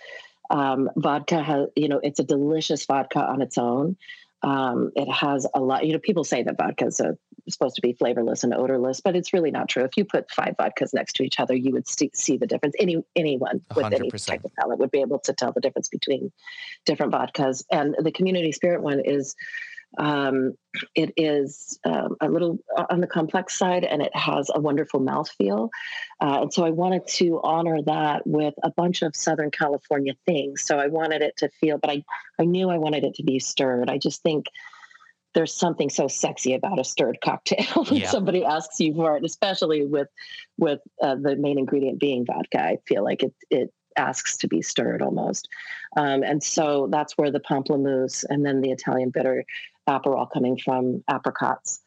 Um, 0.49 0.89
vodka 0.95 1.41
has, 1.41 1.69
you 1.75 1.87
know, 1.89 1.99
it's 2.03 2.19
a 2.19 2.23
delicious 2.23 2.85
vodka 2.85 3.19
on 3.19 3.41
its 3.41 3.57
own. 3.57 3.97
Um, 4.43 4.91
it 4.95 5.11
has 5.11 5.47
a 5.55 5.59
lot, 5.59 5.85
you 5.85 5.93
know, 5.93 5.99
people 5.99 6.23
say 6.23 6.43
that 6.43 6.57
vodka 6.57 6.85
is 6.85 7.01
supposed 7.49 7.75
to 7.77 7.81
be 7.81 7.93
flavorless 7.93 8.43
and 8.43 8.53
odorless, 8.53 9.01
but 9.01 9.15
it's 9.15 9.33
really 9.33 9.49
not 9.49 9.69
true. 9.69 9.83
If 9.85 9.97
you 9.97 10.05
put 10.05 10.29
five 10.29 10.55
vodkas 10.59 10.93
next 10.93 11.13
to 11.13 11.23
each 11.23 11.39
other, 11.39 11.55
you 11.55 11.71
would 11.71 11.87
see, 11.87 12.11
see 12.13 12.37
the 12.37 12.45
difference. 12.45 12.75
Any 12.79 13.03
anyone 13.15 13.61
with 13.75 13.85
100%. 13.85 13.93
any 13.95 14.11
type 14.11 14.45
of 14.45 14.53
palate 14.55 14.77
would 14.77 14.91
be 14.91 15.01
able 15.01 15.19
to 15.19 15.33
tell 15.33 15.51
the 15.51 15.61
difference 15.61 15.89
between 15.89 16.31
different 16.85 17.11
vodkas. 17.11 17.63
And 17.71 17.95
the 17.99 18.11
community 18.11 18.51
spirit 18.51 18.83
one 18.83 18.99
is 18.99 19.35
um, 19.97 20.53
it 20.93 21.13
is 21.17 21.79
um, 21.85 22.15
a 22.21 22.29
little 22.29 22.59
uh, 22.77 22.85
on 22.89 23.01
the 23.01 23.07
complex 23.07 23.57
side 23.57 23.83
and 23.83 24.01
it 24.01 24.15
has 24.15 24.49
a 24.53 24.59
wonderful 24.59 24.99
mouthfeel. 24.99 25.69
Uh, 26.21 26.39
and 26.43 26.53
so 26.53 26.65
I 26.65 26.69
wanted 26.69 27.07
to 27.07 27.39
honor 27.43 27.81
that 27.83 28.25
with 28.25 28.53
a 28.63 28.71
bunch 28.71 29.01
of 29.01 29.15
Southern 29.15 29.51
California 29.51 30.13
things. 30.25 30.63
So 30.63 30.77
I 30.77 30.87
wanted 30.87 31.21
it 31.21 31.37
to 31.37 31.49
feel, 31.49 31.77
but 31.77 31.89
I, 31.89 32.03
I 32.39 32.45
knew 32.45 32.69
I 32.69 32.77
wanted 32.77 33.03
it 33.03 33.15
to 33.15 33.23
be 33.23 33.39
stirred. 33.39 33.89
I 33.89 33.97
just 33.97 34.21
think 34.21 34.47
there's 35.35 35.53
something 35.53 35.89
so 35.89 36.07
sexy 36.07 36.53
about 36.55 36.79
a 36.79 36.83
stirred 36.83 37.19
cocktail 37.23 37.83
when 37.89 38.01
yeah. 38.01 38.09
somebody 38.09 38.43
asks 38.43 38.79
you 38.79 38.95
for 38.95 39.17
it, 39.17 39.23
especially 39.23 39.85
with 39.85 40.07
with 40.57 40.79
uh, 41.03 41.15
the 41.15 41.35
main 41.35 41.59
ingredient 41.59 41.99
being 41.99 42.25
vodka. 42.25 42.59
I 42.59 42.77
feel 42.87 43.03
like 43.03 43.21
it 43.21 43.33
it 43.51 43.73
asks 43.97 44.37
to 44.37 44.47
be 44.47 44.61
stirred 44.61 45.01
almost, 45.01 45.47
um, 45.97 46.23
and 46.23 46.41
so 46.41 46.87
that's 46.89 47.17
where 47.17 47.31
the 47.31 47.39
pamplemousse 47.39 48.23
and 48.29 48.45
then 48.45 48.61
the 48.61 48.71
Italian 48.71 49.09
bitter 49.09 49.45
Aperol 49.87 50.29
coming 50.31 50.57
from 50.57 51.03
apricots, 51.07 51.81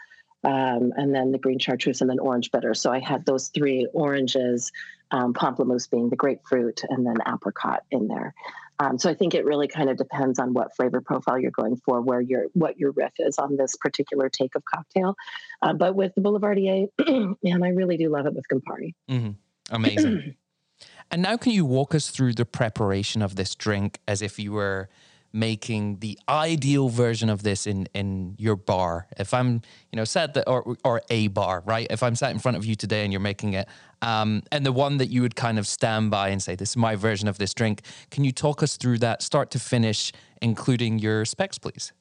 um, 0.45 0.93
and 0.97 1.15
then 1.15 1.33
the 1.33 1.39
green 1.39 1.59
chartreuse, 1.59 2.01
and 2.01 2.09
then 2.09 2.19
orange 2.19 2.51
bitter. 2.51 2.75
So 2.75 2.93
I 2.93 3.01
had 3.01 3.27
those 3.27 3.49
three 3.49 3.87
oranges, 3.93 4.71
um, 5.11 5.35
pamplemousse 5.35 5.91
being 5.91 6.11
the 6.11 6.17
grapefruit, 6.17 6.83
and 6.89 7.07
then 7.07 7.17
apricot 7.27 7.85
in 7.91 8.09
there. 8.09 8.35
Um, 8.81 8.99
so 8.99 9.11
I 9.11 9.15
think 9.15 9.35
it 9.35 9.45
really 9.45 9.67
kind 9.67 9.91
of 9.91 9.97
depends 9.97 10.39
on 10.39 10.55
what 10.55 10.75
flavor 10.77 11.01
profile 11.01 11.39
you're 11.39 11.51
going 11.51 11.77
for, 11.77 12.01
where 12.01 12.21
your 12.21 12.47
what 12.53 12.79
your 12.79 12.93
riff 12.93 13.13
is 13.19 13.39
on 13.39 13.57
this 13.57 13.75
particular 13.77 14.29
take 14.29 14.55
of 14.55 14.65
cocktail. 14.65 15.17
Uh, 15.61 15.73
but 15.73 15.97
with 15.97 16.15
the 16.15 16.21
Boulevardier, 16.21 16.87
man, 17.43 17.63
I 17.63 17.71
really 17.71 17.97
do 17.97 18.09
love 18.09 18.27
it 18.27 18.35
with 18.35 18.45
Campari. 18.49 18.95
Mm-hmm. 19.11 19.31
Amazing. 19.71 20.35
and 21.11 21.23
now, 21.23 21.37
can 21.37 21.53
you 21.53 21.65
walk 21.65 21.95
us 21.95 22.11
through 22.11 22.35
the 22.35 22.45
preparation 22.45 23.21
of 23.21 23.35
this 23.35 23.57
drink 23.57 23.99
as 24.07 24.23
if 24.23 24.39
you 24.39 24.53
were 24.53 24.89
making 25.33 25.99
the 25.99 26.19
ideal 26.29 26.89
version 26.89 27.29
of 27.29 27.43
this 27.43 27.67
in 27.67 27.89
in 27.95 28.35
your 28.39 28.57
bar. 28.57 29.07
If 29.19 29.35
i'm 29.35 29.63
you 29.93 29.97
know 29.97 30.05
sat 30.05 30.35
that 30.35 30.49
or 30.49 30.77
or 30.85 31.03
a 31.11 31.29
bar 31.29 31.63
right? 31.67 31.87
If 31.91 32.03
i'm 32.03 32.15
sat 32.15 32.33
in 32.33 32.39
front 32.39 32.57
of 32.57 32.65
you 32.65 32.75
today 32.75 33.05
and 33.05 33.13
you're 33.13 33.21
making 33.21 33.55
it 33.55 33.69
um, 34.01 34.43
and 34.53 34.65
the 34.65 34.73
one 34.73 34.99
that 34.99 35.07
you 35.07 35.23
would 35.23 35.37
kind 35.37 35.59
of 35.59 35.67
stand 35.67 36.11
by 36.11 36.29
and 36.29 36.43
say 36.43 36.55
this 36.55 36.71
is 36.71 36.77
my 36.77 36.95
version 36.95 37.29
of 37.29 37.39
this 37.39 37.55
drink 37.55 37.83
can 38.11 38.25
you 38.25 38.33
talk 38.33 38.63
us 38.63 38.77
through 38.77 38.99
that 38.99 39.23
start 39.23 39.51
to 39.51 39.59
finish 39.59 40.13
including 40.41 40.99
your 40.99 41.25
specs 41.25 41.59
please? 41.59 41.93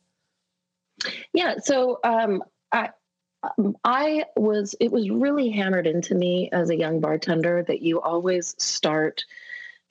Yeah 1.33 1.55
so 1.59 1.99
um, 2.03 2.43
i 2.71 2.89
I 3.83 4.25
was, 4.35 4.75
it 4.79 4.91
was 4.91 5.09
really 5.09 5.49
hammered 5.49 5.87
into 5.87 6.15
me 6.15 6.49
as 6.51 6.69
a 6.69 6.75
young 6.75 6.99
bartender 6.99 7.63
that 7.67 7.81
you 7.81 8.01
always 8.01 8.55
start 8.57 9.23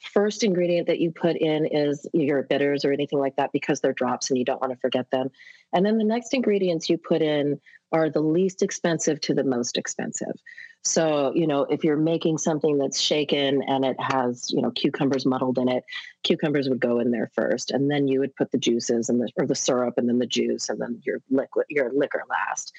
first 0.00 0.44
ingredient 0.44 0.86
that 0.86 1.00
you 1.00 1.10
put 1.10 1.36
in 1.36 1.66
is 1.66 2.06
your 2.12 2.42
bitters 2.42 2.84
or 2.84 2.92
anything 2.92 3.18
like 3.18 3.36
that 3.36 3.52
because 3.52 3.80
they're 3.80 3.92
drops 3.92 4.30
and 4.30 4.38
you 4.38 4.44
don't 4.44 4.60
want 4.60 4.72
to 4.72 4.78
forget 4.78 5.10
them. 5.10 5.30
And 5.72 5.84
then 5.84 5.98
the 5.98 6.04
next 6.04 6.34
ingredients 6.34 6.88
you 6.88 6.98
put 6.98 7.22
in 7.22 7.60
are 7.92 8.10
the 8.10 8.20
least 8.20 8.62
expensive 8.62 9.20
to 9.22 9.34
the 9.34 9.44
most 9.44 9.76
expensive. 9.76 10.34
So, 10.82 11.32
you 11.34 11.46
know, 11.46 11.62
if 11.62 11.82
you're 11.82 11.96
making 11.96 12.38
something 12.38 12.78
that's 12.78 13.00
shaken 13.00 13.62
and 13.62 13.84
it 13.84 13.96
has, 13.98 14.50
you 14.50 14.62
know, 14.62 14.70
cucumbers 14.70 15.26
muddled 15.26 15.58
in 15.58 15.68
it, 15.68 15.84
cucumbers 16.22 16.68
would 16.68 16.80
go 16.80 17.00
in 17.00 17.10
there 17.10 17.30
first, 17.34 17.72
and 17.72 17.90
then 17.90 18.06
you 18.06 18.20
would 18.20 18.36
put 18.36 18.52
the 18.52 18.58
juices 18.58 19.08
and 19.08 19.20
the 19.20 19.28
or 19.36 19.46
the 19.46 19.54
syrup 19.54 19.94
and 19.96 20.08
then 20.08 20.18
the 20.18 20.26
juice 20.26 20.68
and 20.68 20.80
then 20.80 21.00
your 21.04 21.20
liquid 21.28 21.66
your 21.68 21.92
liquor 21.92 22.22
last. 22.30 22.72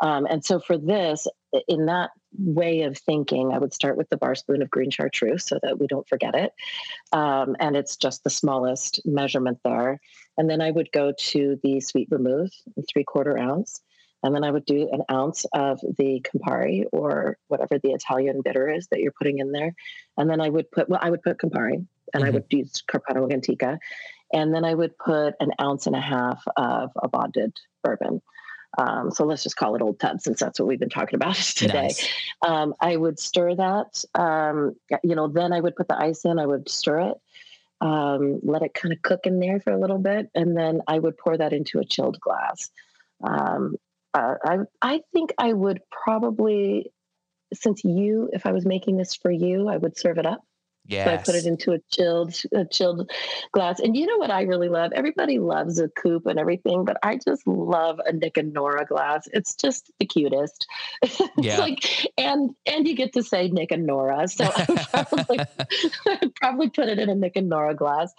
Um, 0.00 0.26
and 0.30 0.42
so 0.42 0.58
for 0.58 0.78
this, 0.78 1.26
in 1.68 1.86
that 1.86 2.10
way 2.38 2.82
of 2.82 2.96
thinking, 2.96 3.52
I 3.52 3.58
would 3.58 3.74
start 3.74 3.96
with 3.96 4.08
the 4.10 4.16
bar 4.16 4.34
spoon 4.34 4.62
of 4.62 4.70
green 4.70 4.90
chartreuse 4.90 5.46
so 5.46 5.58
that 5.62 5.78
we 5.78 5.86
don't 5.86 6.08
forget 6.08 6.34
it. 6.34 6.52
Um, 7.12 7.56
and 7.58 7.76
it's 7.76 7.96
just 7.96 8.24
the 8.24 8.30
smallest 8.30 9.00
measurement 9.04 9.58
there. 9.64 10.00
And 10.38 10.48
then 10.48 10.60
I 10.60 10.70
would 10.70 10.92
go 10.92 11.12
to 11.16 11.58
the 11.62 11.80
sweet 11.80 12.08
vermouth, 12.08 12.52
three 12.88 13.04
quarter 13.04 13.36
ounce. 13.38 13.80
And 14.22 14.34
then 14.34 14.44
I 14.44 14.50
would 14.50 14.66
do 14.66 14.88
an 14.92 15.02
ounce 15.10 15.46
of 15.54 15.80
the 15.80 16.20
Campari 16.20 16.84
or 16.92 17.38
whatever 17.48 17.78
the 17.78 17.92
Italian 17.92 18.42
bitter 18.42 18.68
is 18.68 18.86
that 18.88 19.00
you're 19.00 19.14
putting 19.16 19.38
in 19.38 19.52
there. 19.52 19.74
And 20.18 20.28
then 20.28 20.40
I 20.40 20.50
would 20.50 20.70
put, 20.70 20.88
well, 20.88 21.00
I 21.02 21.10
would 21.10 21.22
put 21.22 21.38
Campari 21.38 21.86
and 22.12 22.22
mm-hmm. 22.22 22.24
I 22.24 22.30
would 22.30 22.44
use 22.50 22.82
Carpano 22.86 23.32
Antica. 23.32 23.78
And 24.32 24.54
then 24.54 24.64
I 24.64 24.74
would 24.74 24.96
put 24.98 25.34
an 25.40 25.52
ounce 25.60 25.86
and 25.86 25.96
a 25.96 26.00
half 26.00 26.42
of 26.56 26.90
a 27.02 27.08
bonded 27.08 27.56
bourbon. 27.82 28.20
Um, 28.78 29.10
so 29.10 29.24
let's 29.24 29.42
just 29.42 29.56
call 29.56 29.74
it 29.74 29.82
Old 29.82 29.98
Tub 29.98 30.20
since 30.20 30.38
that's 30.40 30.60
what 30.60 30.68
we've 30.68 30.78
been 30.78 30.88
talking 30.88 31.16
about 31.16 31.34
today. 31.56 31.88
Nice. 31.88 32.08
Um, 32.46 32.74
I 32.80 32.96
would 32.96 33.18
stir 33.18 33.54
that. 33.56 34.04
Um, 34.14 34.76
you 35.02 35.14
know, 35.14 35.28
then 35.28 35.52
I 35.52 35.60
would 35.60 35.76
put 35.76 35.88
the 35.88 35.98
ice 35.98 36.24
in. 36.24 36.38
I 36.38 36.46
would 36.46 36.68
stir 36.68 37.10
it, 37.10 37.16
um, 37.80 38.40
let 38.42 38.62
it 38.62 38.74
kind 38.74 38.92
of 38.92 39.02
cook 39.02 39.20
in 39.24 39.40
there 39.40 39.60
for 39.60 39.72
a 39.72 39.80
little 39.80 39.98
bit, 39.98 40.30
and 40.34 40.56
then 40.56 40.82
I 40.86 40.98
would 40.98 41.18
pour 41.18 41.36
that 41.36 41.52
into 41.52 41.78
a 41.78 41.84
chilled 41.84 42.20
glass. 42.20 42.70
Um, 43.22 43.76
uh, 44.14 44.34
I 44.44 44.58
I 44.82 45.00
think 45.12 45.32
I 45.38 45.52
would 45.52 45.80
probably, 45.90 46.92
since 47.52 47.84
you, 47.84 48.30
if 48.32 48.46
I 48.46 48.52
was 48.52 48.64
making 48.64 48.96
this 48.96 49.14
for 49.14 49.30
you, 49.30 49.68
I 49.68 49.76
would 49.76 49.98
serve 49.98 50.18
it 50.18 50.26
up. 50.26 50.42
Yes. 50.86 51.06
So 51.06 51.12
I 51.12 51.16
put 51.18 51.34
it 51.34 51.46
into 51.46 51.72
a 51.72 51.78
chilled, 51.90 52.34
a 52.52 52.64
chilled 52.64 53.10
glass. 53.52 53.78
And 53.80 53.96
you 53.96 54.06
know 54.06 54.16
what 54.16 54.30
I 54.30 54.42
really 54.42 54.68
love? 54.68 54.92
Everybody 54.92 55.38
loves 55.38 55.78
a 55.78 55.88
coupe 55.88 56.26
and 56.26 56.38
everything, 56.38 56.84
but 56.84 56.96
I 57.02 57.18
just 57.24 57.46
love 57.46 58.00
a 58.04 58.12
Nick 58.12 58.36
and 58.36 58.52
Nora 58.52 58.84
glass. 58.84 59.28
It's 59.32 59.54
just 59.54 59.92
the 60.00 60.06
cutest. 60.06 60.66
it's 61.02 61.20
yeah. 61.38 61.58
like, 61.58 62.08
and 62.18 62.54
and 62.66 62.88
you 62.88 62.96
get 62.96 63.12
to 63.12 63.22
say 63.22 63.48
Nick 63.48 63.70
and 63.70 63.86
Nora. 63.86 64.26
So 64.26 64.44
I 64.44 64.66
would 64.68 64.78
probably, 64.90 65.38
probably 66.40 66.70
put 66.70 66.88
it 66.88 66.98
in 66.98 67.08
a 67.08 67.14
Nick 67.14 67.36
and 67.36 67.48
Nora 67.48 67.74
glass, 67.74 68.12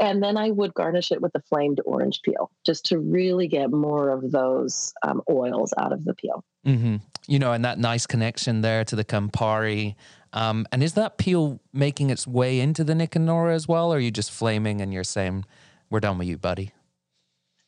and 0.00 0.22
then 0.22 0.36
I 0.36 0.50
would 0.50 0.72
garnish 0.74 1.12
it 1.12 1.20
with 1.20 1.34
a 1.34 1.40
flamed 1.40 1.80
orange 1.84 2.22
peel, 2.22 2.50
just 2.64 2.86
to 2.86 2.98
really 2.98 3.48
get 3.48 3.70
more 3.70 4.10
of 4.10 4.30
those 4.30 4.94
um, 5.02 5.20
oils 5.30 5.74
out 5.78 5.92
of 5.92 6.04
the 6.04 6.14
peel. 6.14 6.42
Mm-hmm. 6.66 6.96
You 7.26 7.38
know, 7.38 7.52
and 7.52 7.64
that 7.64 7.78
nice 7.78 8.06
connection 8.06 8.60
there 8.60 8.84
to 8.84 8.96
the 8.96 9.04
Campari 9.04 9.94
um, 10.34 10.66
and 10.72 10.82
is 10.82 10.94
that 10.94 11.16
peel 11.16 11.60
making 11.72 12.10
its 12.10 12.26
way 12.26 12.60
into 12.60 12.82
the 12.82 12.94
Nick 12.94 13.14
and 13.16 13.24
Nora 13.24 13.54
as 13.54 13.66
well? 13.68 13.92
Or 13.92 13.96
are 13.96 14.00
you 14.00 14.10
just 14.10 14.32
flaming 14.32 14.80
and 14.80 14.92
you're 14.92 15.04
saying, 15.04 15.44
we're 15.88 16.00
done 16.00 16.18
with 16.18 16.26
you, 16.26 16.36
buddy? 16.36 16.72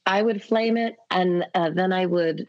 I 0.05 0.23
would 0.23 0.43
flame 0.43 0.77
it 0.77 0.97
and 1.11 1.47
uh, 1.55 1.71
then 1.71 1.93
I 1.93 2.07
would 2.07 2.47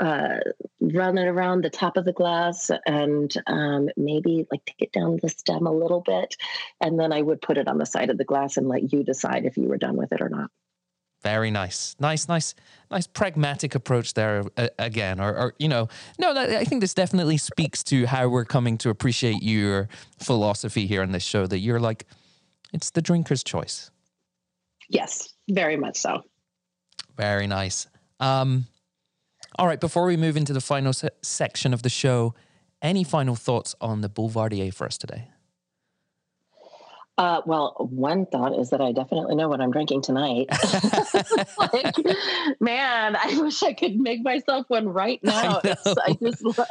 uh, 0.00 0.38
run 0.80 1.18
it 1.18 1.26
around 1.26 1.62
the 1.62 1.70
top 1.70 1.96
of 1.96 2.04
the 2.04 2.12
glass 2.12 2.70
and 2.86 3.32
um, 3.46 3.88
maybe 3.96 4.46
like 4.50 4.64
take 4.64 4.82
it 4.82 4.92
down 4.92 5.18
the 5.22 5.28
stem 5.28 5.66
a 5.66 5.72
little 5.72 6.00
bit. 6.00 6.36
And 6.80 6.98
then 6.98 7.12
I 7.12 7.22
would 7.22 7.40
put 7.40 7.58
it 7.58 7.68
on 7.68 7.78
the 7.78 7.86
side 7.86 8.10
of 8.10 8.18
the 8.18 8.24
glass 8.24 8.56
and 8.56 8.68
let 8.68 8.92
you 8.92 9.04
decide 9.04 9.44
if 9.44 9.56
you 9.56 9.68
were 9.68 9.78
done 9.78 9.96
with 9.96 10.12
it 10.12 10.20
or 10.20 10.28
not. 10.28 10.50
Very 11.22 11.50
nice, 11.50 11.96
nice, 12.00 12.28
nice, 12.28 12.54
nice 12.90 13.06
pragmatic 13.06 13.74
approach 13.74 14.14
there 14.14 14.42
uh, 14.56 14.68
again. 14.78 15.20
Or, 15.20 15.36
or, 15.36 15.54
you 15.58 15.68
know, 15.68 15.88
no, 16.18 16.32
that, 16.32 16.48
I 16.50 16.64
think 16.64 16.80
this 16.80 16.94
definitely 16.94 17.36
speaks 17.36 17.82
to 17.84 18.06
how 18.06 18.28
we're 18.28 18.46
coming 18.46 18.78
to 18.78 18.88
appreciate 18.88 19.42
your 19.42 19.90
philosophy 20.18 20.86
here 20.86 21.02
on 21.02 21.12
this 21.12 21.22
show. 21.22 21.46
That 21.46 21.58
you're 21.58 21.80
like, 21.80 22.06
it's 22.72 22.90
the 22.90 23.02
drinker's 23.02 23.44
choice. 23.44 23.90
Yes, 24.88 25.34
very 25.50 25.76
much 25.76 25.98
so. 25.98 26.22
Very 27.16 27.46
nice. 27.46 27.86
Um, 28.18 28.66
all 29.58 29.66
right, 29.66 29.80
before 29.80 30.06
we 30.06 30.16
move 30.16 30.38
into 30.38 30.54
the 30.54 30.60
final 30.60 30.94
se- 30.94 31.10
section 31.22 31.74
of 31.74 31.82
the 31.82 31.90
show, 31.90 32.34
any 32.80 33.04
final 33.04 33.36
thoughts 33.36 33.74
on 33.80 34.00
the 34.00 34.08
Boulevardier 34.08 34.72
for 34.72 34.86
us 34.86 34.96
today? 34.96 35.28
Uh, 37.20 37.42
well, 37.44 37.74
one 37.90 38.24
thought 38.24 38.58
is 38.58 38.70
that 38.70 38.80
I 38.80 38.92
definitely 38.92 39.34
know 39.34 39.46
what 39.46 39.60
I'm 39.60 39.70
drinking 39.70 40.00
tonight. 40.00 40.48
like, 41.58 41.94
man, 42.60 43.14
I 43.14 43.38
wish 43.38 43.62
I 43.62 43.74
could 43.74 44.00
make 44.00 44.24
myself 44.24 44.64
one 44.68 44.88
right 44.88 45.22
now. 45.22 45.60
I, 45.62 45.76
I 46.02 46.12
just 46.14 46.42
love, 46.42 46.66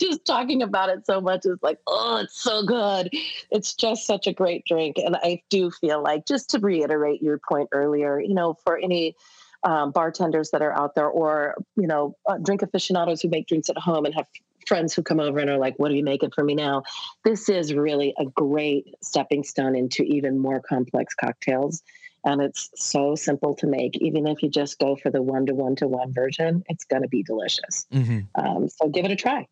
just 0.00 0.24
talking 0.24 0.62
about 0.62 0.88
it 0.88 1.04
so 1.04 1.20
much 1.20 1.44
is 1.44 1.58
like, 1.60 1.80
oh, 1.86 2.16
it's 2.22 2.40
so 2.40 2.64
good. 2.64 3.10
It's 3.50 3.74
just 3.74 4.06
such 4.06 4.26
a 4.26 4.32
great 4.32 4.64
drink, 4.64 4.96
and 4.96 5.16
I 5.16 5.42
do 5.50 5.70
feel 5.70 6.02
like 6.02 6.24
just 6.24 6.48
to 6.50 6.60
reiterate 6.60 7.20
your 7.20 7.38
point 7.38 7.68
earlier, 7.72 8.18
you 8.18 8.32
know, 8.32 8.54
for 8.64 8.78
any 8.78 9.16
um, 9.64 9.90
bartenders 9.90 10.48
that 10.52 10.62
are 10.62 10.72
out 10.72 10.94
there, 10.94 11.08
or 11.08 11.56
you 11.76 11.86
know, 11.86 12.16
uh, 12.26 12.38
drink 12.38 12.62
aficionados 12.62 13.20
who 13.20 13.28
make 13.28 13.46
drinks 13.46 13.68
at 13.68 13.76
home 13.76 14.06
and 14.06 14.14
have 14.14 14.24
friends 14.66 14.94
who 14.94 15.02
come 15.02 15.20
over 15.20 15.38
and 15.38 15.50
are 15.50 15.58
like, 15.58 15.78
What 15.78 15.90
are 15.90 15.94
you 15.94 16.04
making 16.04 16.30
for 16.30 16.44
me 16.44 16.54
now? 16.54 16.82
This 17.24 17.48
is 17.48 17.74
really 17.74 18.14
a 18.18 18.26
great 18.26 18.94
stepping 19.02 19.44
stone 19.44 19.76
into 19.76 20.02
even 20.02 20.38
more 20.38 20.60
complex 20.60 21.14
cocktails. 21.14 21.82
And 22.24 22.42
it's 22.42 22.68
so 22.76 23.14
simple 23.14 23.54
to 23.56 23.66
make. 23.66 23.96
Even 23.96 24.26
if 24.26 24.42
you 24.42 24.50
just 24.50 24.78
go 24.78 24.94
for 24.94 25.10
the 25.10 25.22
one 25.22 25.46
to 25.46 25.54
one 25.54 25.76
to 25.76 25.88
one 25.88 26.12
version, 26.12 26.62
it's 26.68 26.84
going 26.84 27.02
to 27.02 27.08
be 27.08 27.22
delicious. 27.22 27.86
Mm-hmm. 27.92 28.20
Um, 28.34 28.68
so 28.68 28.88
give 28.88 29.04
it 29.04 29.10
a 29.10 29.16
try. 29.16 29.46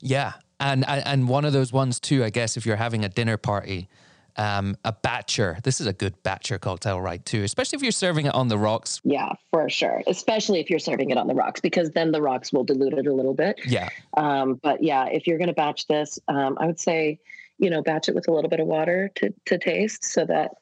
Yeah. 0.00 0.34
And, 0.60 0.84
and 0.86 1.28
one 1.28 1.44
of 1.44 1.52
those 1.52 1.72
ones 1.72 1.98
too, 1.98 2.22
I 2.22 2.30
guess, 2.30 2.56
if 2.56 2.66
you're 2.66 2.76
having 2.76 3.04
a 3.04 3.08
dinner 3.08 3.36
party, 3.36 3.88
um, 4.36 4.76
a 4.84 4.92
batcher. 4.92 5.62
This 5.62 5.80
is 5.80 5.86
a 5.86 5.92
good 5.92 6.20
batcher 6.22 6.60
cocktail, 6.60 7.00
right? 7.00 7.24
Too, 7.24 7.42
especially 7.42 7.76
if 7.76 7.82
you're 7.82 7.92
serving 7.92 8.26
it 8.26 8.34
on 8.34 8.48
the 8.48 8.58
rocks. 8.58 9.00
Yeah, 9.04 9.32
for 9.50 9.68
sure. 9.68 10.02
Especially 10.06 10.60
if 10.60 10.70
you're 10.70 10.78
serving 10.78 11.10
it 11.10 11.18
on 11.18 11.26
the 11.26 11.34
rocks, 11.34 11.60
because 11.60 11.90
then 11.90 12.12
the 12.12 12.22
rocks 12.22 12.52
will 12.52 12.64
dilute 12.64 12.94
it 12.94 13.06
a 13.06 13.12
little 13.12 13.34
bit. 13.34 13.60
Yeah. 13.66 13.88
Um, 14.16 14.54
but 14.62 14.82
yeah, 14.82 15.06
if 15.06 15.26
you're 15.26 15.38
going 15.38 15.48
to 15.48 15.54
batch 15.54 15.86
this, 15.86 16.18
um, 16.28 16.56
I 16.60 16.66
would 16.66 16.80
say, 16.80 17.18
you 17.58 17.70
know, 17.70 17.82
batch 17.82 18.08
it 18.08 18.14
with 18.14 18.28
a 18.28 18.32
little 18.32 18.50
bit 18.50 18.60
of 18.60 18.66
water 18.66 19.10
to 19.16 19.32
to 19.46 19.58
taste, 19.58 20.04
so 20.04 20.24
that 20.24 20.52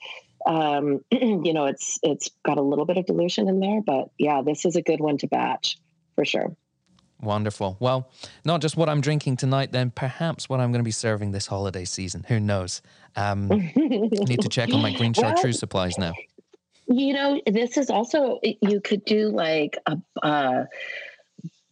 um, 0.46 1.00
you 1.10 1.52
know 1.52 1.66
it's 1.66 1.98
it's 2.02 2.30
got 2.44 2.58
a 2.58 2.62
little 2.62 2.84
bit 2.84 2.96
of 2.96 3.06
dilution 3.06 3.48
in 3.48 3.60
there. 3.60 3.80
But 3.80 4.10
yeah, 4.18 4.42
this 4.42 4.64
is 4.64 4.76
a 4.76 4.82
good 4.82 5.00
one 5.00 5.18
to 5.18 5.26
batch 5.26 5.78
for 6.14 6.24
sure. 6.24 6.54
Wonderful. 7.22 7.76
Well, 7.80 8.10
not 8.44 8.62
just 8.62 8.76
what 8.76 8.88
I'm 8.88 9.00
drinking 9.00 9.36
tonight, 9.36 9.72
then 9.72 9.90
perhaps 9.90 10.48
what 10.48 10.60
I'm 10.60 10.72
going 10.72 10.80
to 10.80 10.84
be 10.84 10.90
serving 10.90 11.32
this 11.32 11.46
holiday 11.46 11.84
season. 11.84 12.24
Who 12.28 12.40
knows? 12.40 12.80
Um, 13.16 13.48
need 13.76 14.40
to 14.40 14.48
check 14.48 14.72
on 14.72 14.80
my 14.80 14.92
green 14.96 15.12
chartreuse 15.12 15.56
well, 15.56 15.60
supplies 15.60 15.98
now. 15.98 16.14
You 16.86 17.12
know, 17.12 17.40
this 17.46 17.76
is 17.76 17.90
also 17.90 18.40
you 18.42 18.80
could 18.80 19.04
do 19.04 19.28
like 19.28 19.78
a. 19.86 19.98
Uh, 20.22 20.64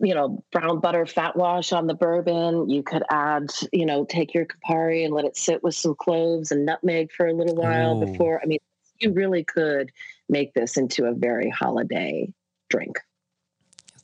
you 0.01 0.15
know, 0.15 0.45
brown 0.53 0.79
butter 0.79 1.07
fat 1.07 1.35
wash 1.35 1.73
on 1.73 1.89
the 1.89 1.95
bourbon. 1.95 2.71
You 2.71 2.85
could 2.85 3.03
add, 3.11 3.51
you 3.73 3.85
know, 3.85 4.05
take 4.05 4.33
your 4.33 4.47
Campari 4.47 5.05
and 5.05 5.13
let 5.13 5.25
it 5.25 5.37
sit 5.37 5.63
with 5.65 5.75
some 5.75 5.97
cloves 5.97 6.53
and 6.53 6.65
nutmeg 6.65 7.11
for 7.11 7.27
a 7.27 7.33
little 7.33 7.57
while 7.57 8.01
Ooh. 8.01 8.07
before. 8.07 8.41
I 8.41 8.47
mean, 8.47 8.61
you 9.01 9.13
really 9.13 9.43
could 9.43 9.91
make 10.29 10.55
this 10.55 10.77
into 10.77 11.07
a 11.07 11.15
very 11.15 11.51
holiday 11.51 12.33
drink. 12.71 13.01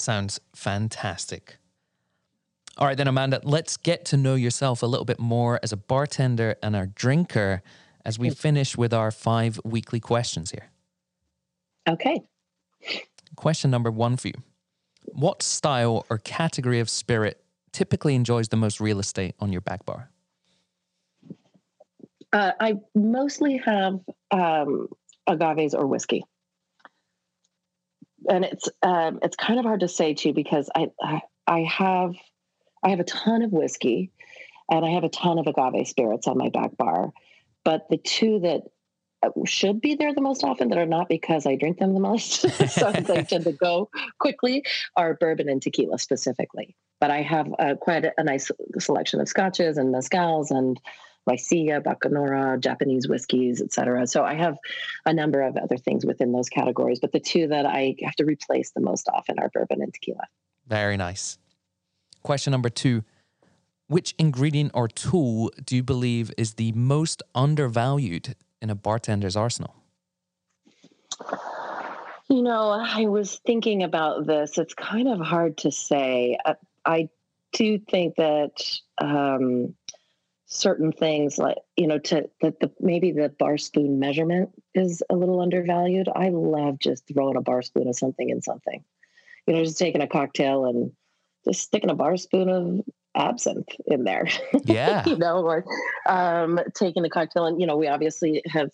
Sounds 0.05 0.39
fantastic. 0.55 1.57
All 2.77 2.87
right, 2.87 2.95
then, 2.95 3.09
Amanda, 3.09 3.41
let's 3.43 3.79
get 3.79 4.05
to 4.07 4.19
know 4.19 4.35
yourself 4.35 4.83
a 4.83 4.87
little 4.87 5.07
bit 5.07 5.19
more 5.19 5.59
as 5.63 5.73
a 5.73 5.79
bartender 5.79 6.57
and 6.63 6.77
a 6.77 6.87
drinker 6.89 7.63
as 8.05 8.19
we 8.19 8.29
finish 8.29 8.77
with 8.77 8.93
our 8.93 9.11
five 9.11 9.59
weekly 9.65 10.01
questions 10.01 10.51
here. 10.51 10.69
Okay. 11.89 12.21
Question 13.37 13.71
number 13.71 13.91
one 13.91 14.19
for 14.19 14.29
you 14.29 14.35
What 15.07 15.43
style 15.43 16.05
or 16.11 16.19
category 16.19 16.81
of 16.81 16.91
spirit 16.91 17.43
typically 17.73 18.15
enjoys 18.15 18.49
the 18.49 18.59
most 18.59 18.83
real 18.83 18.99
estate 18.99 19.35
on 19.41 19.53
your 19.53 19.63
back 19.63 19.87
bar? 19.87 20.11
Uh, 22.31 22.53
I 22.61 22.75
mostly 22.95 23.57
have 23.65 24.01
um, 24.31 24.89
agaves 25.27 25.73
or 25.73 25.87
whiskey 25.87 26.25
and 28.29 28.45
it's 28.45 28.69
um, 28.83 29.19
it's 29.23 29.37
kind 29.37 29.59
of 29.59 29.65
hard 29.65 29.81
to 29.81 29.89
say 29.89 30.15
too 30.15 30.33
because 30.33 30.71
I, 30.75 30.91
I 31.01 31.23
I 31.47 31.61
have 31.63 32.15
I 32.83 32.91
have 32.91 33.01
a 33.01 33.05
ton 33.05 33.43
of 33.43 33.53
whiskey 33.53 34.11
and 34.71 34.85
I 34.85 34.91
have 34.91 35.05
a 35.05 35.09
ton 35.09 35.39
of 35.39 35.47
agave 35.47 35.89
spirits 35.89 36.27
on 36.27 36.39
my 36.39 36.49
back 36.49 36.77
bar, 36.77 37.13
but 37.65 37.89
the 37.89 37.97
two 37.99 38.41
that 38.41 38.63
uh, 39.23 39.31
should 39.45 39.81
be 39.81 39.95
there 39.95 40.15
the 40.15 40.21
most 40.21 40.45
often 40.45 40.69
that 40.69 40.79
are 40.79 40.87
not 40.87 41.09
because 41.09 41.47
I 41.47 41.57
drink 41.57 41.79
them 41.79 41.95
the 41.95 42.01
most, 42.01 42.41
so 42.71 42.93
they 42.93 43.23
tend 43.25 43.45
to 43.45 43.53
go 43.53 43.91
quickly, 44.19 44.65
are 44.97 45.15
bourbon 45.15 45.49
and 45.49 45.63
tequila 45.63 45.99
specifically. 45.99 46.77
But 47.01 47.11
I 47.11 47.23
have 47.23 47.55
uh, 47.59 47.75
quite 47.75 48.05
a, 48.05 48.13
a 48.19 48.25
nice 48.25 48.51
selection 48.79 49.21
of 49.21 49.29
scotches 49.29 49.77
and 49.77 49.95
mezcals 49.95 50.51
and 50.51 50.81
Raicilla, 51.29 51.83
Bacanora, 51.83 52.61
Japanese 52.61 53.09
whiskeys, 53.09 53.63
etc. 53.63 54.07
So 54.07 54.25
I 54.25 54.35
have 54.35 54.59
a 55.07 55.13
number 55.13 55.43
of 55.43 55.57
other 55.57 55.77
things 55.77 56.05
within 56.05 56.33
those 56.33 56.49
categories, 56.49 57.01
but 57.01 57.13
the 57.13 57.21
two 57.21 57.49
that 57.49 57.67
I 57.67 57.97
have 58.03 58.15
to 58.17 58.25
replace 58.25 58.71
the 58.73 58.81
most 58.81 59.09
often 59.13 59.39
are 59.39 59.49
bourbon 59.49 59.83
and 59.83 59.93
tequila. 59.93 60.27
Very 60.67 60.97
nice. 60.97 61.39
Question 62.23 62.51
number 62.51 62.71
two 62.71 63.05
Which 63.87 64.15
ingredient 64.19 64.73
or 64.75 64.89
tool 64.89 65.51
do 65.65 65.77
you 65.77 65.83
believe 65.83 66.33
is 66.37 66.55
the 66.55 66.73
most 66.73 67.23
undervalued 67.35 68.35
in 68.61 68.71
a 68.71 68.75
bartender's 68.75 69.37
arsenal? 69.37 69.75
You 72.29 72.43
know, 72.43 72.71
I 72.71 73.07
was 73.07 73.41
thinking 73.47 73.83
about 73.83 74.27
this. 74.27 74.57
It's 74.57 74.75
kind 74.75 75.09
of 75.09 75.21
hard 75.21 75.59
to 75.59 75.71
say. 75.71 76.39
I, 76.45 76.55
I 76.85 77.09
do 77.53 77.79
think 77.79 78.17
that 78.17 78.79
um, 78.99 79.75
certain 80.47 80.93
things 80.93 81.39
like 81.39 81.57
you 81.77 81.87
know 81.87 81.99
to 81.99 82.29
that 82.43 82.61
the 82.61 82.71
maybe 82.79 83.13
the 83.13 83.31
bar 83.39 83.57
spoon 83.57 83.99
measurement 83.99 84.51
is 84.75 85.03
a 85.09 85.17
little 85.17 85.41
undervalued 85.41 86.09
i 86.15 86.29
love 86.29 86.79
just 86.79 87.07
throwing 87.09 87.37
a 87.37 87.41
bar 87.41 87.63
spoon 87.63 87.89
of 87.89 87.97
something 87.97 88.29
in 88.29 88.43
something 88.43 88.85
you 89.47 89.55
know 89.55 89.65
just 89.65 89.79
taking 89.79 90.03
a 90.03 90.07
cocktail 90.07 90.67
and 90.67 90.93
just 91.47 91.63
sticking 91.63 91.91
a 91.91 91.95
bar 91.95 92.17
spoon 92.17 92.49
of 92.51 92.81
absinthe 93.15 93.75
in 93.87 94.05
there 94.05 94.29
yeah 94.65 95.03
you 95.07 95.17
know 95.17 95.39
or 95.39 95.65
um 96.07 96.61
taking 96.75 97.05
a 97.05 97.11
cocktail 97.11 97.47
and 97.47 97.61
you 97.61 97.67
know 97.67 97.77
we 97.77 97.89
obviously 97.89 98.43
have 98.47 98.71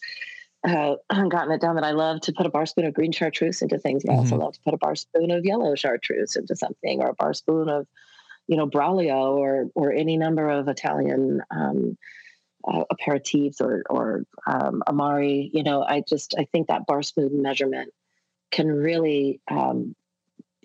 uh, 0.67 0.97
gotten 1.29 1.53
it 1.53 1.61
down 1.61 1.77
that 1.77 1.85
I 1.85 1.93
love 1.93 2.21
to 2.23 2.33
put 2.33 2.47
a 2.47 2.51
bar 2.51 2.67
spoon 2.67 2.85
of 2.85 2.95
green 2.95 3.13
chartreuse 3.13 3.63
into 3.63 3.79
things, 3.79 4.03
but 4.05 4.13
mm-hmm. 4.13 4.19
I 4.19 4.23
also 4.23 4.35
mm-hmm. 4.35 4.45
love 4.45 4.53
to 4.55 4.61
put 4.61 4.75
a 4.75 4.79
bar 4.79 4.95
spoon 4.95 5.31
of 5.31 5.45
yellow 5.45 5.75
chartreuse 5.75 6.37
into 6.37 6.55
something, 6.55 7.01
or 7.01 7.09
a 7.09 7.15
bar 7.15 7.33
spoon 7.33 7.69
of 7.71 7.87
you 8.51 8.57
know 8.57 8.67
Braulio 8.67 9.37
or 9.39 9.71
or 9.77 9.93
any 9.93 10.17
number 10.17 10.51
of 10.51 10.67
Italian 10.67 11.41
um, 11.53 11.97
uh, 12.67 12.83
aperitifs 12.93 13.61
or 13.61 13.85
or 13.89 14.25
um, 14.45 14.83
Amari. 14.89 15.51
You 15.55 15.63
know, 15.63 15.85
I 15.85 16.03
just 16.07 16.35
I 16.37 16.45
think 16.45 16.67
that 16.67 16.85
bar 16.85 17.03
spoon 17.03 17.43
measurement 17.43 17.93
can 18.51 18.67
really 18.67 19.41
um, 19.49 19.95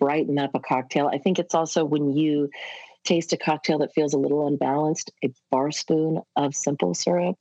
brighten 0.00 0.36
up 0.36 0.50
a 0.54 0.60
cocktail. 0.60 1.06
I 1.06 1.18
think 1.18 1.38
it's 1.38 1.54
also 1.54 1.84
when 1.84 2.10
you 2.10 2.50
taste 3.04 3.32
a 3.32 3.36
cocktail 3.36 3.78
that 3.78 3.94
feels 3.94 4.14
a 4.14 4.18
little 4.18 4.48
unbalanced, 4.48 5.12
a 5.24 5.32
bar 5.52 5.70
spoon 5.70 6.22
of 6.34 6.56
simple 6.56 6.92
syrup 6.92 7.36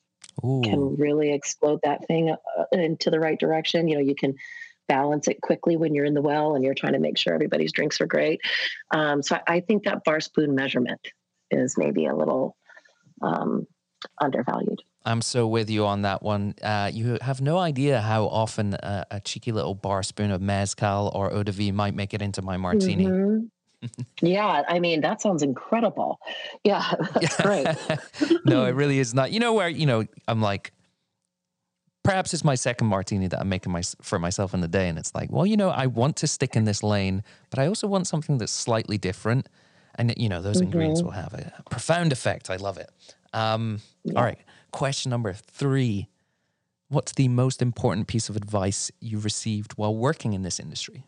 Ooh. 0.46 0.62
can 0.64 0.96
really 0.96 1.34
explode 1.34 1.80
that 1.84 2.06
thing 2.06 2.30
uh, 2.30 2.64
into 2.72 3.10
the 3.10 3.20
right 3.20 3.40
direction. 3.40 3.88
You 3.88 3.96
know, 3.96 4.04
you 4.04 4.14
can 4.14 4.36
balance 4.88 5.28
it 5.28 5.42
quickly 5.42 5.78
when 5.78 5.94
you're 5.94 6.06
in 6.06 6.14
the 6.14 6.22
well 6.22 6.56
and 6.56 6.64
you're 6.64 6.74
trying 6.74 6.94
to 6.94 7.00
make 7.00 7.18
sure 7.18 7.34
everybody's 7.34 7.72
drinks 7.72 8.00
are 8.02 8.06
great. 8.06 8.42
Um, 8.92 9.22
so 9.22 9.36
I, 9.36 9.56
I, 9.56 9.60
think 9.62 9.84
that 9.84 10.04
bar 10.04 10.20
spoon 10.20 10.56
measurement 10.56 11.02
is 11.52 11.78
maybe 11.78 12.06
a 12.06 12.16
little 12.16 12.56
um, 13.22 13.68
undervalued. 14.22 14.82
I'm 15.06 15.22
so 15.22 15.48
with 15.48 15.70
you 15.70 15.86
on 15.86 16.02
that 16.02 16.24
one. 16.24 16.56
Uh, 16.62 16.90
you 16.92 17.18
have 17.22 17.40
no 17.40 17.58
idea 17.58 18.02
how 18.02 18.26
often 18.26 18.74
a, 18.74 19.06
a, 19.12 19.20
cheeky 19.20 19.52
little 19.52 19.76
bar 19.76 20.02
spoon 20.02 20.32
of 20.32 20.42
mezcal 20.42 21.12
or 21.14 21.32
eau 21.32 21.44
de 21.44 21.52
vie 21.52 21.72
might 21.72 21.94
make 21.94 22.14
it 22.14 22.22
into 22.22 22.42
my 22.42 22.58
martini. 22.58 23.06
Mm-hmm. 23.06 23.46
yeah, 24.26 24.64
I 24.68 24.80
mean 24.80 25.02
that 25.02 25.22
sounds 25.22 25.44
incredible. 25.44 26.20
Yeah, 26.64 26.84
that's 27.14 27.40
great. 27.40 27.68
no, 28.46 28.66
it 28.66 28.72
really 28.72 28.98
is 28.98 29.14
not. 29.14 29.32
You 29.32 29.40
know 29.40 29.54
where 29.54 29.70
you 29.70 29.86
know 29.86 30.06
I'm 30.28 30.42
like 30.42 30.72
perhaps 32.06 32.34
it's 32.34 32.44
my 32.44 32.56
second 32.56 32.88
martini 32.88 33.28
that 33.28 33.42
I'm 33.42 33.50
making 33.50 33.74
my, 33.74 33.82
for 34.02 34.20
myself 34.20 34.54
in 34.54 34.62
the 34.62 34.68
day. 34.68 34.88
And 34.88 34.98
it's 34.98 35.14
like, 35.14 35.32
well, 35.32 35.46
you 35.46 35.58
know, 35.58 35.70
I 35.70 35.88
want 35.88 36.16
to 36.18 36.28
stick 36.28 36.56
in 36.56 36.64
this 36.64 36.84
lane, 36.84 37.24
but 37.50 37.60
I 37.60 37.68
also 37.68 37.88
want 37.88 38.08
something 38.08 38.38
that's 38.38 38.52
slightly 38.52 38.98
different. 38.98 39.50
And, 39.96 40.14
you 40.16 40.30
know, 40.30 40.42
those 40.42 40.58
mm-hmm. 40.58 40.66
ingredients 40.66 41.02
will 41.02 41.12
have 41.12 41.34
a 41.34 41.52
profound 41.70 42.12
effect. 42.12 42.50
I 42.50 42.58
love 42.58 42.78
it. 42.78 42.90
Um, 43.34 43.82
yeah. 44.04 44.14
All 44.18 44.24
right. 44.24 44.40
Question 44.72 45.10
number 45.10 45.34
three 45.34 46.08
What's 46.88 47.14
the 47.14 47.28
most 47.28 47.64
important 47.64 48.08
piece 48.08 48.30
of 48.30 48.36
advice 48.36 48.92
you 49.00 49.18
received 49.18 49.74
while 49.74 49.96
working 49.96 50.34
in 50.34 50.44
this 50.44 50.60
industry? 50.60 51.04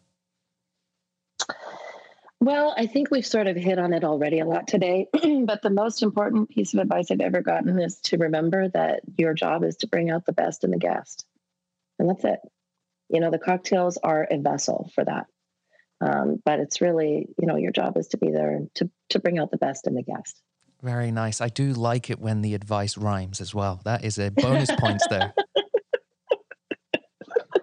Well, 2.40 2.76
I 2.78 2.86
think 2.86 3.10
we've 3.10 3.26
sort 3.26 3.48
of 3.48 3.56
hit 3.56 3.80
on 3.80 3.94
it 3.94 4.04
already 4.04 4.40
a 4.40 4.46
lot 4.46 4.68
today, 4.68 5.08
but 5.46 5.62
the 5.64 5.72
most 5.72 6.04
important 6.04 6.50
piece 6.50 6.74
of 6.74 6.80
advice 6.80 7.10
I've 7.10 7.20
ever 7.20 7.42
gotten 7.42 7.80
is 7.80 8.00
to 8.06 8.18
remember 8.18 8.70
that 8.70 9.02
your 9.18 9.34
job 9.34 9.64
is 9.64 9.78
to 9.78 9.88
bring 9.88 10.12
out 10.12 10.26
the 10.26 10.34
best 10.34 10.64
in 10.64 10.70
the 10.70 10.78
guest. 10.78 11.26
And 11.98 12.08
that's 12.10 12.24
it. 12.24 12.40
You 13.10 13.22
know, 13.22 13.32
the 13.32 13.40
cocktails 13.40 13.98
are 13.98 14.28
a 14.30 14.38
vessel 14.38 14.92
for 14.94 15.04
that. 15.04 15.26
Um, 16.00 16.40
but 16.46 16.60
it's 16.60 16.80
really, 16.80 17.28
you 17.42 17.48
know, 17.48 17.56
your 17.56 17.72
job 17.72 17.98
is 17.98 18.10
to 18.10 18.18
be 18.18 18.30
there 18.30 18.60
to, 18.76 18.90
to 19.10 19.20
bring 19.20 19.40
out 19.40 19.50
the 19.50 19.58
best 19.58 19.88
in 19.88 19.96
the 19.96 20.04
guest. 20.04 20.40
Very 20.84 21.10
nice. 21.10 21.42
I 21.42 21.48
do 21.48 21.74
like 21.74 22.12
it 22.12 22.20
when 22.20 22.44
the 22.44 22.54
advice 22.54 22.98
rhymes 22.98 23.42
as 23.42 23.56
well. 23.56 23.82
That 23.84 24.06
is 24.06 24.20
a 24.20 24.30
bonus 24.30 24.70
points 24.78 25.08
there. 25.08 25.34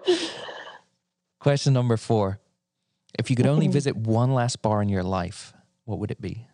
Question 1.39 1.71
number 1.73 1.95
four 1.95 2.39
if 3.19 3.29
you 3.29 3.35
could 3.35 3.47
only 3.47 3.67
visit 3.67 3.95
one 3.95 4.33
last 4.33 4.61
bar 4.61 4.81
in 4.81 4.89
your 4.89 5.03
life, 5.03 5.53
what 5.85 5.99
would 5.99 6.11
it 6.11 6.21
be? 6.21 6.47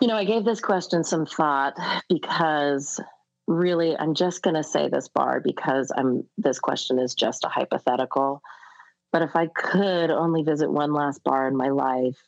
You 0.00 0.06
know, 0.06 0.16
I 0.16 0.24
gave 0.24 0.44
this 0.44 0.60
question 0.60 1.02
some 1.02 1.26
thought 1.26 1.74
because 2.08 3.00
really 3.48 3.96
I'm 3.96 4.14
just 4.14 4.42
going 4.42 4.54
to 4.54 4.62
say 4.62 4.88
this 4.88 5.08
bar 5.08 5.40
because 5.40 5.90
I'm 5.96 6.24
this 6.36 6.60
question 6.60 6.98
is 6.98 7.14
just 7.14 7.44
a 7.44 7.48
hypothetical. 7.48 8.42
But 9.10 9.22
if 9.22 9.34
I 9.34 9.46
could 9.46 10.10
only 10.10 10.42
visit 10.42 10.70
one 10.70 10.92
last 10.92 11.24
bar 11.24 11.48
in 11.48 11.56
my 11.56 11.70
life, 11.70 12.18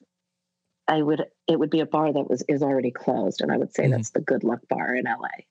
I 0.89 1.01
would 1.01 1.25
it 1.47 1.59
would 1.59 1.71
be 1.71 1.81
a 1.81 1.87
bar 1.87 2.13
that 2.13 2.29
was 2.29 2.43
is 2.49 2.63
already 2.63 2.91
closed 2.91 3.41
and 3.41 3.53
I 3.53 3.57
would 3.57 3.73
say 3.73 3.85
mm-hmm. 3.85 3.93
that's 3.93 4.11
the 4.11 4.21
Good 4.21 4.43
Luck 4.43 4.61
Bar 4.69 4.97
in 4.97 5.05
LA. 5.05 5.45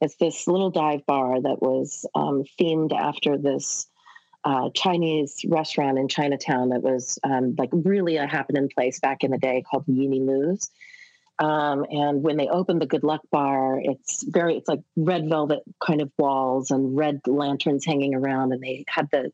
It's 0.00 0.14
this 0.16 0.46
little 0.46 0.70
dive 0.70 1.04
bar 1.06 1.40
that 1.40 1.60
was 1.60 2.06
um, 2.14 2.44
themed 2.60 2.92
after 2.92 3.36
this 3.36 3.87
uh, 4.44 4.70
Chinese 4.74 5.40
restaurant 5.46 5.98
in 5.98 6.08
Chinatown 6.08 6.70
that 6.70 6.82
was 6.82 7.18
um, 7.24 7.54
like 7.58 7.70
really 7.72 8.16
a 8.16 8.26
happening 8.26 8.68
place 8.68 9.00
back 9.00 9.24
in 9.24 9.30
the 9.30 9.38
day 9.38 9.62
called 9.68 9.84
Yee 9.86 10.08
Mee 10.08 10.20
Loo's. 10.20 10.70
Um, 11.40 11.86
and 11.90 12.22
when 12.22 12.36
they 12.36 12.48
opened 12.48 12.82
the 12.82 12.86
Good 12.86 13.04
Luck 13.04 13.20
Bar, 13.30 13.80
it's 13.82 14.24
very, 14.24 14.56
it's 14.56 14.68
like 14.68 14.80
red 14.96 15.28
velvet 15.28 15.62
kind 15.84 16.00
of 16.00 16.10
walls 16.18 16.70
and 16.70 16.96
red 16.96 17.20
lanterns 17.26 17.84
hanging 17.84 18.14
around. 18.14 18.52
And 18.52 18.62
they 18.62 18.84
had 18.88 19.08
the 19.12 19.30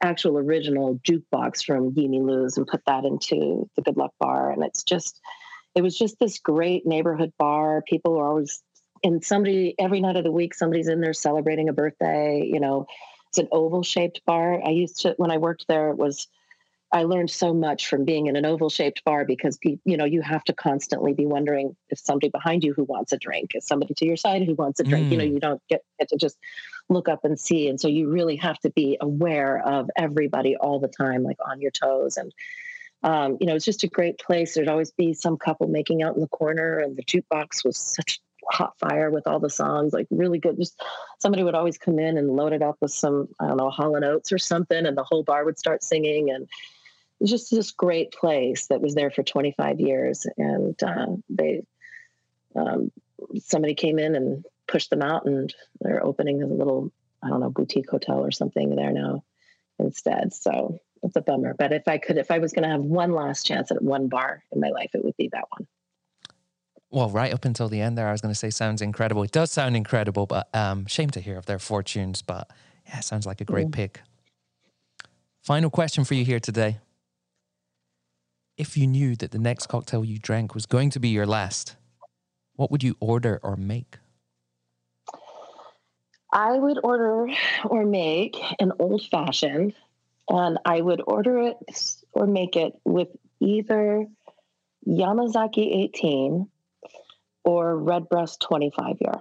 actual 0.00 0.38
original 0.38 1.00
jukebox 1.00 1.64
from 1.64 1.92
Yee 1.96 2.06
Mee 2.08 2.20
Loo's 2.20 2.56
and 2.56 2.66
put 2.66 2.84
that 2.86 3.04
into 3.04 3.68
the 3.74 3.82
Good 3.82 3.96
Luck 3.96 4.12
Bar. 4.20 4.52
And 4.52 4.62
it's 4.62 4.84
just, 4.84 5.20
it 5.74 5.82
was 5.82 5.98
just 5.98 6.18
this 6.20 6.38
great 6.38 6.86
neighborhood 6.86 7.32
bar. 7.38 7.82
People 7.88 8.14
were 8.14 8.26
always, 8.26 8.62
and 9.02 9.24
somebody 9.24 9.74
every 9.78 10.00
night 10.00 10.16
of 10.16 10.24
the 10.24 10.30
week, 10.30 10.54
somebody's 10.54 10.88
in 10.88 11.00
there 11.00 11.12
celebrating 11.12 11.68
a 11.68 11.72
birthday. 11.72 12.48
You 12.48 12.60
know, 12.60 12.86
it's 13.28 13.38
an 13.38 13.48
oval 13.52 13.82
shaped 13.82 14.22
bar. 14.26 14.60
I 14.64 14.70
used 14.70 15.00
to, 15.00 15.14
when 15.16 15.30
I 15.30 15.38
worked 15.38 15.66
there, 15.68 15.90
it 15.90 15.96
was, 15.96 16.26
I 16.90 17.02
learned 17.02 17.30
so 17.30 17.52
much 17.52 17.86
from 17.86 18.04
being 18.04 18.26
in 18.26 18.36
an 18.36 18.46
oval 18.46 18.70
shaped 18.70 19.04
bar 19.04 19.26
because 19.26 19.58
you 19.62 19.96
know 19.96 20.06
you 20.06 20.22
have 20.22 20.42
to 20.44 20.54
constantly 20.54 21.12
be 21.12 21.26
wondering 21.26 21.76
if 21.90 21.98
somebody 21.98 22.30
behind 22.30 22.64
you 22.64 22.72
who 22.72 22.84
wants 22.84 23.12
a 23.12 23.18
drink, 23.18 23.50
is 23.54 23.66
somebody 23.66 23.92
to 23.94 24.06
your 24.06 24.16
side 24.16 24.44
who 24.44 24.54
wants 24.54 24.80
a 24.80 24.84
drink. 24.84 25.08
Mm. 25.08 25.10
You 25.10 25.18
know, 25.18 25.24
mm. 25.24 25.32
you 25.34 25.40
don't 25.40 25.62
get, 25.68 25.82
get 25.98 26.08
to 26.08 26.16
just 26.16 26.38
look 26.88 27.06
up 27.06 27.24
and 27.24 27.38
see, 27.38 27.68
and 27.68 27.78
so 27.78 27.88
you 27.88 28.08
really 28.08 28.36
have 28.36 28.58
to 28.60 28.70
be 28.70 28.96
aware 29.02 29.58
of 29.66 29.90
everybody 29.98 30.56
all 30.56 30.80
the 30.80 30.88
time, 30.88 31.22
like 31.22 31.36
on 31.46 31.60
your 31.60 31.72
toes. 31.72 32.16
And 32.16 32.32
um, 33.02 33.36
you 33.38 33.46
know, 33.46 33.54
it's 33.54 33.66
just 33.66 33.84
a 33.84 33.88
great 33.88 34.18
place. 34.18 34.54
There'd 34.54 34.68
always 34.68 34.90
be 34.90 35.12
some 35.12 35.36
couple 35.36 35.68
making 35.68 36.02
out 36.02 36.14
in 36.14 36.22
the 36.22 36.28
corner, 36.28 36.78
and 36.78 36.96
the 36.96 37.04
jukebox 37.04 37.66
was 37.66 37.76
such 37.76 38.18
hot 38.50 38.78
fire 38.78 39.10
with 39.10 39.26
all 39.26 39.40
the 39.40 39.50
songs, 39.50 39.92
like 39.92 40.06
really 40.10 40.38
good. 40.38 40.56
Just 40.56 40.80
somebody 41.18 41.42
would 41.42 41.54
always 41.54 41.78
come 41.78 41.98
in 41.98 42.16
and 42.16 42.30
load 42.30 42.52
it 42.52 42.62
up 42.62 42.76
with 42.80 42.92
some, 42.92 43.28
I 43.40 43.48
don't 43.48 43.56
know, 43.56 43.70
Hall 43.70 43.96
and 43.96 44.04
Oates 44.04 44.32
or 44.32 44.38
something, 44.38 44.86
and 44.86 44.96
the 44.96 45.04
whole 45.04 45.22
bar 45.22 45.44
would 45.44 45.58
start 45.58 45.82
singing. 45.82 46.30
And 46.30 46.44
it 46.44 46.48
was 47.20 47.30
just 47.30 47.50
this 47.50 47.70
great 47.70 48.12
place 48.12 48.66
that 48.68 48.80
was 48.80 48.94
there 48.94 49.10
for 49.10 49.22
25 49.22 49.80
years. 49.80 50.26
And 50.36 50.82
uh, 50.82 51.06
they, 51.28 51.62
um, 52.56 52.90
somebody 53.40 53.74
came 53.74 53.98
in 53.98 54.14
and 54.14 54.44
pushed 54.66 54.90
them 54.90 55.02
out, 55.02 55.26
and 55.26 55.54
they're 55.80 56.04
opening 56.04 56.42
a 56.42 56.46
little, 56.46 56.90
I 57.22 57.28
don't 57.28 57.40
know, 57.40 57.50
boutique 57.50 57.90
hotel 57.90 58.20
or 58.20 58.30
something 58.30 58.74
there 58.74 58.92
now 58.92 59.24
instead. 59.78 60.32
So 60.32 60.78
it's 61.02 61.16
a 61.16 61.20
bummer. 61.20 61.54
But 61.54 61.72
if 61.72 61.86
I 61.86 61.98
could, 61.98 62.18
if 62.18 62.30
I 62.30 62.38
was 62.38 62.52
going 62.52 62.64
to 62.64 62.70
have 62.70 62.82
one 62.82 63.12
last 63.12 63.46
chance 63.46 63.70
at 63.70 63.82
one 63.82 64.08
bar 64.08 64.42
in 64.52 64.60
my 64.60 64.70
life, 64.70 64.90
it 64.94 65.04
would 65.04 65.16
be 65.16 65.28
that 65.32 65.44
one. 65.50 65.66
Well, 66.90 67.10
right 67.10 67.32
up 67.32 67.44
until 67.44 67.68
the 67.68 67.80
end 67.80 67.98
there, 67.98 68.08
I 68.08 68.12
was 68.12 68.20
going 68.20 68.32
to 68.32 68.38
say 68.38 68.50
sounds 68.50 68.80
incredible. 68.80 69.22
It 69.22 69.32
does 69.32 69.50
sound 69.50 69.76
incredible, 69.76 70.26
but 70.26 70.48
um, 70.54 70.86
shame 70.86 71.10
to 71.10 71.20
hear 71.20 71.36
of 71.36 71.46
their 71.46 71.58
fortunes. 71.58 72.22
But 72.22 72.50
yeah, 72.86 73.00
sounds 73.00 73.26
like 73.26 73.40
a 73.40 73.44
great 73.44 73.68
mm. 73.68 73.72
pick. 73.72 74.00
Final 75.42 75.70
question 75.70 76.04
for 76.04 76.14
you 76.14 76.24
here 76.24 76.40
today 76.40 76.78
if 78.58 78.76
you 78.76 78.86
knew 78.86 79.14
that 79.16 79.30
the 79.30 79.38
next 79.38 79.68
cocktail 79.68 80.04
you 80.04 80.18
drank 80.18 80.54
was 80.54 80.66
going 80.66 80.90
to 80.90 80.98
be 80.98 81.08
your 81.08 81.26
last, 81.26 81.76
what 82.56 82.72
would 82.72 82.82
you 82.82 82.96
order 82.98 83.38
or 83.42 83.56
make? 83.56 83.98
I 86.32 86.58
would 86.58 86.78
order 86.82 87.28
or 87.64 87.86
make 87.86 88.36
an 88.58 88.72
old 88.78 89.06
fashioned, 89.10 89.74
and 90.28 90.58
I 90.64 90.80
would 90.80 91.00
order 91.06 91.38
it 91.38 91.56
or 92.12 92.26
make 92.26 92.56
it 92.56 92.74
with 92.84 93.08
either 93.40 94.06
Yamazaki 94.86 95.84
18 95.84 96.48
or 97.48 97.78
Redbreast 97.78 98.42
25 98.42 98.96
year. 99.00 99.20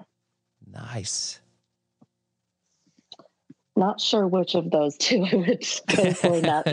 Nice. 0.70 1.40
Not 3.78 4.02
sure 4.02 4.28
which 4.28 4.54
of 4.54 4.70
those 4.70 4.98
two 5.00 5.24
I 5.24 5.36
would 5.36 5.66
go 5.96 6.12
for. 6.12 6.42
that 6.42 6.66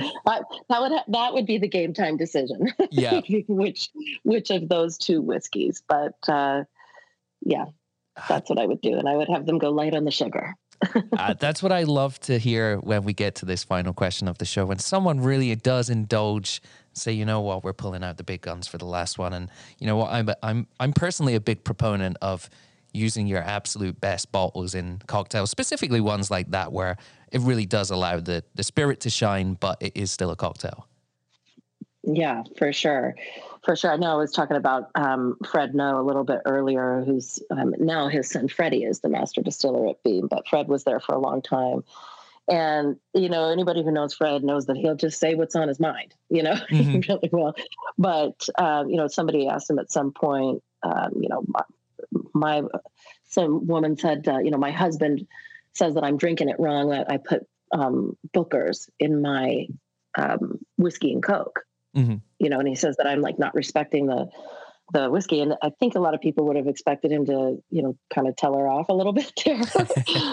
that 0.68 0.80
would 0.80 0.92
that 1.06 1.32
would 1.32 1.46
be 1.46 1.58
the 1.58 1.68
game 1.68 1.94
time 1.94 2.16
decision. 2.16 2.72
Yeah, 2.90 3.20
which 3.48 3.90
which 4.24 4.50
of 4.50 4.68
those 4.68 4.98
two 4.98 5.22
whiskeys? 5.22 5.80
But 5.86 6.16
uh, 6.26 6.64
yeah, 7.42 7.66
that's 8.28 8.50
what 8.50 8.58
I 8.58 8.66
would 8.66 8.80
do, 8.80 8.98
and 8.98 9.08
I 9.08 9.14
would 9.14 9.28
have 9.28 9.46
them 9.46 9.58
go 9.58 9.70
light 9.70 9.94
on 9.94 10.04
the 10.04 10.10
sugar. 10.10 10.54
uh, 11.16 11.34
that's 11.34 11.62
what 11.62 11.70
I 11.70 11.84
love 11.84 12.18
to 12.20 12.36
hear 12.36 12.78
when 12.78 13.04
we 13.04 13.12
get 13.12 13.36
to 13.36 13.46
this 13.46 13.62
final 13.62 13.92
question 13.92 14.26
of 14.26 14.38
the 14.38 14.44
show. 14.44 14.66
When 14.66 14.80
someone 14.80 15.20
really 15.20 15.54
does 15.54 15.88
indulge, 15.88 16.60
say, 16.94 17.12
you 17.12 17.24
know 17.24 17.40
what, 17.40 17.64
we're 17.64 17.72
pulling 17.72 18.02
out 18.02 18.16
the 18.16 18.24
big 18.24 18.40
guns 18.40 18.66
for 18.66 18.78
the 18.78 18.86
last 18.86 19.18
one, 19.18 19.32
and 19.32 19.50
you 19.78 19.86
know 19.86 19.96
what, 19.96 20.10
I'm 20.12 20.30
I'm 20.42 20.66
I'm 20.80 20.92
personally 20.92 21.34
a 21.34 21.40
big 21.40 21.64
proponent 21.64 22.16
of 22.22 22.48
using 22.92 23.26
your 23.26 23.42
absolute 23.42 24.00
best 24.00 24.30
bottles 24.32 24.74
in 24.74 25.02
cocktails, 25.06 25.50
specifically 25.50 26.00
ones 26.00 26.30
like 26.30 26.50
that 26.52 26.72
where 26.72 26.96
it 27.32 27.40
really 27.40 27.66
does 27.66 27.90
allow 27.90 28.20
the 28.20 28.44
the 28.54 28.62
spirit 28.62 29.00
to 29.00 29.10
shine, 29.10 29.54
but 29.54 29.76
it 29.80 29.92
is 29.96 30.10
still 30.10 30.30
a 30.30 30.36
cocktail. 30.36 30.86
Yeah, 32.06 32.42
for 32.58 32.72
sure. 32.72 33.14
For 33.64 33.76
sure. 33.76 33.92
I 33.92 33.96
know 33.96 34.12
I 34.12 34.16
was 34.16 34.30
talking 34.30 34.56
about 34.56 34.90
um, 34.94 35.38
Fred 35.50 35.74
Noe 35.74 35.98
a 35.98 36.02
little 36.04 36.24
bit 36.24 36.40
earlier, 36.44 37.02
who's 37.06 37.42
um, 37.50 37.74
now 37.78 38.08
his 38.08 38.28
son 38.28 38.46
Freddie 38.46 38.84
is 38.84 39.00
the 39.00 39.08
master 39.08 39.40
distiller 39.40 39.88
at 39.88 40.02
Beam, 40.02 40.28
but 40.28 40.46
Fred 40.46 40.68
was 40.68 40.84
there 40.84 41.00
for 41.00 41.14
a 41.14 41.18
long 41.18 41.40
time. 41.40 41.82
And, 42.46 42.96
you 43.14 43.28
know, 43.28 43.50
anybody 43.50 43.82
who 43.82 43.90
knows 43.90 44.14
Fred 44.14 44.44
knows 44.44 44.66
that 44.66 44.76
he'll 44.76 44.96
just 44.96 45.18
say 45.18 45.34
what's 45.34 45.56
on 45.56 45.68
his 45.68 45.80
mind, 45.80 46.14
you 46.28 46.42
know, 46.42 46.54
mm-hmm. 46.70 47.00
really 47.10 47.30
well. 47.32 47.54
But, 47.96 48.48
um, 48.58 48.90
you 48.90 48.96
know, 48.96 49.08
somebody 49.08 49.48
asked 49.48 49.70
him 49.70 49.78
at 49.78 49.90
some 49.90 50.12
point, 50.12 50.62
um, 50.82 51.12
you 51.20 51.28
know, 51.28 51.44
my 52.34 52.62
some 53.24 53.66
woman 53.66 53.96
said, 53.96 54.28
uh, 54.28 54.38
you 54.38 54.50
know, 54.50 54.58
my 54.58 54.70
husband 54.70 55.26
says 55.72 55.94
that 55.94 56.04
I'm 56.04 56.16
drinking 56.16 56.50
it 56.50 56.56
wrong. 56.58 56.90
That 56.90 57.10
I 57.10 57.16
put 57.16 57.46
um, 57.72 58.16
Booker's 58.32 58.88
in 58.98 59.22
my 59.22 59.66
um, 60.16 60.58
whiskey 60.76 61.12
and 61.12 61.22
Coke. 61.22 61.60
Mm-hmm. 61.96 62.16
You 62.38 62.50
know, 62.50 62.58
and 62.58 62.68
he 62.68 62.74
says 62.74 62.96
that 62.96 63.06
I'm 63.06 63.20
like 63.20 63.38
not 63.38 63.54
respecting 63.54 64.06
the 64.06 64.28
the 64.92 65.10
whiskey. 65.10 65.40
And 65.40 65.54
I 65.62 65.70
think 65.70 65.94
a 65.94 66.00
lot 66.00 66.14
of 66.14 66.20
people 66.20 66.46
would 66.46 66.56
have 66.56 66.66
expected 66.66 67.10
him 67.10 67.26
to, 67.26 67.62
you 67.70 67.82
know, 67.82 67.96
kind 68.12 68.28
of 68.28 68.36
tell 68.36 68.56
her 68.56 68.68
off 68.68 68.88
a 68.88 68.92
little 68.92 69.12
bit 69.20 69.32
there. 69.44 69.60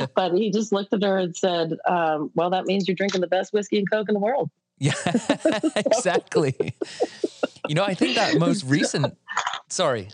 but 0.15 0.33
he 0.33 0.51
just 0.51 0.71
looked 0.71 0.93
at 0.93 1.03
her 1.03 1.17
and 1.17 1.35
said, 1.35 1.73
um, 1.87 2.31
"Well, 2.35 2.49
that 2.51 2.65
means 2.65 2.87
you're 2.87 2.95
drinking 2.95 3.21
the 3.21 3.27
best 3.27 3.53
whiskey 3.53 3.79
and 3.79 3.89
Coke 3.89 4.09
in 4.09 4.13
the 4.13 4.19
world." 4.19 4.49
Yeah, 4.77 4.93
exactly. 5.75 6.55
you 7.67 7.75
know, 7.75 7.83
I 7.83 7.93
think 7.93 8.15
that 8.15 8.39
most 8.39 8.65
recent. 8.65 9.15
Sorry. 9.69 10.09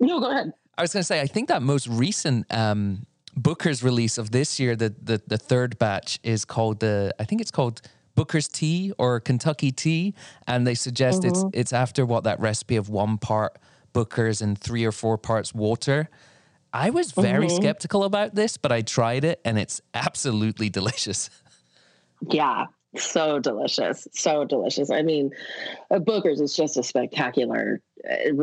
No, 0.00 0.20
go 0.20 0.30
ahead. 0.30 0.52
I 0.76 0.82
was 0.82 0.92
going 0.92 1.00
to 1.00 1.06
say, 1.06 1.20
I 1.20 1.26
think 1.26 1.48
that 1.48 1.62
most 1.62 1.86
recent 1.88 2.46
um, 2.50 3.06
Booker's 3.36 3.82
release 3.82 4.18
of 4.18 4.30
this 4.30 4.58
year, 4.58 4.74
the, 4.74 4.94
the 5.00 5.22
the 5.26 5.38
third 5.38 5.78
batch, 5.78 6.18
is 6.22 6.44
called 6.44 6.80
the. 6.80 7.14
I 7.18 7.24
think 7.24 7.40
it's 7.40 7.50
called 7.50 7.80
Booker's 8.18 8.48
Tea 8.48 8.92
or 8.98 9.20
Kentucky 9.20 9.70
Tea, 9.70 10.14
and 10.46 10.66
they 10.66 10.74
suggest 10.74 11.24
it's 11.24 11.38
mm-hmm. 11.38 11.50
it's 11.52 11.72
after 11.72 12.04
what 12.04 12.24
that 12.24 12.40
recipe 12.40 12.76
of 12.76 12.88
one 12.88 13.16
part 13.16 13.56
Booker's 13.92 14.42
and 14.42 14.58
three 14.58 14.84
or 14.84 14.92
four 14.92 15.16
parts 15.16 15.54
water. 15.54 16.08
I 16.72 16.90
was 16.90 17.12
very 17.12 17.46
mm-hmm. 17.46 17.56
skeptical 17.56 18.04
about 18.04 18.34
this, 18.34 18.56
but 18.56 18.72
I 18.72 18.82
tried 18.82 19.24
it 19.24 19.40
and 19.44 19.58
it's 19.58 19.80
absolutely 19.94 20.68
delicious. 20.78 21.30
Yeah, 22.28 22.66
so 22.96 23.38
delicious, 23.38 24.08
so 24.12 24.44
delicious. 24.44 24.90
I 24.90 25.02
mean, 25.02 25.30
uh, 25.90 25.98
Booker's 25.98 26.40
is 26.40 26.54
just 26.54 26.76
a 26.76 26.82
spectacular 26.82 27.80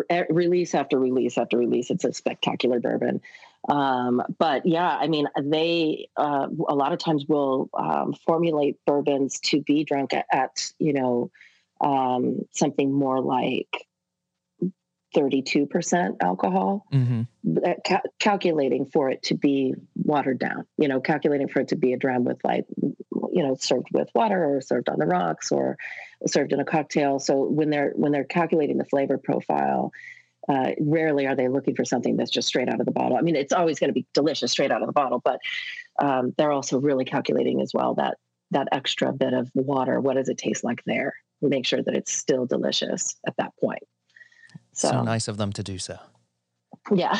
uh, 0.10 0.24
release 0.30 0.74
after 0.74 0.98
release 0.98 1.38
after 1.38 1.58
release. 1.58 1.90
It's 1.90 2.06
a 2.06 2.14
spectacular 2.14 2.80
bourbon. 2.80 3.22
Um, 3.68 4.22
but 4.38 4.66
yeah, 4.66 4.88
I 4.88 5.08
mean, 5.08 5.28
they 5.42 6.10
uh, 6.16 6.48
a 6.68 6.76
lot 6.76 6.94
of 6.94 7.00
times 7.00 7.26
will 7.28 7.70
um, 7.74 8.14
formulate 8.26 8.78
bourbons 8.86 9.40
to 9.46 9.62
be 9.62 9.84
drunk 9.84 10.14
at, 10.14 10.26
at 10.32 10.72
you 10.78 10.94
know 10.94 11.32
um, 11.82 12.46
something 12.52 12.92
more 12.92 13.22
like 13.22 13.88
32% 15.16 16.18
alcohol, 16.22 16.86
mm-hmm. 16.92 17.22
Ca- 17.88 18.02
calculating 18.20 18.86
for 18.86 19.10
it 19.10 19.24
to 19.24 19.36
be 19.36 19.74
watered 19.96 20.40
down, 20.40 20.66
you 20.78 20.88
know, 20.88 21.00
calculating 21.00 21.48
for 21.48 21.62
it 21.62 21.70
to 21.70 21.76
be 21.76 21.94
a 21.94 21.98
dram 21.98 22.26
with 22.26 22.44
like, 22.44 22.66
you 22.80 23.44
know, 23.44 23.56
served 23.56 23.88
with 23.94 24.10
water 24.14 24.56
or 24.56 24.62
served 24.62 24.90
on 24.90 25.00
the 25.00 25.06
rocks 25.06 25.52
or 25.52 25.78
served 26.28 26.52
in 26.52 26.60
a 26.60 26.66
cocktail. 26.66 27.20
So 27.20 27.44
when 27.46 27.70
they're 27.70 27.94
when 27.96 28.12
they're 28.12 28.26
calculating 28.26 28.78
the 28.78 28.86
flavor 28.86 29.18
profile, 29.18 29.92
uh, 30.48 30.72
rarely 30.80 31.26
are 31.28 31.36
they 31.36 31.48
looking 31.48 31.76
for 31.76 31.86
something 31.86 32.18
that's 32.18 32.32
just 32.32 32.48
straight 32.48 32.70
out 32.70 32.80
of 32.80 32.86
the 32.86 32.92
bottle. 32.92 33.18
I 33.18 33.22
mean, 33.22 33.36
it's 33.36 33.54
always 33.54 33.80
going 33.80 33.90
to 33.90 33.94
be 33.94 34.06
delicious 34.14 34.52
straight 34.52 34.72
out 34.72 34.82
of 34.82 34.88
the 34.88 34.94
bottle, 34.94 35.22
but 35.24 35.40
um, 36.00 36.34
they're 36.38 36.52
also 36.52 36.80
really 36.80 37.06
calculating 37.06 37.62
as 37.62 37.72
well 37.74 37.96
that 37.96 38.18
that 38.52 38.68
extra 38.72 39.12
bit 39.12 39.34
of 39.34 39.50
water. 39.56 40.00
What 40.00 40.16
does 40.16 40.30
it 40.30 40.38
taste 40.38 40.64
like 40.64 40.84
there? 40.86 41.16
Make 41.42 41.66
sure 41.66 41.82
that 41.82 41.96
it's 41.96 42.14
still 42.14 42.46
delicious 42.46 43.16
at 43.28 43.36
that 43.38 43.54
point. 43.60 43.84
So, 44.74 44.90
so 44.90 45.02
nice 45.04 45.28
of 45.28 45.38
them 45.38 45.52
to 45.54 45.64
do 45.64 45.80
so. 45.80 45.98
Yeah. 46.94 47.18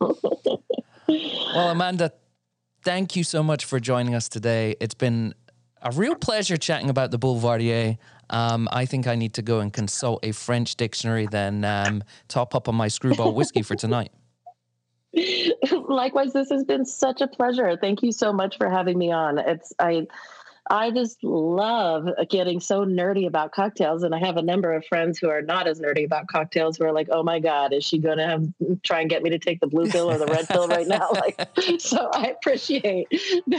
well, 0.00 1.68
Amanda, 1.68 2.12
thank 2.84 3.16
you 3.16 3.24
so 3.24 3.42
much 3.42 3.64
for 3.64 3.78
joining 3.78 4.14
us 4.14 4.28
today. 4.28 4.76
It's 4.80 4.94
been 4.94 5.34
a 5.82 5.90
real 5.90 6.14
pleasure 6.14 6.56
chatting 6.56 6.88
about 6.88 7.10
the 7.10 7.18
Boulevardier. 7.18 7.98
Um, 8.32 8.68
I 8.72 8.86
think 8.86 9.06
I 9.06 9.14
need 9.14 9.34
to 9.34 9.42
go 9.42 9.60
and 9.60 9.72
consult 9.72 10.24
a 10.24 10.32
French 10.32 10.76
dictionary, 10.76 11.26
then 11.26 11.64
um, 11.64 12.02
top 12.28 12.54
up 12.54 12.68
on 12.68 12.74
my 12.74 12.88
screwball 12.88 13.34
whiskey 13.34 13.62
for 13.62 13.76
tonight. 13.76 14.10
Likewise, 15.88 16.32
this 16.32 16.48
has 16.50 16.64
been 16.64 16.86
such 16.86 17.20
a 17.20 17.28
pleasure. 17.28 17.76
Thank 17.76 18.02
you 18.02 18.10
so 18.10 18.32
much 18.32 18.56
for 18.56 18.70
having 18.70 18.98
me 18.98 19.12
on. 19.12 19.38
It's 19.38 19.72
I 19.78 20.06
I 20.72 20.90
just 20.90 21.22
love 21.22 22.08
getting 22.30 22.58
so 22.58 22.86
nerdy 22.86 23.26
about 23.26 23.52
cocktails. 23.52 24.04
And 24.04 24.14
I 24.14 24.18
have 24.18 24.38
a 24.38 24.42
number 24.42 24.72
of 24.72 24.86
friends 24.86 25.18
who 25.18 25.28
are 25.28 25.42
not 25.42 25.68
as 25.68 25.78
nerdy 25.78 26.06
about 26.06 26.28
cocktails 26.28 26.78
who 26.78 26.86
are 26.86 26.92
like, 26.92 27.08
oh 27.12 27.22
my 27.22 27.40
God, 27.40 27.74
is 27.74 27.84
she 27.84 27.98
going 27.98 28.16
to 28.16 28.26
have, 28.26 28.48
try 28.82 29.02
and 29.02 29.10
get 29.10 29.22
me 29.22 29.28
to 29.28 29.38
take 29.38 29.60
the 29.60 29.66
blue 29.66 29.86
pill 29.90 30.10
or 30.10 30.16
the 30.16 30.24
red 30.24 30.48
pill 30.48 30.66
right 30.66 30.88
now? 30.88 31.10
Like, 31.12 31.46
so 31.78 32.08
I 32.14 32.28
appreciate 32.28 33.06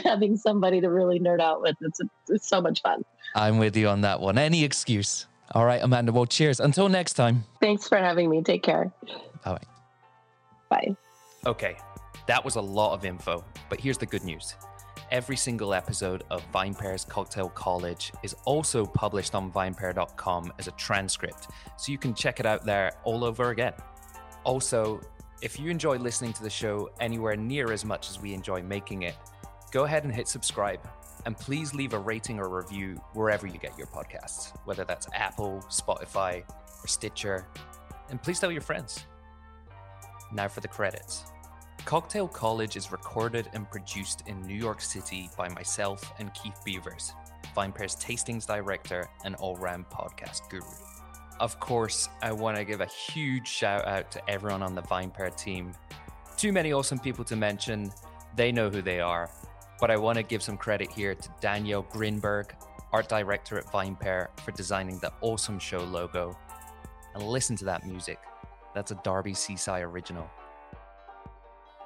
having 0.04 0.38
somebody 0.38 0.82
to 0.82 0.90
really 0.90 1.20
nerd 1.20 1.40
out 1.40 1.62
with. 1.62 1.76
It's, 1.82 2.02
it's 2.30 2.48
so 2.48 2.60
much 2.60 2.82
fun. 2.82 3.06
I'm 3.36 3.60
with 3.60 3.78
you 3.78 3.90
on 3.90 4.02
that 4.02 4.20
one. 4.20 4.40
Any 4.40 4.64
excuse. 4.64 5.28
All 5.52 5.66
right, 5.66 5.84
Amanda. 5.84 6.12
Well, 6.12 6.26
cheers. 6.26 6.60
Until 6.60 6.90
next 6.90 7.14
time. 7.14 7.44
Thanks 7.62 7.88
for 7.88 8.00
having 8.00 8.28
me. 8.28 8.42
Take 8.42 8.64
care. 8.64 8.92
Bye. 9.46 9.60
Bye. 10.68 10.98
Okay, 11.46 11.78
that 12.26 12.44
was 12.44 12.56
a 12.56 12.62
lot 12.62 12.96
of 12.96 13.06
info, 13.06 13.46
but 13.70 13.80
here's 13.80 14.00
the 14.00 14.08
good 14.08 14.24
news. 14.24 14.56
Every 15.14 15.38
single 15.38 15.76
episode 15.76 16.24
of 16.32 16.44
VinePair's 16.52 17.06
Cocktail 17.06 17.48
College 17.50 18.12
is 18.24 18.36
also 18.46 18.84
published 18.84 19.36
on 19.36 19.52
vinepair.com 19.52 20.52
as 20.58 20.68
a 20.68 20.72
transcript, 20.72 21.50
so 21.78 21.92
you 21.92 22.00
can 22.00 22.16
check 22.16 22.40
it 22.40 22.48
out 22.48 22.66
there 22.66 22.94
all 23.04 23.24
over 23.24 23.52
again. 23.52 23.74
Also, 24.44 25.00
if 25.44 25.60
you 25.60 25.70
enjoy 25.70 25.98
listening 25.98 26.34
to 26.34 26.42
the 26.42 26.50
show 26.50 26.90
anywhere 27.00 27.36
near 27.36 27.72
as 27.72 27.86
much 27.86 28.10
as 28.10 28.20
we 28.20 28.34
enjoy 28.34 28.64
making 28.64 29.04
it, 29.04 29.14
go 29.70 29.84
ahead 29.84 30.04
and 30.04 30.12
hit 30.12 30.28
subscribe. 30.28 30.80
And 31.28 31.38
please 31.38 31.76
leave 31.76 31.94
a 31.94 32.00
rating 32.00 32.40
or 32.40 32.50
review 32.50 33.00
wherever 33.14 33.46
you 33.46 33.60
get 33.60 33.78
your 33.78 33.88
podcasts, 33.88 34.52
whether 34.66 34.84
that's 34.84 35.08
Apple, 35.14 35.64
Spotify, 35.70 36.42
or 36.84 36.88
Stitcher. 36.88 37.46
And 38.10 38.20
please 38.20 38.40
tell 38.40 38.52
your 38.52 38.62
friends. 38.62 39.06
Now 40.32 40.48
for 40.48 40.62
the 40.62 40.68
credits. 40.68 41.33
Cocktail 41.86 42.28
College 42.28 42.78
is 42.78 42.92
recorded 42.92 43.50
and 43.54 43.70
produced 43.70 44.24
in 44.28 44.42
New 44.42 44.56
York 44.56 44.82
City 44.82 45.30
by 45.38 45.50
myself 45.50 46.14
and 46.20 46.34
Keith 46.34 46.60
Beavers, 46.64 47.14
VinePair's 47.56 47.96
tastings 47.96 48.48
director 48.48 49.10
and 49.26 49.36
all 49.36 49.56
round 49.58 49.90
podcast 49.90 50.50
guru. 50.50 50.64
Of 51.40 51.60
course, 51.60 52.10
I 52.22 52.32
want 52.32 52.56
to 52.58 52.64
give 52.64 52.80
a 52.80 52.86
huge 52.86 53.48
shout 53.48 53.86
out 53.86 54.12
to 54.12 54.30
everyone 54.30 54.64
on 54.64 54.76
the 54.76 54.82
VinePair 54.84 55.36
team. 55.36 55.74
Too 56.38 56.54
many 56.54 56.72
awesome 56.72 57.00
people 57.00 57.26
to 57.26 57.36
mention, 57.36 57.92
they 58.36 58.52
know 58.52 58.70
who 58.70 58.82
they 58.82 59.02
are, 59.02 59.30
but 59.80 59.92
I 59.92 59.98
want 59.98 60.18
to 60.18 60.24
give 60.24 60.42
some 60.42 60.56
credit 60.56 60.90
here 60.90 61.14
to 61.14 61.30
Danielle 61.42 61.84
Grinberg, 61.84 62.52
art 62.94 63.10
director 63.10 63.58
at 63.58 63.66
VinePair, 63.66 64.28
for 64.40 64.52
designing 64.52 65.00
the 65.00 65.12
awesome 65.22 65.60
show 65.60 65.80
logo. 65.80 66.38
And 67.14 67.24
listen 67.24 67.56
to 67.58 67.66
that 67.66 67.86
music. 67.86 68.20
That's 68.74 68.92
a 68.92 68.96
Darbi 68.96 69.36
Cicci 69.36 69.82
original. 69.82 70.30